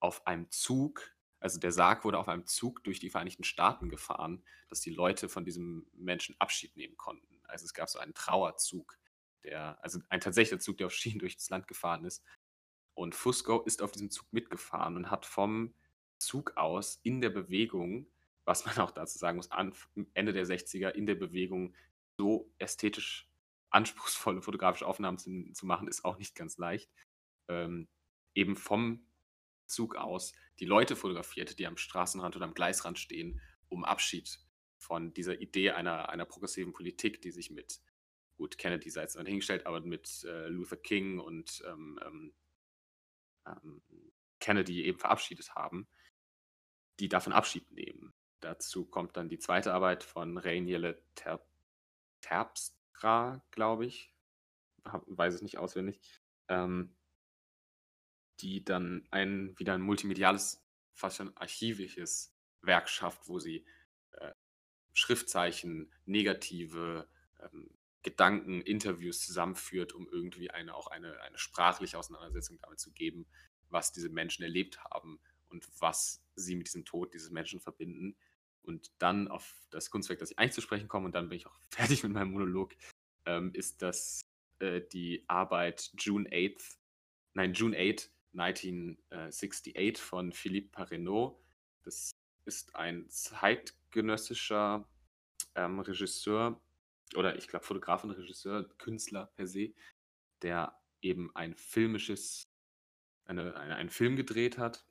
[0.00, 1.15] auf einem Zug,
[1.46, 5.28] also der Sarg wurde auf einem Zug durch die Vereinigten Staaten gefahren, dass die Leute
[5.28, 7.40] von diesem Menschen Abschied nehmen konnten.
[7.44, 8.98] Also es gab so einen Trauerzug,
[9.44, 12.24] der, also ein tatsächlicher Zug, der auf Schienen durch das Land gefahren ist.
[12.94, 15.72] Und Fusco ist auf diesem Zug mitgefahren und hat vom
[16.18, 18.08] Zug aus in der Bewegung,
[18.44, 19.50] was man auch dazu sagen muss,
[20.14, 21.76] Ende der 60er in der Bewegung
[22.18, 23.30] so ästhetisch
[23.70, 26.90] anspruchsvolle fotografische Aufnahmen zu, zu machen, ist auch nicht ganz leicht
[27.48, 27.86] ähm,
[28.34, 29.06] eben vom
[29.66, 34.38] Zug aus die Leute fotografiert, die am Straßenrand oder am Gleisrand stehen, um Abschied
[34.78, 37.80] von dieser Idee einer, einer progressiven Politik, die sich mit,
[38.36, 42.34] gut, Kennedy sei jetzt hingestellt, aber mit äh, Luther King und ähm, ähm,
[43.46, 43.82] ähm,
[44.40, 45.88] Kennedy eben verabschiedet haben,
[47.00, 48.14] die davon Abschied nehmen.
[48.40, 51.44] Dazu kommt dann die zweite Arbeit von Rainiele Ter
[52.20, 54.14] Terpstra, glaube ich.
[54.84, 56.00] Hab, weiß es nicht auswendig.
[56.48, 56.95] Ähm,
[58.40, 63.64] die dann ein wieder ein multimediales, fast schon archivisches Werk schafft, wo sie
[64.12, 64.32] äh,
[64.92, 67.08] Schriftzeichen, negative
[67.40, 67.70] ähm,
[68.02, 73.26] Gedanken, Interviews zusammenführt, um irgendwie eine, auch eine, eine sprachliche Auseinandersetzung damit zu geben,
[73.68, 75.18] was diese Menschen erlebt haben
[75.48, 78.16] und was sie mit diesem Tod dieses Menschen verbinden.
[78.62, 81.46] Und dann auf das Kunstwerk, das ich eigentlich zu sprechen komme, und dann bin ich
[81.46, 82.74] auch fertig mit meinem Monolog,
[83.24, 84.20] ähm, ist das
[84.60, 86.76] äh, die Arbeit June 8th,
[87.34, 91.38] nein, June 8 1968 von Philippe Parenot.
[91.82, 92.10] Das
[92.44, 94.88] ist ein zeitgenössischer
[95.54, 96.60] ähm, Regisseur
[97.14, 99.72] oder ich glaube Fotograf und Regisseur, Künstler per se,
[100.42, 102.48] der eben ein filmisches,
[103.24, 104.84] eine, eine, einen Film gedreht hat,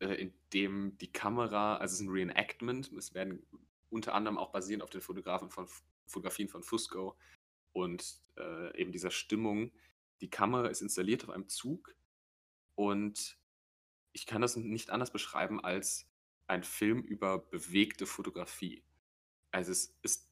[0.00, 3.44] äh, in dem die Kamera, also es ist ein Reenactment, es werden
[3.90, 5.68] unter anderem auch basierend auf den Fotografen von,
[6.06, 7.16] Fotografien von Fusco
[7.72, 9.72] und äh, eben dieser Stimmung.
[10.20, 11.94] Die Kamera ist installiert auf einem Zug
[12.74, 13.38] und
[14.12, 16.08] ich kann das nicht anders beschreiben als
[16.46, 18.84] ein Film über bewegte Fotografie.
[19.50, 20.30] Also es ist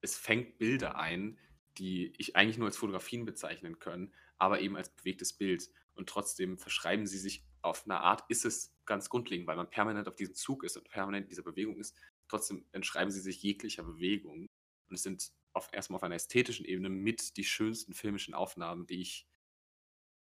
[0.00, 1.38] es fängt Bilder ein,
[1.76, 5.70] die ich eigentlich nur als Fotografien bezeichnen können, aber eben als bewegtes Bild.
[5.94, 10.08] Und trotzdem verschreiben sie sich auf eine Art, ist es ganz grundlegend, weil man permanent
[10.08, 11.96] auf diesem Zug ist und permanent in dieser Bewegung ist.
[12.28, 14.46] Trotzdem entschreiben sie sich jeglicher Bewegung.
[14.88, 19.00] Und es sind auf, erstmal auf einer ästhetischen Ebene mit die schönsten filmischen Aufnahmen, die
[19.00, 19.26] ich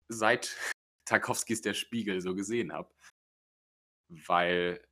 [0.10, 0.56] seit
[1.06, 2.94] Tarkovskis Der Spiegel so gesehen habe.
[4.10, 4.86] Weil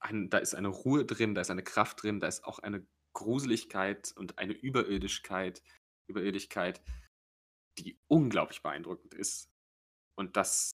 [0.00, 2.86] ein, da ist eine Ruhe drin, da ist eine Kraft drin, da ist auch eine
[3.14, 5.62] Gruseligkeit und eine Überirdischkeit,
[6.08, 6.82] Überirdigkeit,
[7.78, 9.50] die unglaublich beeindruckend ist.
[10.16, 10.72] Und das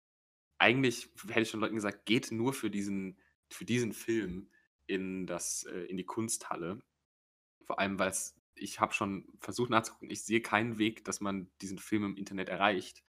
[0.59, 3.21] eigentlich, hätte ich schon Leuten gesagt, geht nur für diesen,
[3.53, 4.51] für diesen Film
[4.87, 6.83] in, das, äh, in die Kunsthalle.
[7.67, 11.51] Vor allem, weil es ich habe schon versucht nachzugucken, ich sehe keinen Weg, dass man
[11.61, 13.05] diesen Film im Internet erreicht,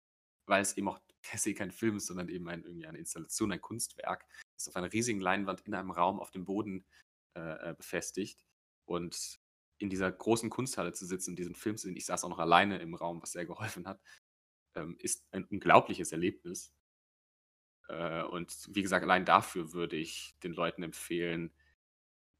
[0.45, 3.51] weil es eben auch per se kein Film ist, sondern eben ein, irgendwie eine Installation,
[3.51, 4.25] ein Kunstwerk.
[4.57, 6.85] ist auf einer riesigen Leinwand in einem Raum auf dem Boden
[7.35, 8.45] äh, äh befestigt.
[8.85, 9.39] Und
[9.79, 12.39] in dieser großen Kunsthalle zu sitzen und diesen Film zu sehen, ich saß auch noch
[12.39, 14.01] alleine im Raum, was sehr geholfen hat,
[14.75, 16.73] ähm, ist ein unglaubliches Erlebnis.
[17.87, 21.53] Äh, und wie gesagt, allein dafür würde ich den Leuten empfehlen,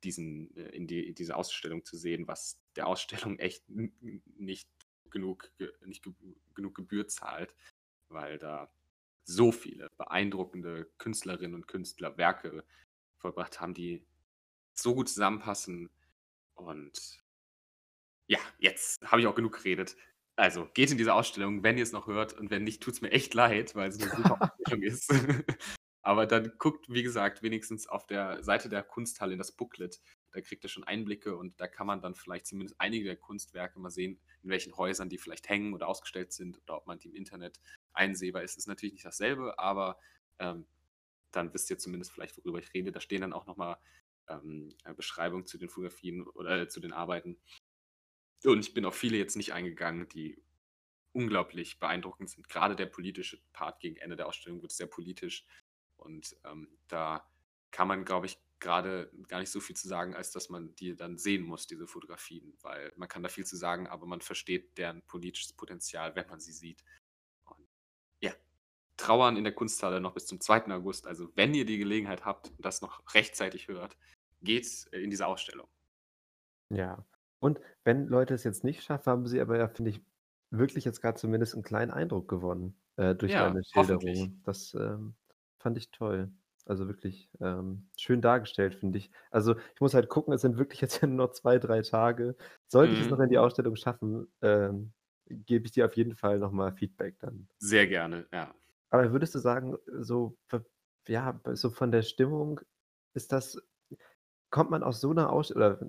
[0.04, 4.70] diesen, äh, in, die, in diese Ausstellung zu sehen, was der Ausstellung echt nicht
[5.10, 5.52] genug,
[5.86, 6.14] nicht ge
[6.54, 7.56] genug Gebühr zahlt,
[8.10, 8.72] weil da
[9.24, 12.66] so viele beeindruckende Künstlerinnen und Künstler Werke
[13.18, 14.06] vollbracht haben, die
[14.74, 15.90] so gut zusammenpassen.
[16.56, 17.24] Und
[18.28, 19.96] ja, jetzt habe ich auch genug geredet.
[20.36, 23.02] Also geht in diese Ausstellung, wenn ihr es noch hört und wenn nicht, tut es
[23.02, 25.14] mir echt leid, weil es eine super Ausstellung ist.
[26.10, 30.02] Aber dann guckt, wie gesagt, wenigstens auf der Seite der Kunsthalle in das Booklet.
[30.32, 33.80] Da kriegt ihr schon Einblicke und da kann man dann vielleicht zumindest einige der Kunstwerke
[33.80, 37.10] mal sehen, in welchen Häusern die vielleicht hängen oder ausgestellt sind oder ob man die
[37.10, 37.62] im Internet
[37.94, 38.58] einsehbar ist.
[38.58, 40.00] Ist natürlich nicht dasselbe, aber
[40.40, 40.66] ähm,
[41.30, 42.92] dann wisst ihr zumindest vielleicht, worüber ich rede.
[42.92, 43.78] Da stehen dann auch nochmal
[44.30, 47.38] ähm, Beschreibungen zu den Fotografien oder äh, zu den Arbeiten.
[48.44, 50.42] Und ich bin auf viele jetzt nicht eingegangen, die
[51.12, 52.50] unglaublich beeindruckend sind.
[52.50, 55.46] Gerade der politische Part gegen Ende der Ausstellung wird sehr politisch.
[56.00, 57.28] Und ähm, da
[57.72, 60.96] kann man, glaube ich, gerade gar nicht so viel zu sagen, als dass man die
[60.96, 62.58] dann sehen muss, diese Fotografien.
[62.62, 66.40] Weil man kann da viel zu sagen, aber man versteht deren politisches Potenzial, wenn man
[66.40, 66.84] sie sieht.
[67.46, 67.68] Und
[68.22, 68.34] ja,
[68.98, 70.68] trauern in der Kunsthalle noch bis zum 2.
[70.74, 71.08] August.
[71.08, 73.98] Also wenn ihr die Gelegenheit habt und das noch rechtzeitig hört,
[74.42, 75.70] geht in diese Ausstellung.
[76.72, 77.06] Ja,
[77.40, 80.02] und wenn Leute es jetzt nicht schaffen, haben sie aber ja, finde ich,
[80.52, 83.64] wirklich jetzt gerade zumindest einen kleinen Eindruck gewonnen, äh, durch Ja, deine.
[83.64, 84.42] Schilderung.
[84.46, 85.16] Das, ähm,
[85.60, 86.32] fand ich toll.
[86.66, 89.12] Also wirklich, ähm, schön dargestellt, finde ich.
[89.32, 92.36] Also, ich muss halt gucken, es sind wirklich jetzt nur noch 2, 3 Tage.
[92.68, 93.22] Sollte ich es noch Mhm.
[93.22, 94.94] in die Ausstellung schaffen, ähm,
[95.30, 97.50] gebe ich dir auf jeden Fall noch mal Feedback dann.
[97.60, 98.54] Sehr gerne, ja.
[98.90, 100.38] Aber würdest du sagen, so
[101.08, 102.62] ja, so von der Stimmung
[103.16, 103.58] ist das
[104.52, 105.80] kommt man aus so 'ner Ausst oder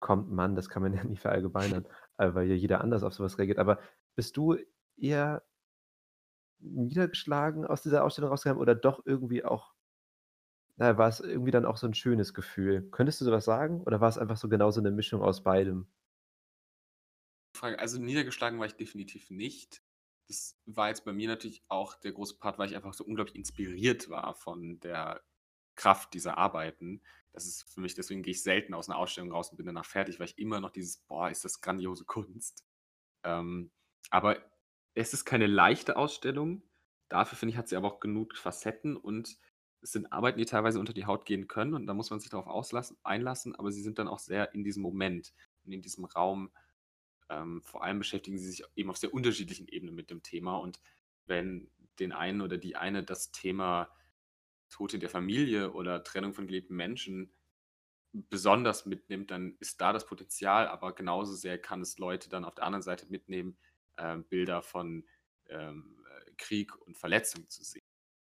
[0.00, 3.38] kommt man, das kann man ja nie verallgemeinern, weil ja jeder anders auf so was
[3.38, 3.58] reagiert.
[3.58, 3.80] Aber
[4.16, 4.56] bist du
[4.96, 5.44] eher
[6.60, 9.72] niedergeschlagen aus dieser Ausstellung rausgegangen oder doch irgendwie auch
[10.78, 12.88] na war es irgendwie dann auch so 'n schönes Gefühl?
[12.90, 15.42] Könntest du so was sagen oder war es einfach so genau so 'ne Mischung aus
[15.44, 15.86] beidem?
[17.56, 19.82] Frage, also niedergeschlagen war ich definitiv nicht.
[20.28, 23.36] Das war jetzt bei mir natürlich auch der große Part, weil ich einfach so unglaublich
[23.36, 25.22] inspiriert war von der
[25.76, 27.02] Kraft dieser Arbeiten.
[27.32, 29.84] Das ist für mich deswegen gehe ich selten aus 'ner Ausstellung raus und bin danach
[29.84, 32.64] fertig, weil ich immer noch dieses: „Boah, ist das grandiose Kunst.“
[33.24, 33.72] Ähm,
[34.10, 34.50] aber
[34.94, 36.62] es ist keine leichte Ausstellung.
[37.08, 39.36] Dafür finde ich, hat sie aber auch genug Facetten und
[39.80, 42.30] es sind Arbeiten, die teilweise unter die Haut gehen können und da muss man sich
[42.30, 42.48] darauf
[43.02, 45.34] einlassen, aber sie sind dann auch sehr in diesem Moment
[45.64, 46.50] und in diesem Raum.
[47.28, 50.80] Ähm, vor allem beschäftigen sie sich eben auf sehr unterschiedlichen Ebenen mit dem Thema und
[51.26, 53.90] wenn den einen oder die eine das Thema
[54.70, 57.32] Tod in der Familie oder Trennung von geliebten Menschen
[58.12, 62.54] besonders mitnimmt, dann ist da das Potenzial, aber genauso sehr kann es Leute dann auf
[62.54, 63.56] der anderen Seite mitnehmen,
[63.98, 65.06] ähm, Bilder von,
[65.48, 67.82] ähm, äh, Krieg und Verletzung zu sehen.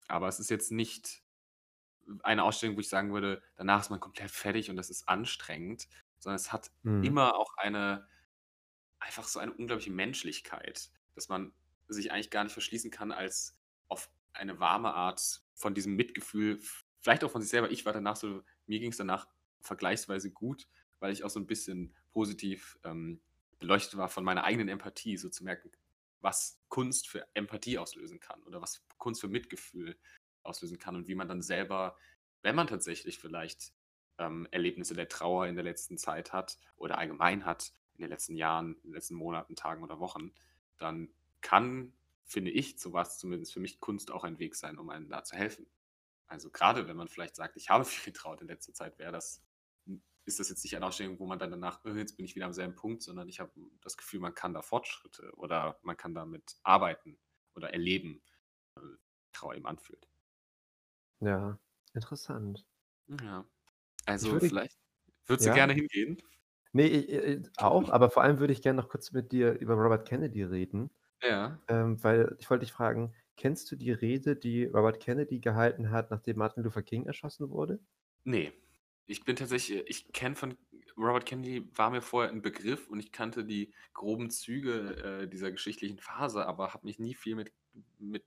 [0.08, 1.22] Aber es ist jetzt nicht
[2.22, 5.88] eine Ausstellung, wo ich sagen würde, danach ist man komplett fertig und das ist anstrengend,
[6.18, 6.96] sondern es hat Mhm.
[7.00, 8.08] immer auch eine
[8.98, 11.54] einfach so eine unglaubliche Menschlichkeit, dass man
[11.88, 16.60] sich eigentlich gar nicht verschließen kann als auf eine warme Art von diesem Mitgefühl,
[17.00, 17.70] vielleicht auch von sich selber.
[17.70, 19.28] Ich war danach so mir ging's danach
[19.60, 20.68] vergleichsweise gut,
[21.00, 23.22] weil ich auch so 'n bisschen positiv, ähm,
[23.58, 25.72] beleuchtet war von meiner eigenen Empathie, so zu merken,
[26.20, 29.98] was Kunst für Empathie auslösen kann oder was Kunst für Mitgefühl
[30.42, 31.96] auslösen kann und wie man dann selber,
[32.42, 33.72] wenn man tatsächlich vielleicht,
[34.18, 38.36] ähm, Erlebnisse der Trauer in der letzten Zeit hat oder allgemein hat in den letzten
[38.36, 40.32] Jahren, in den letzten Monaten, Tagen oder Wochen,
[40.78, 41.12] dann
[41.42, 41.92] kann,
[42.24, 45.22] finde ich, so war's zumindest für mich, Kunst auch ein Weg sein, um einem da
[45.24, 45.66] zu helfen.
[46.26, 49.42] Also, grade wenn man vielleicht sagt: „Ich habe viel getrauert in letzter Zeit“, wäre das
[50.26, 52.46] ist das jetzt nicht eine Ausstellung, wo man dann danach: „Äh, jetzt bin ich wieder
[52.46, 56.14] am selben Punkt“, sondern ich habe das Gefühl, man kann da Fortschritte oder man kann
[56.14, 57.18] damit arbeiten
[57.54, 58.22] oder erleben,
[58.76, 58.80] äh,
[59.32, 60.08] Trauer eben anfühlt.
[61.20, 61.58] Ja,
[61.94, 62.66] interessant.
[63.08, 63.44] Ja.
[64.18, 64.78] Ich Also, würde vielleicht
[65.26, 65.52] würdest du ja?
[65.52, 66.22] gerne hingehen?
[66.72, 66.98] Ne, i
[67.34, 70.42] i auch, aber vor allem würde ich gern noch kurz mit dir über Robert Kennedy
[70.44, 70.90] reden,
[71.22, 71.58] Ja.
[71.68, 76.10] ähm, weil ich wollte dich fragen, kennst du die Rede, die Robert Kennedy gehalten hat,
[76.12, 77.80] nachdem Martin Luther King erschossen wurde?
[78.26, 78.52] Ne.
[79.08, 80.56] Ich bin tatsächlich äh, ich kenne von
[80.96, 85.52] Robert Kennedy war mir vorher 'n Begriff und ich kannte die groben Züge, äh, dieser
[85.52, 87.52] geschichtlichen Phase, aber habe mich nie viel mit
[87.98, 88.24] mit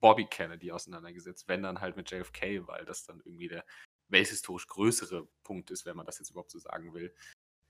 [0.00, 3.64] Bobby Kennedy auseinandergesetzt, wenn dann halt mit JFK, weil das dann irgendwie der
[4.08, 7.14] welthistorisch größere Punkt ist, wenn man das jetzt überhaupt so sagen will.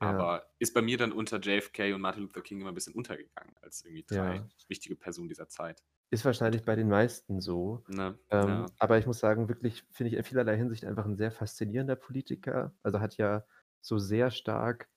[0.00, 0.26] Ja.
[0.26, 3.56] Aber ist bei mir dann unter JFK und Martin Luther King immer 'n bisschen untergegangen
[3.62, 4.52] als irgendwie 3 Ja.
[4.68, 5.82] wichtige Personen dieser Zeit.
[6.12, 7.84] Ist wahrscheinlich bei den meisten so.
[7.88, 8.72] Ne, Ähm, ja.
[8.78, 12.74] aber ich muss sagen, wirklich finde ich in vielerlei Hinsicht einfach 'n sehr faszinierender Politiker.
[12.82, 13.46] Also, hat ja
[13.80, 14.90] so sehr stark,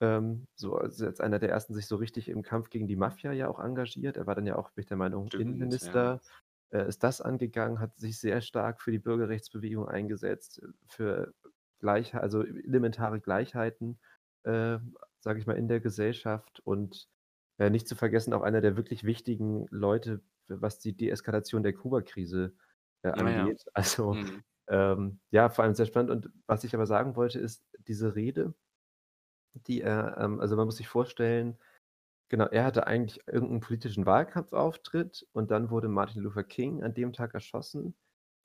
[0.00, 3.32] ähm, so als als einer der Ersten sich so richtig im Kampf gegen die Mafia
[3.32, 4.16] ja auch engagiert.
[4.16, 5.98] Er war dann ja auch, bin ich der Meinung, Stimmt, ja.
[5.98, 6.22] Innenminister,
[6.70, 11.34] äh, ist das angegangen, hat sich sehr stark für die Bürgerrechtsbewegung eingesetzt, äh, für
[11.80, 14.00] Gleichheit also, elementare Gleichheiten,
[14.44, 14.78] äh,
[15.20, 17.08] sage ich mal, in der Gesellschaft und,
[17.58, 22.54] äh, nicht zu vergessen, auch einer der wirklich wichtigen Leute, was die Deeskalation der Kubakrise,
[23.02, 23.50] äh, Ah ja.
[23.50, 23.64] angeht.
[23.74, 24.42] Also, Mhm.
[24.68, 28.54] ähm, ja, vor allem sehr spannend und was ich aber sagen wollte, ist diese Rede,
[29.54, 31.58] die er ähm, also, man muss sich vorstellen,
[32.30, 36.94] genau, er hatte eigentlich irgend 'n politischen Wahlkampfauftritt und dann wurde Martin Luther King an
[36.94, 37.96] dem Tag erschossen.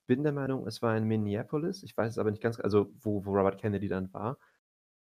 [0.08, 3.26] Bin der Meinung, es war in Minneapolis, ich weiß es aber nicht ganz also, wo
[3.26, 4.40] wo Robert Kennedy dann war.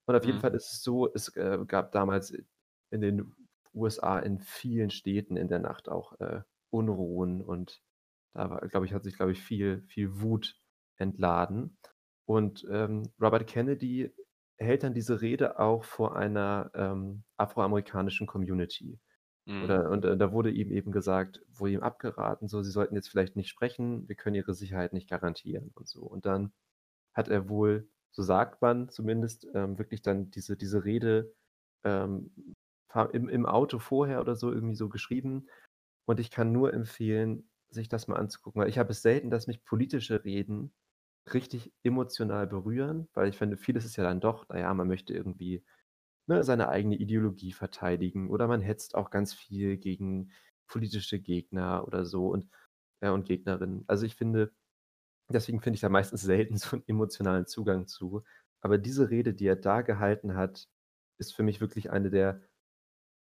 [0.06, 0.40] Und auf jeden Mhm.
[0.40, 2.32] Fall ist es so, es, äh, gab damals
[2.90, 3.34] in den
[3.74, 7.82] USA in vielen Städten in der Nacht auch, äh, Unruhen und
[8.34, 10.56] da glaube ich, hat sich, glaube ich, viel viel Wut
[10.96, 11.78] entladen.
[12.26, 14.14] Und, ähm, Robert Kennedy
[14.58, 19.00] hält dann diese Rede auch vor einer, ähm, afroamerikanischen Community.
[19.46, 19.60] Mhm.
[19.60, 23.08] Oder und, äh, da wurde ihm eben gesagt wurde ihm abgeraten, so: „Sie sollten jetzt
[23.10, 26.02] vielleicht nicht sprechen, wir können Ihre Sicherheit nicht garantieren“ und so.
[26.02, 26.52] Und dann
[27.14, 31.34] hat er wohl, so sagt man zumindest, ähm, wirklich dann diese diese Rede,
[31.84, 32.32] ähm,
[33.12, 35.48] im im Auto vorher oder so irgendwie so geschrieben.
[36.10, 39.46] Und ich kann nur empfehlen, sich das mal anzugucken, weil ich habe es selten, dass
[39.46, 40.74] mich politische Reden
[41.32, 45.14] richtig emotional berühren, weil ich finde, vieles ist ja dann doch na ja, man möchte
[45.14, 45.64] irgendwie,
[46.28, 50.32] ne, seine eigene Ideologie verteidigen oder man hetzt auch ganz viel gegen
[50.68, 52.48] politische Gegner oder so und
[53.02, 53.84] ja, und Gegnerinnen.
[53.88, 54.52] Also, ich finde
[55.30, 58.24] deswegen finde ich da meistens selten so 'n emotionalen Zugang zu.
[58.62, 60.68] Aber diese Rede, die er da gehalten hat,
[61.18, 62.42] ist für mich wirklich eine der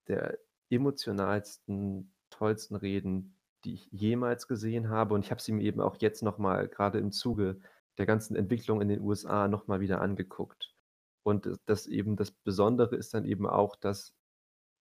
[0.09, 0.39] der
[0.71, 3.35] emotionalsten, tollsten Reden,
[3.65, 5.15] die ich jemals gesehen habe.
[5.15, 7.61] Und ich habe sie mir eben auch jetzt noch mal grade im Zuge
[7.99, 10.75] der ganzen Entwicklung in den USA noch mal wieder angeguckt.
[11.23, 14.15] Und das eben das Besondere ist dann eben auch, dass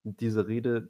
[0.04, 0.88] diese Rede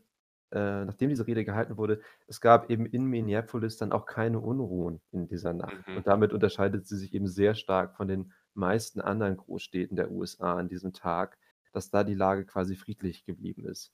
[0.50, 5.00] äh, nachdem diese Rede gehalten wurde, es gab eben in Minneapolis dann auch keine Unruhen
[5.10, 5.86] in dieser Nacht.
[5.86, 5.98] Mhm.
[5.98, 10.56] Und damit unterscheidet sie sich eben sehr stark von den meisten anderen Großstädten der USA
[10.56, 11.38] an diesem Tag,
[11.72, 13.92] dass da die Lage quasi friedlich geblieben ist.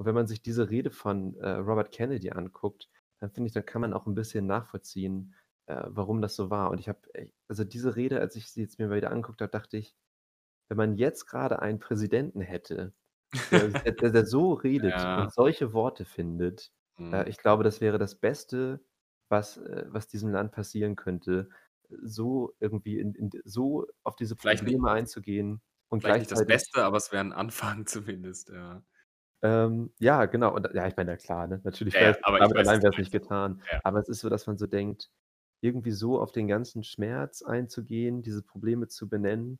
[0.00, 2.88] Und wenn man sich diese Rede von, äh, Robert Kennedy anguckt,
[3.20, 5.34] dann finde ich, dann kann man auch 'n bisschen nachvollziehen,
[5.66, 6.70] äh, warum das so war.
[6.70, 9.42] Und ich habe ey, also, diese Rede, als ich sie jetzt mir mal wieder angeguckt
[9.42, 9.94] habe, dachte ich:
[10.68, 12.94] „Wenn man jetzt grade einen Präsidenten hätte,
[13.52, 15.14] der der der so redet Ja.
[15.14, 16.72] und solche Worte findet,
[17.12, 17.30] äh, Mhm.
[17.30, 18.84] ich glaube, das wäre das Beste,
[19.30, 21.50] was äh, was diesem Land passieren könnte,
[21.90, 26.84] so irgendwie in in so auf diese Probleme einzugehen und vielleicht nicht das gleichzeitig Beste,
[26.84, 28.82] aber es wäre 'n Anfang zumindest, ja.
[29.42, 30.54] Ähm, ja, genau.
[30.54, 31.60] Und ja, ich meine, ja klar, ne?
[31.64, 33.62] Natürlich Ja, wäre ja, es aber ich damit weiß, allein wäre es nicht getan.
[33.72, 33.80] Ja.
[33.82, 35.10] Aber es ist so, dass man so denkt,
[35.62, 39.58] irgendwie so auf den ganzen Schmerz einzugehen, diese Probleme zu benennen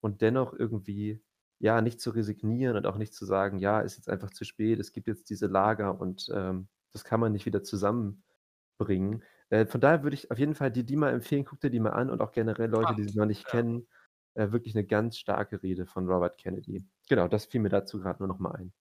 [0.00, 1.22] und dennoch irgendwie,
[1.60, 4.80] ja, nicht zu resignieren und auch nicht zu sagen: „Ja, ist jetzt einfach zu spät.
[4.80, 9.80] Es gibt jetzt diese Lager und, ähm, das kann man nicht wieder zusammenbringen.“ Äh, von
[9.80, 12.10] daher würde ich auf jeden Fall dir die mal empfehlen, guck dir die mal an
[12.10, 13.50] und auch generell Leute, die sie noch nicht ja.
[13.50, 13.88] kennen.
[14.34, 16.84] Äh, wirklich 'ne ganz starke Rede von Robert Kennedy.
[17.10, 18.72] Genau, das fiel mir dazu grad nur noch mal ein.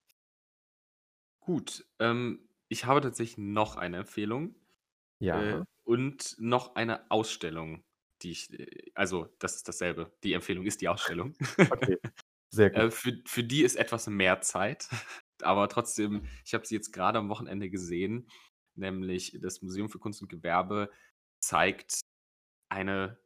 [1.49, 4.55] Gut, ähm, ich habe tatsächlich noch eine Empfehlung,
[5.31, 5.65] äh, Ja.
[5.85, 7.83] und noch eine Ausstellung,
[8.21, 10.13] die ich äh, also, das ist dasselbe.
[10.23, 11.35] Die Empfehlung ist die Ausstellung.
[11.71, 11.97] Okay,
[12.51, 12.91] sehr Äh, gut.
[12.91, 14.89] für für die ist etwas mehr Zeit,
[15.41, 18.29] aber trotzdem, ich habe sie jetzt grade am Wochenende gesehen,
[18.75, 20.91] nämlich das Museum für Kunst und Gewerbe
[21.39, 22.01] zeigt
[22.69, 23.19] eine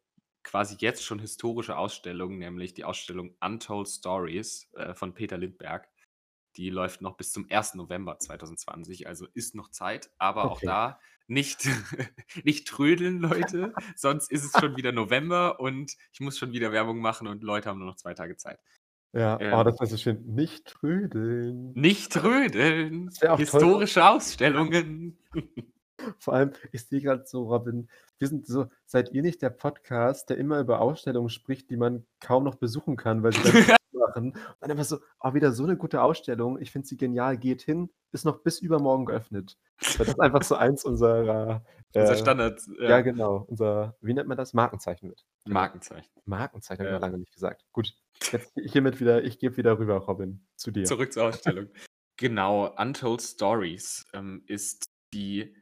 [0.44, 5.88] quasi jetzt schon historische Ausstellung, nämlich die Ausstellung „Untold Stories“, äh, von Peter Lindbergh.
[6.56, 7.76] Die läuft noch bis zum 1.
[7.76, 10.68] November 2020, also ist noch Zeit, aber auch Okay.
[10.68, 11.66] da nicht
[12.44, 17.00] nicht trödeln, Leute, sonst ist es schon wieder November und ich muss schon wieder Werbung
[17.00, 18.60] machen und Leute haben nur noch 2 Tage Zeit.
[19.14, 20.24] Ja, oh, Ähm das war so schön.
[20.34, 21.72] Nicht trödeln.
[21.74, 25.18] Nicht trödeln, wäre auch toll historische Ausstellungen.
[26.18, 30.30] Vor allem, ich sehe grad so, Robin, wir sind so seid ihr nicht der Podcast,
[30.30, 33.74] der immer über Ausstellungen spricht, die man kaum noch besuchen kann, weil sie
[34.16, 34.32] machen?
[34.34, 36.60] Und dann immer so: „Oh, wieder so 'ne gute Ausstellung.
[36.62, 37.38] Ich finde sie genial.
[37.38, 39.58] Geht hin, ist noch bis übermorgen geöffnet.“
[39.98, 41.64] Weil das einfach so eins unserer,
[41.98, 43.02] Unser äh Standard, ja, ja.
[43.02, 44.54] genau, unser wie nennt man das?
[44.54, 45.14] Markenzeichen.
[45.46, 45.64] Genau.
[45.64, 46.12] Markenzeichen.
[46.26, 47.02] Markenzeichen habe ich noch Ja.
[47.02, 47.66] lange nicht gesagt.
[47.74, 47.94] Gut,
[48.32, 50.96] jetzt hiermit wieder ich gebe wieder rüber, Robin, zu dir.
[50.96, 51.70] Zurück zur Ausstellung.
[52.18, 55.56] Genau, „Untold Stories“, ähm, ist die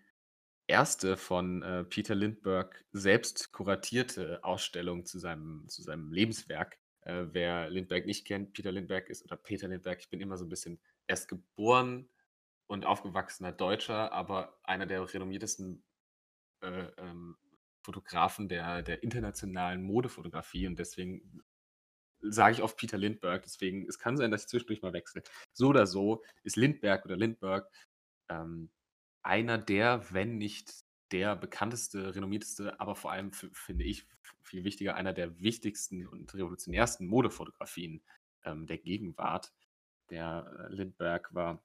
[0.68, 1.18] 1.
[1.18, 6.78] von, äh, Peter Lindbergh selbst kuratierte Ausstellung zu seinem zu seinem Lebenswerk.
[7.02, 10.46] Äh, wer Lindbergh nicht kennt, Peter Lindbergh ist oder Peter Lindbergh, ich bin immer so
[10.46, 12.10] 'n bisschen er ist geboren
[12.68, 15.84] und aufgewachsener Deutscher, aber einer der renommiertesten
[16.64, 17.38] äh, ähm,
[17.84, 21.44] Fotografen der, der internationalen Modefotografie und deswegen
[22.22, 25.24] sage ich oft Peter Lindbergh, deswegen es kann sein, dass ich zwischendurch mal wechsle.
[25.54, 27.68] So oder so ist Lindbergh oder Lindbergh
[28.30, 28.72] ähm,
[29.24, 30.72] einer der, wenn nicht
[31.12, 34.08] der bekannteste, renommierteste, aber vor allem finde ich
[34.42, 38.02] viel wichtiger, einer der wichtigsten und revolutionärsten Modefotografien
[38.44, 39.54] ähm, der Gegenwart.
[40.10, 41.64] Der äh, Lindbergh war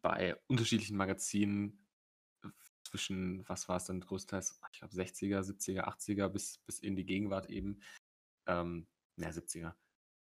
[0.00, 1.86] bei unterschiedlichen Magazinen
[2.44, 2.48] äh,
[2.84, 7.06] zwischen, was war es dann größtenteils, ich glaube 60er, 70er, 80er bis, bis in die
[7.06, 7.80] Gegenwart eben.
[8.46, 8.86] Ähm,
[9.16, 9.74] ne, 70er.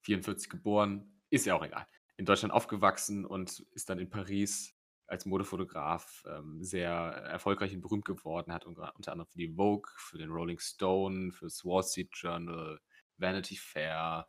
[0.02, 1.86] 44 geboren, ist ja auch egal.
[2.16, 4.75] In Deutschland aufgewachsen und ist dann in Paris
[5.06, 10.18] als Modefotograf ähm, sehr erfolgreich und berühmt geworden, hat unter, anderem für die Vogue, für
[10.18, 12.80] den Rolling Stone, für das Wall Street Journal,
[13.16, 14.26] Vanity Fair,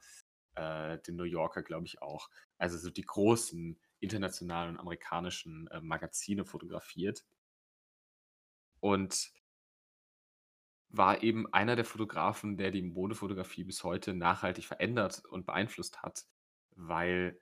[0.56, 2.30] äh, den New Yorker, glaube ich auch.
[2.58, 7.26] Also so die großen internationalen und amerikanischen äh, Magazine fotografiert.
[8.80, 9.32] Und
[10.90, 16.26] war eben einer der Fotografen, der die Modefotografie bis heute nachhaltig verändert und beeinflusst hat,
[16.76, 17.42] weil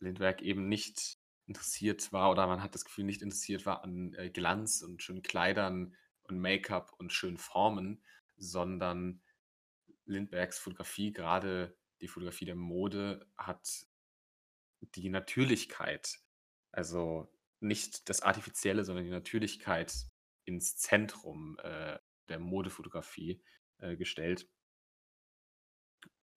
[0.00, 4.30] Lindbergh eben nicht interessiert war oder man hat das Gefühl, nicht interessiert war an äh,
[4.30, 5.94] Glanz und schönen Kleidern
[6.24, 8.02] und Make-up und schönen Formen,
[8.36, 9.22] sondern
[10.04, 13.86] Lindberghs Fotografie, gerade die Fotografie der Mode, hat
[14.94, 16.18] die Natürlichkeit,
[16.72, 19.94] also nicht das Artifizielle, sondern die Natürlichkeit
[20.44, 21.98] ins Zentrum äh,
[22.28, 23.42] der Modefotografie
[23.78, 24.48] äh, gestellt.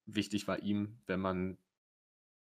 [0.06, 1.58] Wichtig war ihm, wenn man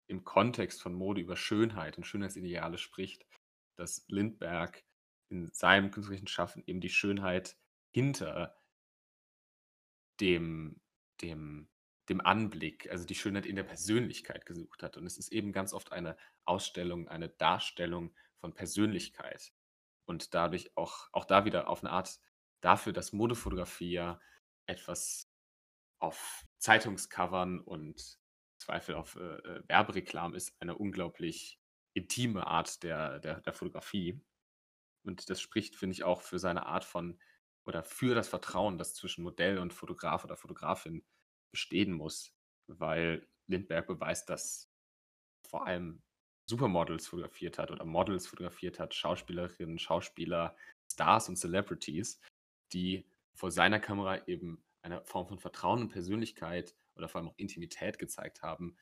[0.08, 3.26] im Kontext von Mode über Schönheit und Schönheitsideale spricht,
[3.76, 4.82] dass Lindbergh
[5.30, 7.58] in seinem künstlerischen Schaffen eben die Schönheit
[7.92, 8.56] hinter
[10.20, 10.80] dem,
[11.22, 11.68] dem,
[12.10, 14.98] dem Anblick, also die Schönheit in der Persönlichkeit gesucht hat.
[14.98, 16.16] Und es ist eben ganz oft eine
[16.46, 19.52] Ausstellung, eine Darstellung von Persönlichkeit.
[20.06, 22.20] Und dadurch auch, auch da wieder auf eine Art
[22.62, 24.20] dafür, dass Modefotografie ja
[24.68, 25.32] etwas
[26.00, 28.20] auf Zeitungscovern und
[28.58, 31.60] Zweifel auf äh, äh Werbereklam ist, eine unglaublich
[31.94, 34.22] intime Art der, der, der Fotografie.
[35.04, 37.20] Und das spricht, finde ich, auch für seine Art von
[37.66, 41.04] oder für das Vertrauen, das zwischen Modell und Fotograf oder Fotografin
[41.52, 42.36] bestehen muss,
[42.68, 44.72] weil Lindbergh beweist, dass
[45.48, 46.02] vor allem
[46.48, 50.56] Supermodels fotografiert hat oder Models fotografiert hat, Schauspielerinnen, Schauspieler,
[50.92, 52.20] Stars und Celebrities,
[52.72, 57.38] die vor seiner Kamera eben eine Form von Vertrauen und Persönlichkeit oder vor allem auch
[57.38, 58.78] Intimität gezeigt haben,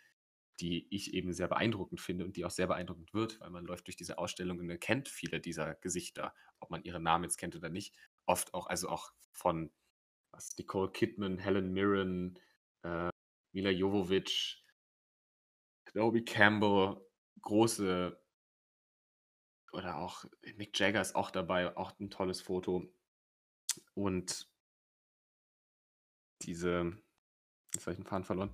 [0.59, 3.87] die ich eben sehr beeindruckend finde und die auch sehr beeindruckend wird, weil man läuft
[3.87, 7.69] durch diese Ausstellung und kennt viele dieser Gesichter, ob man ihre Namen jetzt kennt oder
[7.69, 7.95] nicht.
[8.25, 9.71] Oft auch, also auch von
[10.31, 12.39] was, Nicole Kidman, Helen Mirren,
[12.83, 13.09] äh,
[13.51, 14.63] Mila Jovovich,
[15.93, 16.97] Naomi Campbell,
[17.41, 18.19] große
[19.73, 20.25] oder auch
[20.55, 22.91] Mick Jagger ist auch dabei, auch ein tolles Foto.
[23.95, 24.47] Und
[26.43, 26.97] diese,
[27.73, 28.51] jetzt habe ich den Faden verloren.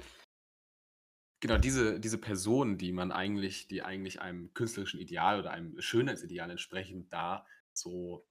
[1.41, 6.51] Genau, diese, diese Personen, die man eigentlich, die eigentlich einem künstlerischen Ideal oder einem Schönheitsideal
[6.51, 8.27] entsprechen, da so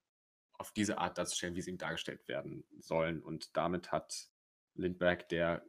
[0.52, 3.22] auf diese Art darzustellen, wie sie ihm dargestellt werden sollen.
[3.22, 4.28] Und damit hat
[4.74, 5.64] Lindbergh, der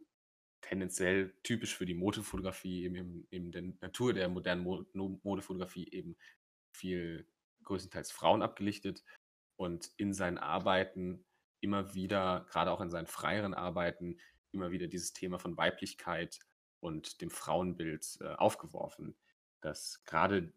[0.61, 4.63] tendenziell typisch für die Modefotografie, eben, eben der Natur der modernen
[5.23, 6.17] Modefotografie eben
[6.75, 7.25] viel
[7.63, 9.03] größtenteils Frauen abgelichtet
[9.55, 11.25] und in seinen Arbeiten
[11.61, 14.19] immer wieder, gerade auch in seinen freieren Arbeiten,
[14.51, 16.39] immer wieder dieses Thema von Weiblichkeit
[16.79, 19.17] und dem Frauenbild äh, aufgeworfen,
[19.61, 20.53] dass gerade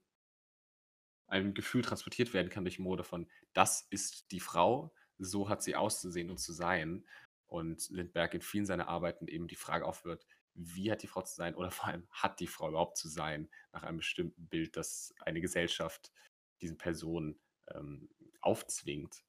[1.26, 5.76] ein Gefühl transportiert werden kann durch Mode von, das ist die Frau, so hat sie
[5.76, 7.06] auszusehen und zu sein.
[7.46, 11.34] Und Lindbergh in vielen seiner Arbeiten eben die Frage aufwirft, wie hat die Frau zu
[11.34, 15.14] sein oder vor allem hat die Frau überhaupt zu sein nach einem bestimmten Bild, das
[15.20, 16.12] eine Gesellschaft
[16.60, 18.08] diesen Personen ähm,
[18.40, 19.24] aufzwingt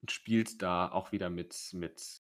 [0.00, 2.22] und spielt da auch wieder mit, mit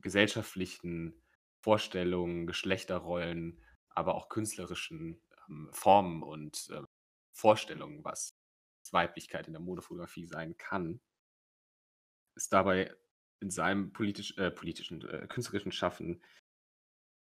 [0.00, 1.20] gesellschaftlichen
[1.62, 6.82] Vorstellungen, Geschlechterrollen, aber auch künstlerischen ähm, Formen und äh,
[7.32, 8.36] Vorstellungen, was
[8.92, 11.00] Weiblichkeit in der Modefotografie sein kann,
[12.36, 12.94] ist dabei
[13.40, 16.22] in seinem politisch, äh, politischen, äh, künstlerischen Schaffen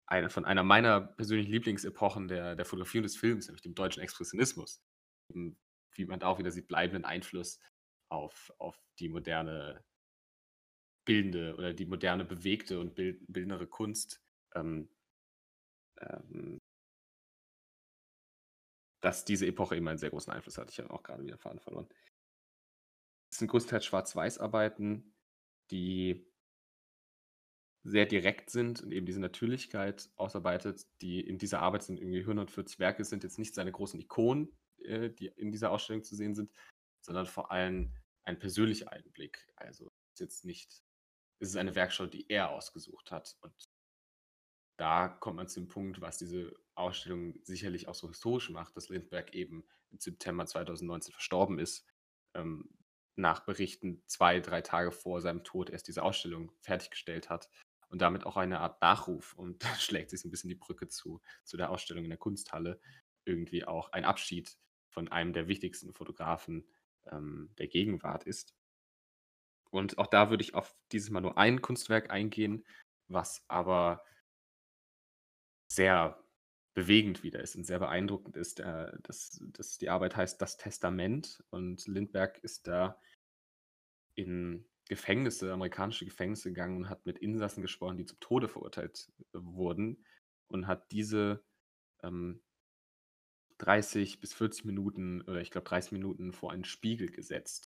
[0.08, 4.04] eine von einer meiner persönlichen Lieblingsepochen der, der Fotografie und des Films, nämlich dem deutschen
[4.04, 4.84] Expressionismus.
[5.34, 7.60] Wie man da auch wieder sieht, bleibenden Einfluss
[8.12, 9.84] auf, auf die moderne
[11.06, 14.22] bildende oder die moderne bewegte und bild, bildendere Kunst.
[14.54, 14.90] Ähm,
[16.00, 16.60] ähm,
[19.02, 20.72] dass diese Epoche eben einen sehr großen Einfluss hat.
[20.72, 21.88] Ich habe auch gerade wieder Faden verloren.
[23.32, 25.14] Es sind größtenteils Schwarz-Weiß-Arbeiten,
[25.70, 26.26] die
[27.84, 32.80] sehr direkt sind und eben diese Natürlichkeit ausarbeitet, die in dieser Arbeit sind irgendwie 140
[32.80, 34.52] Werke, sind jetzt nicht seine großen Ikonen
[34.86, 36.52] äh, die in dieser Ausstellung zu sehen sind,
[37.02, 39.48] sondern vor allem ein persönlicher Einblick.
[39.56, 40.84] Also ist jetzt nicht,
[41.40, 43.38] es ist eine Werkstatt, die er ausgesucht hat.
[43.42, 43.54] Und
[44.78, 48.90] da kommt man zu dem Punkt, was diese Ausstellung sicherlich auch so historisch macht, dass
[48.90, 51.86] Lindbergh eben im September 2019 verstorben ist.
[52.34, 52.70] Ähm,
[53.16, 57.50] nach Berichten zwei, drei Tage vor seinem Tod erst diese Ausstellung fertiggestellt hat
[57.88, 61.22] und damit auch eine Art Nachruf und da schlägt sich ein bisschen die Brücke zu,
[61.44, 62.80] zu der Ausstellung in der Kunsthalle.
[63.24, 64.58] Irgendwie auch ein Abschied
[64.90, 66.68] von einem der wichtigsten Fotografen
[67.12, 68.54] ähm, der Gegenwart ist.
[69.76, 72.66] Und auch da würde ich auf dieses Mal nur ein Kunstwerk eingehen,
[73.08, 74.04] was aber
[75.72, 76.24] sehr
[76.76, 78.60] bewegend wieder ist und sehr beeindruckend ist.
[78.60, 83.00] Äh, das, das, die Arbeit heißt Das Testament und Lindbergh ist da
[84.16, 90.06] in Gefängnisse, amerikanische Gefängnisse gegangen und hat mit Insassen gesprochen, die zum Tode verurteilt wurden
[90.48, 91.44] und hat diese
[92.04, 92.42] ähm,
[93.58, 97.72] 30 bis 40 Minuten oder ich glaube 30 Minuten vor einen Spiegel gesetzt.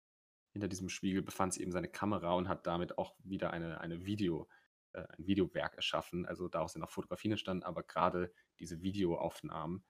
[0.54, 4.06] Hinter diesem Spiegel befand sich eben seine Kamera und hat damit auch wieder eine, eine
[4.06, 4.48] Video,
[4.94, 6.26] äh, ein Videowerk erschaffen.
[6.26, 9.84] Also daraus sind auch Fotografien entstanden, aber gerade diese Videoaufnahmen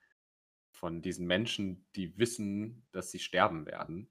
[0.71, 4.09] von diesen Menschen, die wissen, dass sie sterben werden,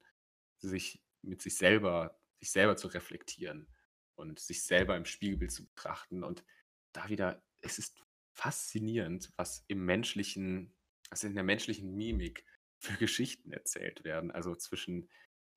[0.58, 3.68] sich mit sich selber, sich selber zu reflektieren
[4.14, 6.22] und sich selber im Spiegelbild zu betrachten.
[6.22, 6.44] Und
[6.92, 8.04] da wieder, es ist
[8.34, 10.74] faszinierend, was im menschlichen,
[11.10, 12.44] was in der menschlichen Mimik
[12.78, 14.30] für Geschichten erzählt werden.
[14.30, 15.08] Also zwischen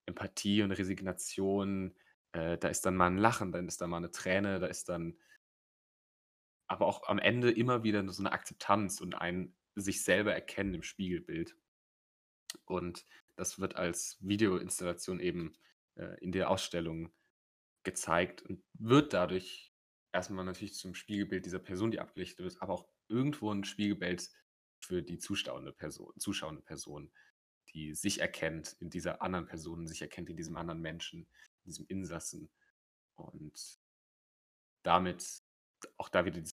[0.06, 1.96] Empathie und Resignation,
[2.32, 4.90] äh, da ist dann mal ein Lachen, dann ist da mal eine Träne, da ist
[4.90, 5.18] dann
[6.68, 10.84] aber auch am Ende immer wieder so eine Akzeptanz und ein sich selber erkennen im
[10.84, 11.56] Spiegelbild.
[12.66, 13.06] Und
[13.36, 15.54] das wird als Videoinstallation eben
[15.96, 17.12] äh, in der Ausstellung
[17.84, 19.74] gezeigt und wird dadurch
[20.12, 24.30] erstmal natürlich zum Spiegelbild dieser Person, die abgelichtet wird, aber auch irgendwo ein Spiegelbild
[24.80, 27.12] für die zuschauende Person, zuschauende Person,
[27.74, 31.22] die sich erkennt in dieser anderen Person, sich erkennt in diesem anderen Menschen,
[31.64, 32.50] in diesem Insassen.
[33.16, 33.80] Und
[34.84, 35.42] damit
[35.98, 36.58] auch da wieder dieses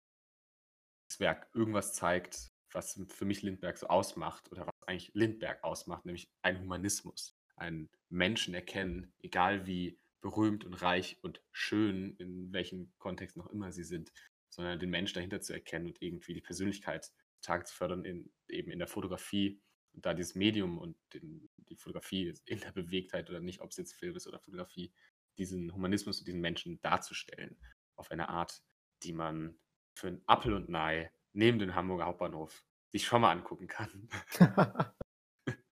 [1.19, 6.29] Werk irgendwas zeigt, was für mich Lindbergh so ausmacht oder was eigentlich Lindbergh ausmacht, nämlich
[6.41, 13.37] ein Humanismus, einen Menschen erkennen, egal wie berühmt und reich und schön, in welchem Kontext
[13.37, 14.11] noch immer sie sind,
[14.49, 17.11] sondern den Menschen dahinter zu erkennen und irgendwie die Persönlichkeit
[17.41, 19.61] Tage zu fördern, in, eben in der Fotografie
[20.05, 23.93] da dieses Medium und den, die Fotografie in der Bewegtheit oder nicht, ob es jetzt
[23.95, 24.93] Film ist oder Fotografie,
[25.37, 27.57] diesen Humanismus und diesen Menschen darzustellen
[27.95, 28.61] auf eine Art,
[29.03, 29.59] die man
[29.95, 34.09] für einen Appel und Nei neben dem Hamburger Hauptbahnhof sich schon mal angucken kann.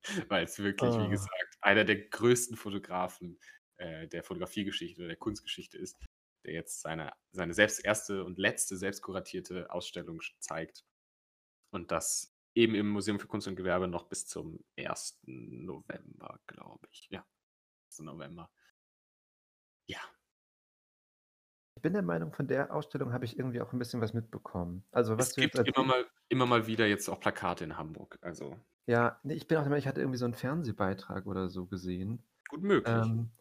[0.28, 1.08] Weil es wirklich, wie Oh.
[1.08, 3.40] gesagt, einer der größten Fotografen
[3.78, 5.96] äh, der Fotografiegeschichte oder der Kunstgeschichte ist,
[6.44, 10.84] der jetzt seine, seine selbst erste und letzte selbst kuratierte Ausstellung zeigt.
[11.72, 15.30] Und das eben im Museum für Kunst und Gewerbe noch bis zum 1.
[15.64, 17.08] November, glaube ich.
[17.10, 17.20] Ja,
[17.86, 18.04] 1.
[18.04, 18.50] November.
[19.88, 20.00] Ja,
[21.76, 24.84] Ich bin der Meinung, von der Ausstellung habe ich irgendwie auch ein bisschen was mitbekommen.
[24.92, 28.18] Also, was es jetzt gibt immer mal, immer mal wieder jetzt auch Plakate in Hamburg.
[28.22, 31.66] Also ja, ich bin auch der Meinung, ich hatte irgendwie so 'n Fernsehbeitrag oder so
[31.66, 32.26] gesehen.
[32.48, 33.14] gut möglich.
[33.14, 33.32] Ähm,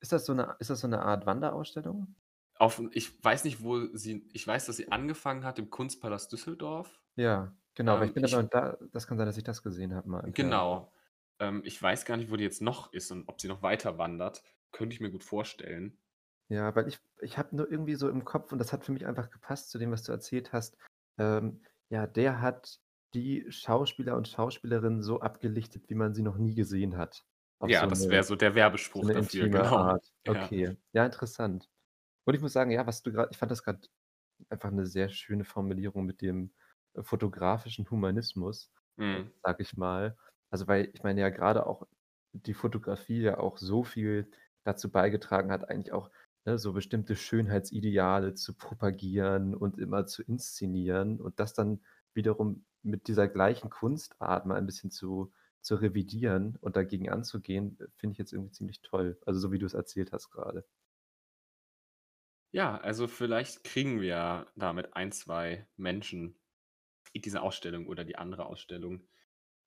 [0.00, 2.16] ist das so 'ne ist das so 'ne Art Wanderausstellung?
[2.54, 7.00] Auf, ich weiß nicht, wo sie, ich weiß, dass sie angefangen hat im Kunstpalast Düsseldorf.
[7.16, 9.62] Ja, genau, aber ich Ähm, bin ich, aber da das kann sein, dass ich das
[9.62, 10.92] gesehen habe mal genau.
[11.40, 13.98] Ähm, ich weiß gar nicht, wo die jetzt noch ist und ob sie noch weiter
[13.98, 14.42] wandert.
[14.72, 15.98] Könnte ich mir gut vorstellen.
[16.50, 19.06] Ja, weil ich ich habe nur irgendwie so im Kopf und das hat für mich
[19.06, 20.78] einfach gepasst zu dem, was du erzählt hast.
[21.18, 21.60] Ähm,
[21.90, 22.80] ja, der hat
[23.12, 27.26] die Schauspieler und Schauspielerinnen so abgelichtet, wie man sie noch nie gesehen hat.
[27.58, 28.54] Auf Ja, so das wäre so der
[28.94, 29.70] so Werbespruch 'ne dafür, genau.
[29.74, 30.12] Art.
[30.26, 30.54] Ja.
[30.54, 31.68] Okay, ja, interessant.
[32.26, 33.90] Und ich muss sagen, ja, was du grad ich fand das grad
[34.50, 36.54] einfach 'ne sehr schöne Formulierung mit dem,
[37.02, 39.32] fotografischen Humanismus, Mhm.
[39.42, 40.16] sage ich mal.
[40.50, 41.86] Also, weil ich meine ja grade auch
[42.32, 44.30] die Fotografie ja auch so viel
[44.64, 46.10] dazu beigetragen hat, eigentlich auch,
[46.44, 51.82] ne, so bestimmte Schönheitsideale zu propagieren und immer zu inszenieren und das dann
[52.14, 58.12] wiederum mit dieser gleichen Kunstart mal ein bisschen zu zu revidieren und dagegen anzugehen, finde
[58.12, 59.18] ich jetzt irgendwie ziemlich toll.
[59.26, 60.64] Also, so wie du's erzählt hast grade.
[62.50, 66.37] Ja, also vielleicht kriegen wir damit ein, 2 Menschen
[67.24, 69.06] diese Ausstellung oder die andere Ausstellung.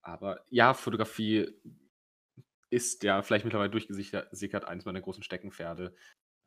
[0.01, 1.53] Aber ja, Fotografie
[2.69, 5.95] ist ja vielleicht mittlerweile durchgesickert eines meiner großen Steckenpferde.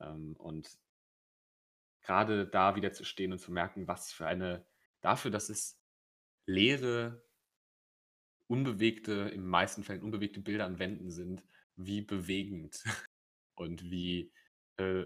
[0.00, 0.68] Ähm, und
[2.02, 4.66] gerade da wieder zu stehen und zu merken, was für eine
[5.00, 5.80] dafür, dass es
[6.46, 7.22] leere,
[8.46, 11.42] unbewegte, in meisten Fällen unbewegte Bilder an Wänden sind,
[11.76, 12.82] wie bewegend
[13.54, 14.32] und wie,
[14.76, 15.04] äh,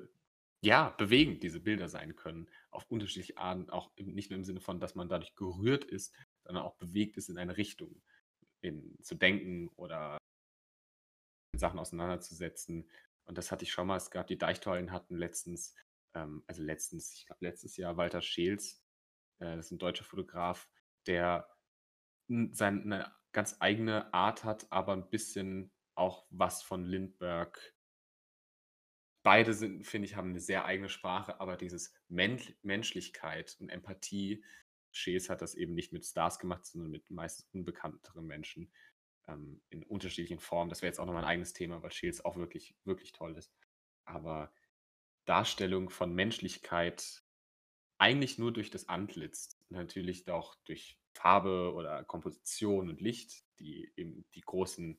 [0.60, 4.60] ja, bewegend diese Bilder sein können auf unterschiedliche Arten, auch im nicht nur im Sinne
[4.60, 6.14] von, dass man dadurch gerührt ist,
[6.44, 8.02] sondern auch bewegt ist in eine Richtung.
[8.60, 10.18] in, zu denken oder
[11.56, 12.90] Sachen auseinanderzusetzen.
[13.26, 13.96] Und das hatte ich schon mal.
[13.96, 15.74] Es gab die Deichtorhallen hatten letztens,
[16.14, 18.82] ähm, also letztens, ich glaube letztes Jahr Walter Scheels,
[19.40, 20.68] äh, das ist ein deutscher Fotograf,
[21.06, 21.48] der
[22.52, 27.58] seine ganz eigene Art hat, aber ein bisschen auch was von Lindbergh.
[29.28, 34.42] Beide sind, finde ich, haben eine sehr eigene Sprache, aber dieses Men Menschlichkeit und Empathie,
[34.90, 38.72] Scheels hat das eben nicht mit Stars gemacht, sondern mit meistens unbekannteren Menschen
[39.26, 40.70] ähm, in unterschiedlichen Formen.
[40.70, 43.52] Das wäre jetzt auch nochmal ein eigenes Thema, weil Shields auch wirklich, wirklich toll ist.
[44.06, 44.50] Aber
[45.26, 47.22] Darstellung von Menschlichkeit
[47.98, 49.58] eigentlich nur durch das Antlitz.
[49.68, 54.98] Natürlich auch durch Farbe oder Komposition und Licht, die eben die großen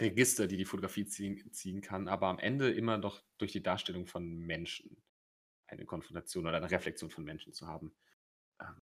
[0.00, 4.06] Register, die die Fotografie ziehen, ziehen kann, aber am Ende immer noch durch die Darstellung
[4.06, 5.02] von Menschen
[5.66, 7.94] eine Konfrontation oder eine Reflexion von Menschen zu haben.
[8.60, 8.78] Ähm,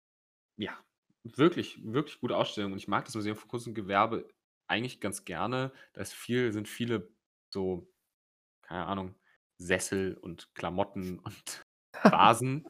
[0.58, 0.78] ja,
[1.24, 2.74] wirklich, wirklich gute Ausstellung.
[2.74, 4.28] Und ich mag das Museum für Kunst und Gewerbe
[4.68, 5.72] eigentlich ganz gerne.
[5.94, 7.10] Da ist viel, sind viele
[7.50, 7.92] so,
[8.62, 9.16] keine Ahnung,
[9.58, 11.66] Sessel und Klamotten und
[12.04, 12.68] Vasen.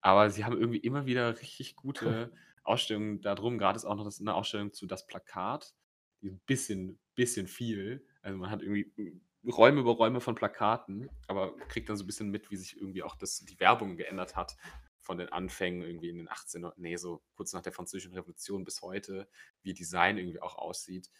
[0.00, 2.32] Aber sie haben irgendwie immer wieder richtig gute
[2.64, 3.58] Ausstellungen darum.
[3.58, 5.74] Gerade ist auch noch eine Ausstellung zu Das Plakat.
[6.22, 8.06] Die ein bisschen, bisschen viel.
[8.22, 12.30] Also man hat irgendwie Räume über Räume von Plakaten, aber kriegt dann so ein bisschen
[12.30, 14.56] mit, wie sich irgendwie auch das, die Werbung geändert hat
[15.00, 18.82] von den Anfängen irgendwie in den 18, nee, so kurz nach der Französischen Revolution bis
[18.82, 19.28] heute,
[19.62, 21.10] wie Design irgendwie auch aussieht.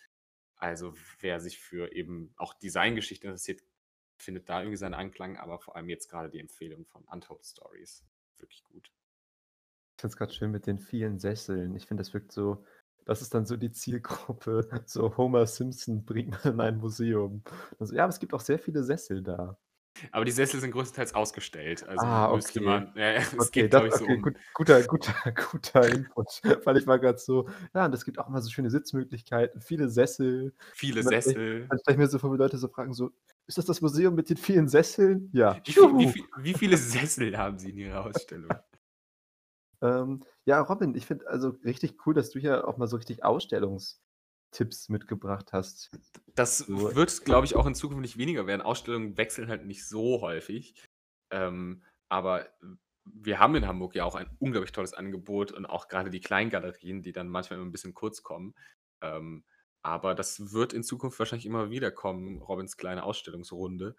[0.56, 3.62] Also wer sich für eben auch Designgeschichte interessiert,
[4.18, 8.04] findet da irgendwie seinen Anklang, aber vor allem jetzt gerade die Empfehlung von Untold Stories.
[8.36, 8.90] Wirklich gut.
[9.96, 11.74] Ich finde es gerade schön mit den vielen Sesseln.
[11.74, 12.64] Ich finde, das wirkt so,
[13.08, 14.68] das ist dann so die Zielgruppe.
[14.86, 17.42] So Homer Simpson bringt man in ein Museum.
[17.78, 19.56] Also, ja, aber es gibt auch sehr viele Sessel da.
[20.12, 21.88] Aber die Sessel sind größtenteils ausgestellt.
[21.88, 22.68] Also Ah, müsste okay.
[22.68, 24.22] man, ja, es Okay, geht, das, ich, so okay, um.
[24.22, 25.14] gut, guter, guter,
[25.50, 26.40] guter Input.
[26.64, 29.88] Weil ich war gerade so, ja, und es gibt auch immer so schöne Sitzmöglichkeiten, viele
[29.88, 30.54] Sessel.
[30.74, 31.66] Viele dann stelle Sessel.
[31.68, 33.10] dann stell ich mir so vor, wie Leute so fragen, so,
[33.46, 35.30] ist das das Museum mit den vielen Sesseln?
[35.32, 35.58] Ja.
[35.64, 38.50] Wie, viel, wie, viel, wie viele Sessel haben Sie in Ihrer Ausstellung?
[39.82, 43.24] Ähm, ja, Robin, ich finde also richtig cool, dass du hier auch mal so richtig
[43.24, 45.90] Ausstellungstipps mitgebracht hast.
[46.34, 48.62] Das So, wird, glaube ich, auch in Zukunft nicht weniger werden.
[48.62, 50.74] Ausstellungen wechseln halt nicht so häufig.
[51.30, 52.48] Ähm, aber
[53.04, 57.02] wir haben in Hamburg ja auch ein unglaublich tolles Angebot und auch gerade die Kleingalerien,
[57.02, 58.54] die dann manchmal immer ein bisschen kurz kommen.
[59.02, 59.44] Ähm,
[59.82, 63.96] aber das wird in Zukunft wahrscheinlich immer wieder kommen, Robins kleine Ausstellungsrunde,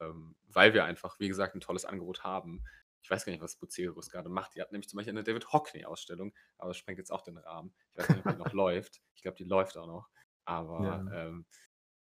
[0.00, 2.64] ähm, weil wir einfach, wie gesagt, ein tolles Angebot haben.
[3.02, 4.54] Ich weiß gar nicht, was Bucerus gerade macht.
[4.54, 7.74] Die hat nämlich zum Beispiel eine David Hockney-Ausstellung, aber das sprengt jetzt auch den Rahmen.
[7.92, 9.00] Ich weiß nicht, ob die noch läuft.
[9.14, 10.08] Ich glaube, die läuft auch noch.
[10.44, 11.26] Aber ja.
[11.26, 11.46] ähm,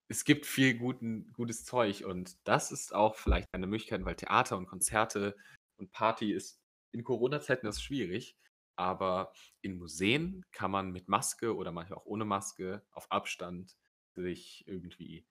[0.09, 4.56] es gibt viel guten, gutes Zeug und das ist auch vielleicht eine Möglichkeit, weil Theater
[4.56, 5.36] und Konzerte
[5.77, 6.60] und Party ist
[6.93, 8.36] in Corona-Zeiten das schwierig,
[8.77, 9.32] aber
[9.62, 13.77] in Museen kann man mit Maske oder manchmal auch ohne Maske auf Abstand
[14.14, 15.27] sich irgendwie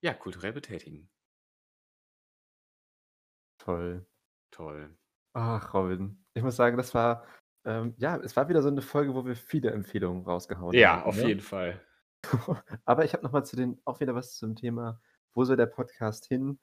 [0.00, 1.10] ja, kulturell betätigen.
[3.58, 4.06] Toll.
[4.54, 4.96] Toll.
[5.32, 6.24] Ach, Robin.
[6.34, 7.24] Ich muss sagen, das war,
[7.64, 11.08] ähm, ja, es war wieder so eine Folge, wo wir viele Empfehlungen rausgehauen Ja, haben,
[11.08, 11.26] auf ne?
[11.28, 11.80] jeden Fall.
[12.84, 15.00] Aber ich habe noch mal zu den auch wieder was zum Thema,
[15.34, 16.60] wo soll der Podcast hin?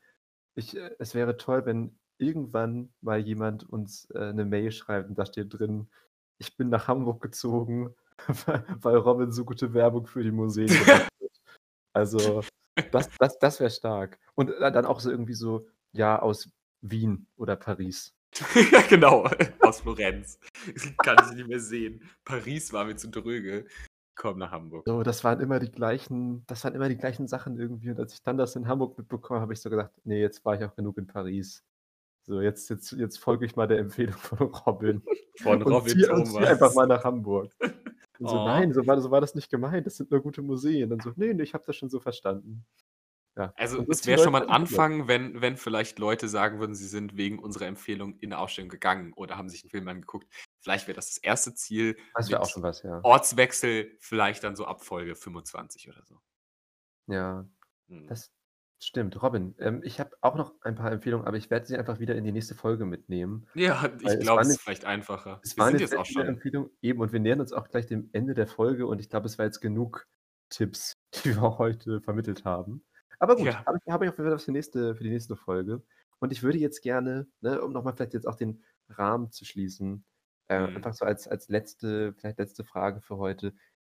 [0.55, 5.17] Ich, äh, es wäre toll, wenn irgendwann mal jemand uns äh, 'ne Mail schreibt und
[5.17, 5.89] da steht drin:
[6.39, 7.93] „Ich bin nach Hamburg gezogen,
[8.47, 11.41] weil weil Robin so gute Werbung für die Museen gemacht hat.“
[11.93, 12.41] Also,
[12.91, 14.19] das das das wäre stark.
[14.35, 16.51] Und, äh, dann auch so irgendwie so, ja, aus
[16.81, 18.15] Wien oder Paris.
[18.71, 19.27] Ja, genau,
[19.61, 20.39] aus Florenz.
[21.03, 22.01] Kann ich nicht mehr sehen.
[22.23, 23.65] Paris war mir zu dröge.
[24.15, 24.85] Komm nach Hamburg.
[24.87, 27.89] So, das waren immer die gleichen das waren immer die gleichen Sachen irgendwie.
[27.91, 30.43] Und als ich dann das in Hamburg mitbekommen habe, habe ich so gesagt: „Ne, jetzt
[30.45, 31.63] war ich auch genug in Paris.
[32.23, 35.03] So, jetzt jetzt jetzt folge ich mal der Empfehlung von Robin
[35.37, 36.75] Von und Robin ziehe und ziehe einfach Thomas.
[36.75, 37.53] mal nach Hamburg.“
[38.19, 38.43] Und so: Oh.
[38.45, 39.87] „Nein, so war so war das nicht gemeint.
[39.87, 42.65] Das sind nur gute Museen.“ Dann so: „Ne, ne, ich habe das schon so verstanden.“
[43.37, 44.47] Ja, Also, es wäre schon mal ein.
[44.47, 48.69] Anfang, wenn wenn vielleicht Leute sagen würden, sie sind wegen unserer Empfehlung in 'ne Ausstellung
[48.69, 50.27] gegangen oder haben sich 'n Film angeguckt.
[50.61, 53.03] Vielleicht wäre das das erste Ziel Das wäre auch schon was, ja.
[53.03, 56.21] Ortswechsel, vielleicht dann so ab Folge 25 oder so.
[57.07, 57.47] Ja,
[57.89, 58.07] Mhm.
[58.07, 58.31] das
[58.83, 59.21] stimmt.
[59.23, 62.15] Robin, ähm, ich habe auch noch ein paar Empfehlungen, aber ich werde sie einfach wieder
[62.15, 63.47] in die nächste Folge mitnehmen.
[63.55, 65.43] Ja, ich es glaube, es ist vielleicht einfacher.
[65.43, 67.87] es Wir waren sind jetzt auch schon Empfehlungen eben, und wir nähern uns auch gleich
[67.87, 70.07] dem Ende der Folge und ich glaube, es war jetzt genug
[70.49, 70.93] Tipps,
[71.25, 72.83] die wir heute vermittelt haben.
[73.21, 73.65] Aber gut, Ja.
[73.67, 75.83] habe ich habe ich auf jeden Fall für nächste für die nächste Folge.
[76.19, 79.45] Und ich würde jetzt gerne, ne, um noch mal vielleicht jetzt auch den Rahmen zu
[79.45, 80.05] schließen,
[80.49, 80.71] äh, Mhm.
[80.75, 83.53] einfach so als als letzte vielleicht letzte Frage für heute.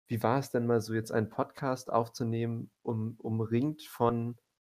[0.08, 4.36] Wie war es denn mal so jetzt einen Podcast aufzunehmen, um umringt von,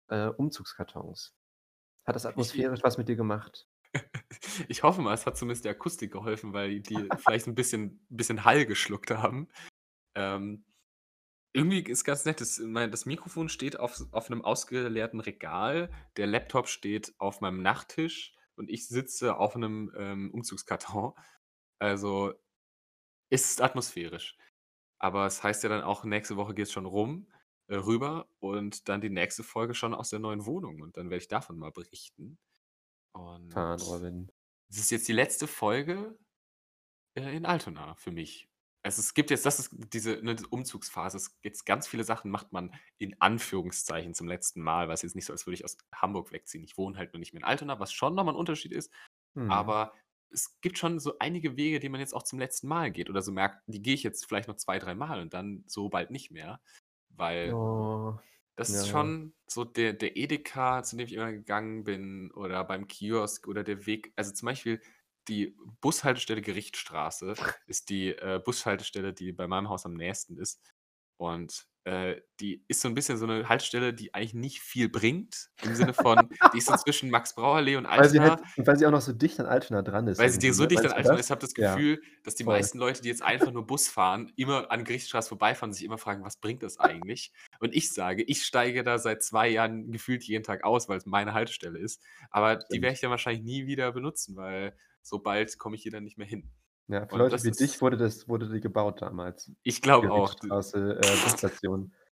[0.10, 1.36] äh, Umzugskartons?
[2.06, 3.68] Hat das Ich atmosphärisch was mit dir gemacht?
[4.68, 8.46] Ich hoffe mal, es hat zumindest der Akustik geholfen, weil die vielleicht ein bisschen, bisschen
[8.46, 9.48] Hall geschluckt haben.
[10.16, 10.66] Ähm,
[11.58, 16.28] irgendwie ist ganz nett, das, mein, das Mikrofon steht auf, auf einem ausgeleerten Regal, der
[16.28, 21.14] Laptop steht auf meinem Nachttisch und ich sitze auf einem ähm, Umzugskarton.
[21.80, 22.34] Also
[23.30, 24.38] ist atmosphärisch.
[25.00, 27.28] Aber es heißt ja dann auch, nächste Woche geht es schon rum,
[27.68, 31.24] äh, rüber und dann die nächste Folge schon aus der neuen Wohnung und dann werde
[31.24, 32.38] ich davon mal berichten.
[33.14, 34.32] Und Fahren, Robin.
[34.70, 36.18] es ist jetzt die letzte Folge
[37.16, 38.48] äh, in Altona für mich.
[38.84, 41.18] Also es gibt jetzt, das ist diese ne, Umzugsphase.
[41.18, 45.26] Es gibt ganz viele Sachen, macht man in Anführungszeichen zum letzten Mal, was jetzt nicht
[45.26, 46.64] so, als würde ich aus Hamburg wegziehen.
[46.64, 48.94] Ich wohne halt nur nicht mehr in Altona, was schon nochmal ein Unterschied ist.
[49.36, 49.52] Mhm.
[49.52, 49.94] Aber
[50.30, 53.22] es gibt schon so einige Wege, die man jetzt auch zum letzten Mal geht oder
[53.22, 56.12] so merkt, die gehe ich jetzt vielleicht noch zwei, drei Mal und dann so bald
[56.12, 56.62] nicht mehr.
[57.10, 58.20] Weil Oh,
[58.58, 58.92] das ist ja.
[58.92, 63.64] schon so der, der Edeka, zu dem ich immer gegangen bin, oder beim Kiosk oder
[63.64, 64.12] der Weg.
[64.16, 64.82] Also zum Beispiel
[65.28, 67.34] die Bushaltestelle Gerichtstraße
[67.68, 70.62] ist die äh, Bushaltestelle, die bei meinem Haus am nächsten ist.
[71.18, 75.50] Und äh, die ist so ein bisschen so eine Haltestelle, die eigentlich nicht viel bringt.
[75.64, 78.86] Im Sinne von, die ist so zwischen Max-Brauer-Allee und Weil sie, halt, und weil sie
[78.86, 80.20] auch noch so dicht an Altona dran ist.
[80.20, 81.20] Weil sie dir so dicht an das?
[81.20, 81.74] ist, habe das Ja.
[81.74, 82.58] Gefühl, dass die Voll.
[82.58, 85.98] meisten Leute, die jetzt einfach nur Bus fahren, immer an Gerichtsstraße vorbeifahren und sich immer
[85.98, 87.32] fragen, was bringt das eigentlich?
[87.62, 91.06] Und ich sage, ich steige da seit zwei Jahren gefühlt jeden Tag aus, weil es
[91.06, 92.04] meine Haltestelle ist.
[92.30, 94.76] Aber die werde ich dann wahrscheinlich nie wieder benutzen, weil
[95.08, 96.50] so bald komme ich hier dann nicht mehr hin.
[96.88, 99.52] Ja, für Und Leute das wie dich wurde, das, wurde die gebaut damals.
[99.64, 100.34] Ich glaube auch.
[100.44, 101.00] Äh.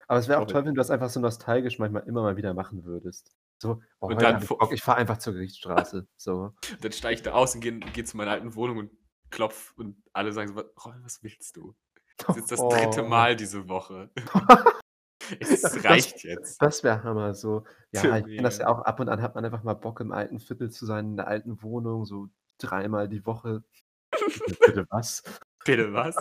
[0.08, 2.54] Aber es wäre auch toll, wenn du das einfach so nostalgisch manchmal immer mal wieder
[2.54, 3.34] machen würdest.
[3.62, 6.08] So, oh, Und dann ich, ich fahre einfach zur Gerichtsstraße.
[6.18, 6.54] So.
[6.82, 8.92] Dann steige ich da aus und gehe geh zu meiner alten Wohnung und
[9.30, 11.76] klopf und alle sagen so, "Was- Robin, was willst du?
[12.18, 13.08] Das ist jetzt das dritte Oh.
[13.08, 14.10] Mal diese Woche.
[15.40, 16.62] es Das- reicht jetzt.
[16.62, 17.34] Das wäre Hammer.
[17.36, 20.00] So, ja, ich kenne das ja auch ab und an hat man einfach mal Bock
[20.00, 22.30] im alten Viertel zu sein, in der alten Wohnung, so
[22.62, 23.64] dreimal die Woche.
[24.66, 25.24] Bitte was?
[25.66, 26.16] Bitte was?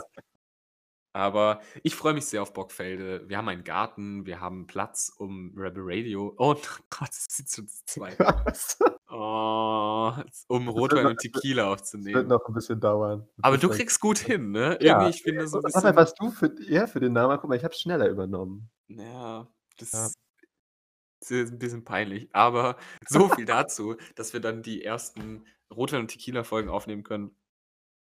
[1.12, 3.28] Aber ich freue mich sehr auf Bockfelde.
[3.28, 6.34] Wir haben einen Garten, wir haben Platz um Rebel Radio.
[6.38, 6.54] Oh
[6.90, 8.16] Gott, es sind schon zwei.
[8.18, 8.78] Was?
[9.08, 10.12] Oh,
[10.46, 12.28] um Rotwein noch- und Tequila Das wird aufzunehmen.
[12.28, 13.28] noch ein bisschen dauern.
[13.42, 14.78] Aber du kriegst gut hin, ne?
[14.80, 15.00] Ja.
[15.00, 15.96] Irgendwie, ich finde so ein bisschen.
[15.96, 18.70] was du für, eher für den Namen, guck mal, ich habe schneller übernommen.
[18.86, 19.48] Ja,
[19.78, 20.08] das Ja.
[21.20, 22.28] Ist ist ein bisschen peinlich.
[22.34, 22.76] Aber
[23.08, 27.34] so viel dazu, dass wir dann die ersten Rotwein- und Tequila-Folgen aufnehmen können.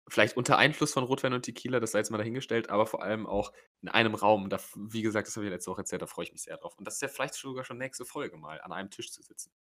[0.08, 3.26] Vielleicht unter Einfluss von Rotwein und Tequila, das sei jetzt mal dahingestellt, aber vor allem
[3.26, 3.52] auch
[3.82, 4.50] in einem Raum.
[4.50, 6.76] Da, wie gesagt, das habe ich letzte Woche erzählt, da freue ich mich sehr drauf.
[6.78, 9.52] Und das ist ja vielleicht sogar schon nächste Folge mal, an einem Tisch zu sitzen.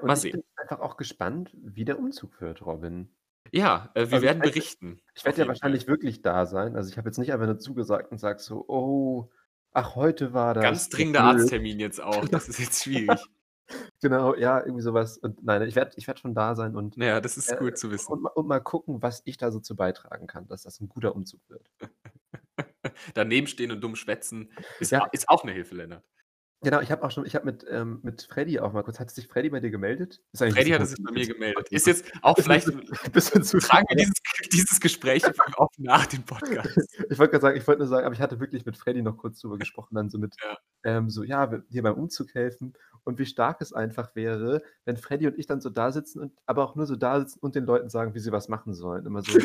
[0.00, 0.32] Und Mal ich sehen.
[0.32, 3.12] bin einfach auch gespannt, wie der Umzug wird, Robin.
[3.50, 5.00] Ja, äh, wir Also ich werden weiß- berichten.
[5.14, 5.94] Ich werde ja wahrscheinlich Fall.
[5.94, 6.76] wirklich da sein.
[6.76, 9.30] Also ich habe jetzt nicht einfach nur zugesagt und sage so, oh,
[9.76, 10.62] ach, heute war das.
[10.64, 11.42] Ganz dringender blöd.
[11.42, 12.26] Arzttermin jetzt auch.
[12.30, 13.20] Das ist jetzt schwierig.
[14.00, 15.18] Genau, ja, irgendwie sowas.
[15.18, 17.76] Und nein, ich werde ich werd schon da sein und, Naja, das ist Äh, gut
[17.78, 18.12] zu wissen.
[18.12, 21.14] und, und mal gucken, was ich da so zu beitragen kann, dass das ein guter
[21.16, 21.68] Umzug wird.
[23.14, 24.50] Daneben stehen und dumm schwätzen
[24.80, 25.06] ist, Ja.
[25.12, 26.04] ist auch eine Hilfe, Lennart.
[26.62, 29.10] Genau, ich habe auch schon, ich habe mit, ähm, mit Freddy auch mal kurz, hat
[29.10, 30.22] sich Freddy bei dir gemeldet?
[30.34, 31.68] Freddy hatte sich bei mir gemeldet.
[31.70, 32.66] Ist jetzt auch vielleicht.
[33.04, 34.14] ein bisschen- zu Tragen wir dieses,
[34.52, 35.22] dieses Gespräch
[35.58, 36.76] auf nach dem Podcast.
[37.10, 39.16] Ich wollte gerade sagen, ich wollte nur sagen, aber ich hatte wirklich mit Freddy noch
[39.18, 40.56] kurz drüber gesprochen, dann so mit, Ja.
[40.84, 42.72] ähm, so, ja, dir beim Umzug helfen
[43.04, 46.32] und wie stark es einfach wäre, wenn Freddy und ich dann so da sitzen und
[46.46, 49.04] aber auch nur so da sitzen und den Leuten sagen, wie sie was machen sollen.
[49.06, 49.38] Immer so,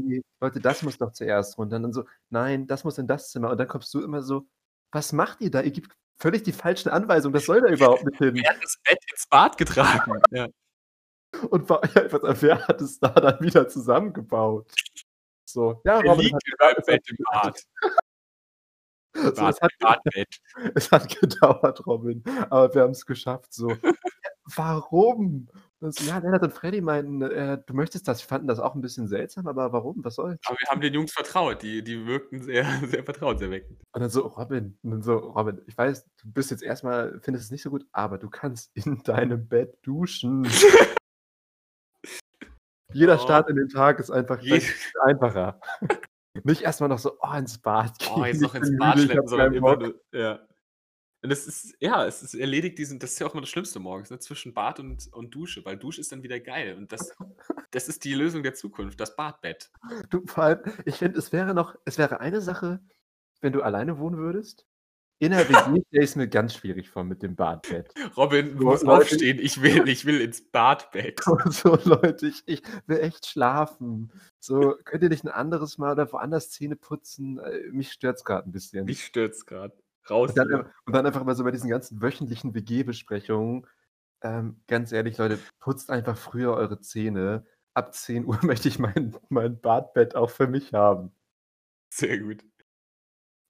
[0.00, 1.76] "Nee, Leute, das muss doch zuerst runter.
[1.76, 3.50] Und dann so, nein, das muss in das Zimmer.
[3.50, 4.46] Und dann kommst du immer so,
[4.92, 5.60] was macht ihr da?
[5.60, 8.34] Ihr gebt völlig die falschen Anweisungen, das soll da überhaupt nicht hin.
[8.34, 10.20] Wer hat das Bett ins Bad getragen?
[10.30, 10.46] Ja.
[11.48, 14.70] Und ich weiß nicht, wer hat es da dann wieder zusammengebaut?
[15.48, 17.62] So, ja, Er Robin liegt hat es Bett hat- im Bad.
[19.36, 20.40] so, Bad, es hat Badbett.
[20.74, 23.52] Es hat gedauert, Robin, aber wir haben es geschafft.
[23.54, 23.92] So, ja,
[24.56, 25.48] warum?
[25.82, 28.22] Das, ja, Lennart und Freddy meinten, äh, du möchtest das.
[28.22, 30.04] Wir fanden das auch ein bisschen seltsam, aber warum?
[30.04, 30.38] Was soll's?
[30.44, 31.60] Aber wir haben den Jungs vertraut.
[31.60, 33.80] Die, die wirkten sehr, sehr vertrauenserweckend.
[33.92, 37.46] Und dann so, Robin, und dann so, Robin, ich weiß, du bist jetzt erstmal, findest
[37.46, 40.46] es nicht so gut, aber du kannst in deinem Bett duschen.
[42.92, 43.24] Jeder Oh.
[43.24, 44.70] Start in den Tag ist einfach gleich
[45.02, 45.58] einfacher.
[46.44, 48.12] Nicht erstmal noch so, oh, ins Bad gehen.
[48.14, 50.38] Oh, jetzt noch ins Bad schleppen, sondern immer nur, ja.
[51.22, 53.78] Und es ist, ja, es ist erledigt diesen, das ist ja auch immer das Schlimmste
[53.78, 54.18] morgens, ne?
[54.18, 56.76] zwischen Bad und, und Dusche, weil Dusche ist dann wieder geil.
[56.76, 57.14] Und das,
[57.70, 59.70] das ist die Lösung der Zukunft, das Badbett.
[60.10, 62.80] Du, vor allem, ich finde, es wäre noch, es wäre eine Sache,
[63.40, 64.66] wenn du alleine wohnen würdest.
[65.20, 65.54] In der WG
[65.86, 67.94] stelle ich es mir ganz schwierig vor mit dem Badbett.
[68.16, 69.02] Robin So, muss Leute.
[69.02, 71.20] aufstehen, ich will, ich will ins Badbett.
[71.50, 74.10] So, Leute, ich, ich will echt schlafen.
[74.40, 77.38] So, könnt ihr nicht ein anderes Mal oder woanders Zähne putzen?
[77.38, 78.84] Äh, Mich stört es gerade ein bisschen.
[78.86, 79.76] Mich stürzt gerade.
[80.10, 80.32] Raus.
[80.32, 80.48] und, dann,
[80.86, 83.66] und dann einfach mal so bei diesen ganzen wöchentlichen WG-Besprechungen
[84.22, 87.46] Ähm, ganz ehrlich, Leute, putzt einfach früher eure Zähne.
[87.74, 91.12] Ab 10 Uhr möchte ich mein mein Badbett auch für mich haben.
[91.90, 92.44] Sehr gut.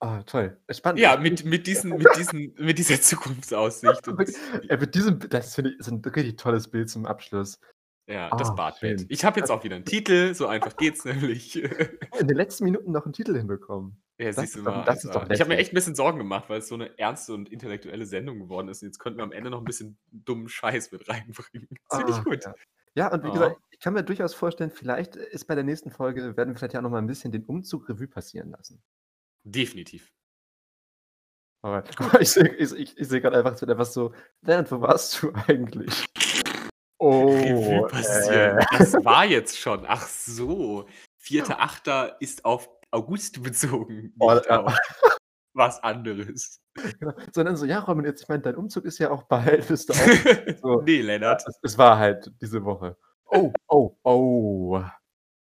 [0.01, 0.61] Ah, toll.
[0.71, 1.01] Spannend.
[1.01, 4.29] Ja, mit mit diesen mit diesen mit dieser Zukunftsaussicht und
[4.69, 7.61] Äh, mit diesem das finde ich ist 'n richtig tolles Bild zum Abschluss.
[8.09, 9.05] Ja, Ah, das Badbett.
[9.05, 9.09] schön.
[9.09, 11.63] Ich habe jetzt auch wieder 'n Titel, so einfach geht's nämlich.
[12.19, 14.02] In den letzten Minuten noch 'n Titel hinbekommen.
[14.21, 15.29] Ja, Das siehst du mal, ist doch.
[15.31, 18.07] Ich habe mir echt 'n bisschen Sorgen gemacht, weil es so 'ne ernste und intellektuelle
[18.07, 18.83] Sendung geworden ist.
[18.83, 21.69] Und jetzt könnten wir am Ende noch 'n bisschen dummen Scheiß mit reinbringen.
[21.89, 22.45] Das finde ich gut.
[22.45, 22.55] ja.
[22.95, 23.33] Ja, und wie Oh.
[23.33, 26.75] gesagt, ich kann mir durchaus vorstellen, vielleicht ist bei der nächsten Folge werden wir vielleicht
[26.75, 28.83] ja auch noch mal 'n bisschen den Umzug Revue passieren lassen.
[29.47, 30.11] Definitiv.
[31.65, 31.85] Aber
[32.21, 34.13] ich sehe ich ich ich sehe grad einfach, es wird einfach so:
[34.43, 36.05] „Leonard, wo warst du eigentlich?“
[37.11, 38.59] Revue Oh, passieren.
[38.59, 38.65] äh.
[38.71, 39.85] Das war jetzt schon.
[39.87, 40.89] Ach so.
[41.19, 42.17] 4.8.
[42.21, 44.77] ist auf August bezogen, Oh, ja.
[45.55, 46.61] was anderes.
[47.01, 47.15] Genau.
[47.35, 49.69] Sondern so: „Ja, Robin, jetzt ich meine, dein Umzug ist ja auch bald.
[49.69, 49.97] Bist du auch“
[50.63, 50.81] so.
[50.83, 51.45] Ne, Ja, Lennart.
[51.47, 52.97] es es war halt diese Woche.
[53.27, 54.83] Oh, oh, oh.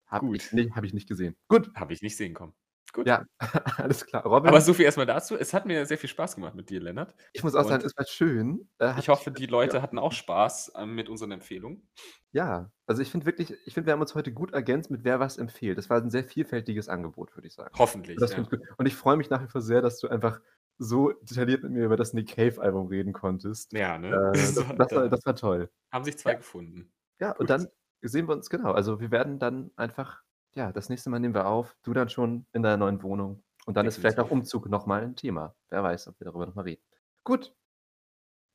[0.07, 0.37] Habe Gut.
[0.37, 1.37] ich nicht habe ich nicht gesehen.
[1.49, 1.71] Gut.
[1.77, 2.55] Habe ich nicht sehen kommen.
[2.95, 3.07] Gut.
[3.07, 3.25] Ja,
[3.79, 4.25] alles klar.
[4.27, 5.37] Robin Aber so viel erst mal dazu.
[5.37, 7.15] Es hat mir sehr viel Spaß gemacht mit dir, Lennart.
[7.37, 8.69] Ich muss auch sagen, Und es war schön.
[8.79, 11.89] Äh, hat ich hoffe, die Leute hatten auch Spaß, ähm, mit unseren Empfehlungen.
[12.35, 15.21] Ja, also ich finde wirklich ich finde, wir haben uns heute gut ergänzt mit wer
[15.21, 15.79] was empfiehlt.
[15.79, 17.77] Das war 'n sehr vielfältiges Angebot, würde ich sagen.
[17.77, 18.49] Hoffentlich, Und das ja.
[18.77, 20.41] Und ich freue mich nach wie vor sehr, dass du einfach
[20.77, 23.73] so detailliert mit mir über das Nick Cave Album reden konntest.
[23.73, 24.25] Ja, ne?
[24.33, 25.71] Äh, das das war da das war toll.
[25.93, 26.37] haben sich 2 Ja.
[26.37, 26.93] gefunden.
[27.21, 27.51] Ja, und Gut.
[27.51, 27.69] dann
[28.03, 30.23] sehen wir uns genau, also wir werden dann einfach
[30.55, 33.43] ja, das nächste Mal nehmen wir auf, du dann schon in deiner neuen Wohnung.
[33.67, 34.31] Und dann ist vielleicht auch Definitiv.
[34.31, 35.55] Umzug noch mal 'n Thema.
[35.71, 36.83] Wer weiß, ob wir darüber noch mal reden.
[37.25, 37.55] Gut.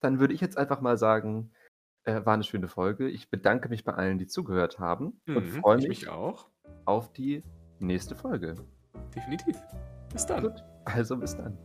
[0.04, 1.52] Dann würde ich jetzt einfach mal sagen,
[2.06, 3.10] äh, war 'ne schöne Folge.
[3.10, 6.50] Ich bedanke mich bei allen, die zugehört haben und Mhm, freue ich mich mich auch.
[6.86, 7.44] auf die
[7.80, 8.56] nächste Folge.
[9.16, 9.58] Definitiv.
[10.12, 10.42] Bis dann.
[10.44, 11.58] Gut, also bis dann.